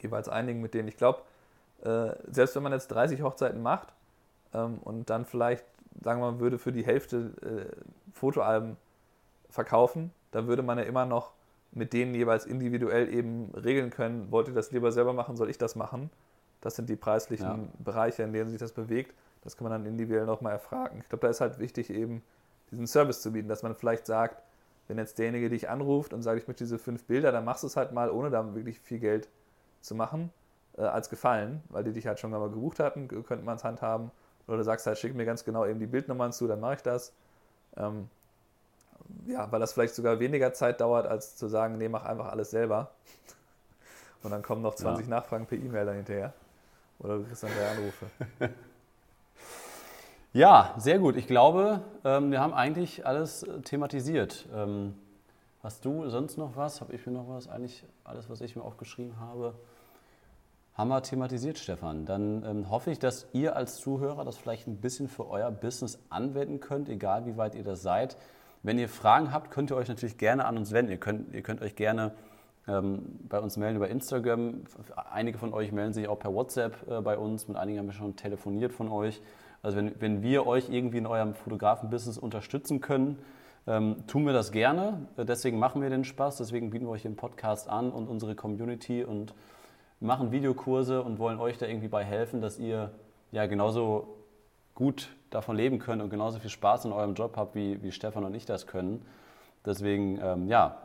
jeweils 0.01 0.29
einigen 0.29 0.61
mit 0.61 0.75
denen. 0.75 0.89
Ich 0.89 0.97
glaube, 0.97 1.23
äh, 1.83 2.15
selbst 2.31 2.55
wenn 2.55 2.63
man 2.63 2.73
jetzt 2.73 2.89
30 2.89 3.23
Hochzeiten 3.23 3.63
macht 3.63 3.89
ähm, 4.55 4.79
und 4.85 5.11
dann 5.11 5.25
vielleicht, 5.25 5.65
sagen 6.03 6.21
wir 6.21 6.31
mal, 6.33 6.41
würde 6.41 6.59
für 6.59 6.73
die 6.73 6.85
Hälfte 6.85 7.33
äh, 7.43 8.13
Fotoalben 8.13 8.77
verkaufen, 9.51 10.13
dann 10.31 10.47
würde 10.47 10.63
man 10.63 10.79
ja 10.79 10.85
immer 10.85 11.07
noch 11.07 11.33
mit 11.73 11.93
denen 11.93 12.15
jeweils 12.15 12.47
individuell 12.47 13.13
eben 13.13 13.51
regeln 13.55 13.91
können, 13.91 14.31
wollt 14.31 14.49
ihr 14.49 14.55
das 14.55 14.71
lieber 14.71 14.93
selber 14.93 15.13
machen, 15.13 15.37
soll 15.37 15.51
ich 15.51 15.59
das 15.59 15.77
machen? 15.77 16.11
Das 16.63 16.75
sind 16.77 16.89
die 16.89 16.97
preislichen 16.97 17.65
Ja. 17.65 17.69
Bereiche, 17.79 18.23
in 18.23 18.33
denen 18.33 18.49
sich 18.49 18.59
das 18.59 18.73
bewegt. 18.73 19.15
Das 19.43 19.57
kann 19.57 19.69
man 19.69 19.73
dann 19.73 19.87
individuell 19.87 20.27
nochmal 20.27 20.53
erfragen. 20.53 21.01
Ich 21.03 21.09
glaube, 21.09 21.23
da 21.23 21.29
ist 21.29 21.41
halt 21.41 21.59
wichtig, 21.59 21.91
eben 21.91 22.23
diesen 22.71 22.87
Service 22.87 23.21
zu 23.21 23.33
bieten, 23.33 23.49
dass 23.49 23.63
man 23.63 23.75
vielleicht 23.75 24.07
sagt, 24.07 24.43
wenn 24.89 24.99
jetzt 24.99 25.19
derjenige 25.19 25.49
dich 25.49 25.69
anruft 25.69 26.13
und 26.13 26.23
sagt, 26.23 26.41
ich 26.41 26.47
möchte 26.47 26.65
diese 26.65 26.79
fünf 26.79 27.05
Bilder, 27.05 27.33
dann 27.33 27.45
machst 27.45 27.63
du 27.63 27.67
es 27.67 27.77
halt 27.77 27.93
mal, 27.93 28.11
ohne 28.11 28.31
da 28.31 28.55
wirklich 28.55 28.81
viel 28.81 28.99
Geld 28.99 29.29
zu 29.81 29.95
machen, 29.95 30.31
äh, 30.77 30.83
als 30.83 31.11
Gefallen, 31.11 31.63
weil 31.69 31.85
die 31.85 31.93
dich 31.93 32.07
halt 32.07 32.19
schon 32.19 32.31
mal 32.31 32.49
gebucht 32.49 32.81
hatten, 32.81 33.09
könnte 33.09 33.45
man 33.45 33.57
es 33.57 33.65
handhaben. 33.65 34.11
Oder 34.47 34.59
du 34.59 34.65
sagst 34.65 34.87
halt, 34.87 34.99
schick 34.99 35.15
mir 35.15 35.25
ganz 35.25 35.45
genau 35.45 35.67
eben 35.67 35.81
die 35.81 35.87
Bildnummern 35.87 36.33
zu, 36.33 36.47
dann 36.47 36.61
mache 36.61 36.75
ich 36.75 36.83
das. 36.83 37.13
Ähm, 37.77 38.09
ja, 39.27 39.51
weil 39.51 39.61
das 39.61 39.73
vielleicht 39.73 39.95
sogar 39.95 40.21
weniger 40.21 40.53
Zeit 40.53 40.81
dauert, 40.81 41.07
als 41.07 41.37
zu 41.37 41.49
sagen, 41.49 41.79
nee, 41.79 41.89
mach 41.89 42.05
einfach 42.05 42.29
alles 42.29 42.51
selber. 42.51 42.91
Und 44.23 44.31
dann 44.31 44.43
kommen 44.43 44.63
noch 44.63 44.75
20 44.75 45.07
ja. 45.07 45.11
Nachfragen 45.11 45.47
per 45.47 45.59
E-Mail 45.59 45.87
dahinterher. 45.87 46.33
Oder 46.99 47.19
du 47.19 47.25
kriegst 47.25 47.43
dann 47.43 47.51
drei 47.57 47.71
Anrufe. 47.71 48.07
ja, 50.37 50.75
sehr 50.77 50.99
gut. 50.99 51.17
Ich 51.17 51.27
glaube, 51.27 51.81
ähm, 52.05 52.31
wir 52.31 52.41
haben 52.41 52.53
eigentlich 52.53 53.07
alles 53.07 53.43
äh, 53.43 53.63
thematisiert. 53.63 54.47
Ähm, 54.55 54.93
hast 55.63 55.83
du 55.87 56.11
sonst 56.11 56.37
noch 56.37 56.57
was? 56.57 56.83
Habe 56.83 56.93
ich 56.93 57.07
mir 57.07 57.13
noch 57.15 57.27
was? 57.27 57.49
Eigentlich 57.49 57.85
alles, 58.05 58.29
was 58.29 58.43
ich 58.43 58.55
mir 58.55 58.63
aufgeschrieben 58.63 59.19
habe, 59.19 59.55
haben 60.75 60.89
wir 60.89 61.03
thematisiert, 61.03 61.57
Stefan. 61.57 62.05
Dann 62.05 62.45
ähm, 62.45 62.71
hoffe 62.71 62.91
ich, 62.91 62.99
dass 62.99 63.29
ihr 63.33 63.57
als 63.57 63.77
Zuhörer 63.77 64.27
das 64.27 64.37
vielleicht 64.37 64.67
ein 64.67 64.77
bisschen 64.77 65.09
für 65.09 65.27
euer 65.27 65.51
Business 65.51 65.99
anwenden 66.11 66.61
könnt, 66.61 66.91
egal 66.91 67.25
wie 67.25 67.39
weit 67.39 67.55
ihr 67.55 67.65
das 67.65 67.81
seid. 67.81 68.19
Wenn 68.63 68.79
ihr 68.79 68.91
Fragen 68.91 69.33
habt, 69.33 69.51
könnt 69.51 69.71
ihr 69.71 69.77
euch 69.77 69.89
natürlich 69.89 70.19
gerne 70.19 70.45
an 70.45 70.59
uns 70.59 70.71
wenden. 70.71 70.93
Ihr 70.93 71.01
könnt, 71.01 71.33
ihr 71.33 71.41
könnt 71.41 71.63
euch 71.63 71.77
gerne 71.77 72.13
ähm, 72.69 73.21
bei 73.27 73.41
uns 73.41 73.57
melden 73.57 73.77
über 73.77 73.89
Instagram. 73.89 74.65
Einige 75.11 75.39
von 75.39 75.55
euch 75.55 75.73
melden 75.73 75.95
sich 75.95 76.09
auch 76.09 76.19
per 76.19 76.35
WhatsApp 76.35 76.77
äh, 76.91 77.01
bei 77.01 77.17
uns. 77.17 77.49
Mit 77.49 77.57
einigen 77.57 77.79
haben 77.79 77.87
wir 77.87 77.95
schon 77.95 78.17
telefoniert 78.17 78.75
von 78.75 78.91
euch. 78.91 79.23
Also 79.67 79.79
wenn, 79.79 80.01
wenn 80.01 80.23
wir 80.23 80.47
euch 80.47 80.69
irgendwie 80.71 80.99
in 80.99 81.09
eurem 81.09 81.35
Fotografen-Business 81.35 82.19
unterstützen 82.19 82.81
können, 82.81 83.19
ähm, 83.67 84.07
tun 84.07 84.25
wir 84.25 84.33
das 84.33 84.53
gerne. 84.53 85.09
Äh, 85.17 85.25
deswegen 85.25 85.59
machen 85.59 85.83
wir 85.83 85.91
den 85.91 86.05
Spaß. 86.05 86.37
Deswegen 86.37 86.71
bieten 86.71 86.85
wir 86.85 86.91
euch 86.91 87.03
den 87.03 87.17
Podcast 87.17 87.69
an 87.69 87.91
und 87.91 88.07
unsere 88.07 88.37
Community 88.37 89.03
und 89.03 89.35
machen 89.99 90.31
Videokurse 90.31 91.03
und 91.03 91.19
wollen 91.19 91.41
euch 91.41 91.59
da 91.59 91.67
irgendwie 91.67 91.89
bei 91.89 92.05
helfen, 92.05 92.41
dass 92.41 92.61
ihr 92.61 92.93
ja 93.33 93.47
genauso 93.47 94.07
gut 94.77 95.09
davon 95.31 95.57
leben 95.57 95.81
könnt 95.81 96.01
und 96.01 96.11
genauso 96.11 96.39
viel 96.39 96.51
Spaß 96.51 96.85
in 96.85 96.93
eurem 96.93 97.15
Job 97.15 97.37
habt, 97.37 97.57
wie, 97.57 97.83
wie 97.83 97.91
Stefan 97.91 98.23
und 98.23 98.37
ich 98.37 98.47
das 98.47 98.69
können. 98.69 99.05
Deswegen, 99.65 100.21
ähm, 100.23 100.47
ja, 100.47 100.81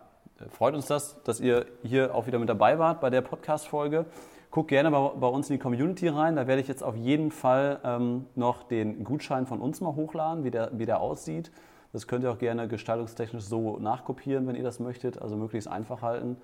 freut 0.49 0.73
uns 0.73 0.87
das, 0.87 1.21
dass 1.21 1.39
ihr 1.39 1.67
hier 1.83 2.15
auch 2.15 2.25
wieder 2.25 2.39
mit 2.39 2.49
dabei 2.49 2.79
wart 2.79 2.99
bei 2.99 3.11
der 3.11 3.21
Podcast-Folge. 3.21 4.07
Guckt 4.51 4.67
gerne 4.67 4.91
bei, 4.91 4.99
bei, 4.99 5.27
uns 5.27 5.49
in 5.49 5.55
die 5.55 5.61
Community 5.61 6.09
rein. 6.09 6.35
Da 6.35 6.45
werde 6.45 6.61
ich 6.61 6.67
jetzt 6.67 6.83
auf 6.83 6.97
jeden 6.97 7.31
Fall 7.31 7.79
ähm, 7.85 8.25
noch 8.35 8.63
den 8.63 9.05
Gutschein 9.05 9.47
von 9.47 9.61
uns 9.61 9.79
mal 9.79 9.95
hochladen, 9.95 10.43
wie 10.43 10.51
der, 10.51 10.71
wie 10.73 10.85
der 10.85 10.99
aussieht. 10.99 11.51
Das 11.93 12.05
könnt 12.05 12.25
ihr 12.25 12.31
auch 12.31 12.37
gerne 12.37 12.67
gestaltungstechnisch 12.67 13.43
so 13.43 13.77
nachkopieren, 13.77 14.47
wenn 14.47 14.55
ihr 14.55 14.63
das 14.63 14.79
möchtet, 14.79 15.21
also 15.21 15.37
möglichst 15.37 15.69
einfach 15.69 16.01
halten. 16.01 16.35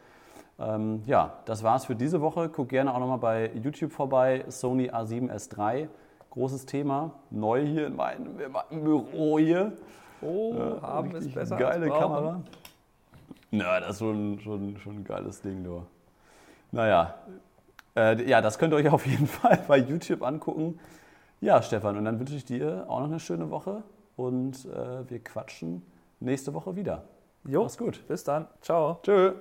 Ähm, 0.58 1.04
ja, 1.06 1.34
das 1.46 1.64
war's 1.64 1.86
für 1.86 1.96
diese 1.96 2.22
Woche. 2.22 2.48
Guckt 2.48 2.70
gerne 2.70 2.94
auch 2.94 3.00
nochmal 3.00 3.18
bei 3.18 3.52
YouTube 3.62 3.92
vorbei. 3.92 4.46
Sony 4.48 4.90
A7S3, 4.90 5.90
großes 6.32 6.66
Thema. 6.66 7.12
Neu 7.30 7.66
hier 7.66 7.88
in 7.88 7.98
meinem, 7.98 8.40
in 8.40 8.52
meinem 8.52 8.84
Büro 8.86 9.38
hier. 9.38 9.74
Oh, 10.22 10.54
äh, 10.54 10.82
haben 10.82 11.14
ist 11.14 11.34
besser. 11.34 11.58
Geile 11.58 11.90
Kamera. 11.90 12.42
Na, 13.52 13.80
das 13.82 13.92
ist 13.92 14.00
schon, 14.00 14.40
schon, 14.40 14.78
schon 14.78 14.96
ein 14.98 15.04
geiles 15.04 15.42
Ding, 15.42 15.64
du. 15.64 15.84
Naja, 16.72 17.16
äh, 17.98 18.30
ja, 18.30 18.42
das 18.42 18.60
könnt 18.60 18.74
ihr 18.74 18.78
euch 18.78 18.90
auf 18.92 19.06
jeden 19.06 19.28
Fall 19.28 19.60
bei 19.68 19.78
YouTube 19.78 20.22
angucken. 20.22 20.80
Ja, 21.42 21.62
Stefan, 21.62 21.98
und 21.98 22.06
dann 22.06 22.20
wünsche 22.20 22.36
ich 22.36 22.46
dir 22.46 22.86
auch 22.88 23.00
noch 23.00 23.08
eine 23.08 23.20
schöne 23.20 23.50
Woche 23.52 23.84
und 24.16 24.66
äh, 24.66 25.10
wir 25.10 25.24
quatschen 25.24 25.84
nächste 26.20 26.54
Woche 26.54 26.76
wieder. 26.76 27.04
Jo, 27.46 27.64
Mach's 27.64 27.78
gut. 27.78 28.08
Bis 28.08 28.24
dann. 28.24 28.48
Ciao. 28.62 29.00
Tschö. 29.04 29.34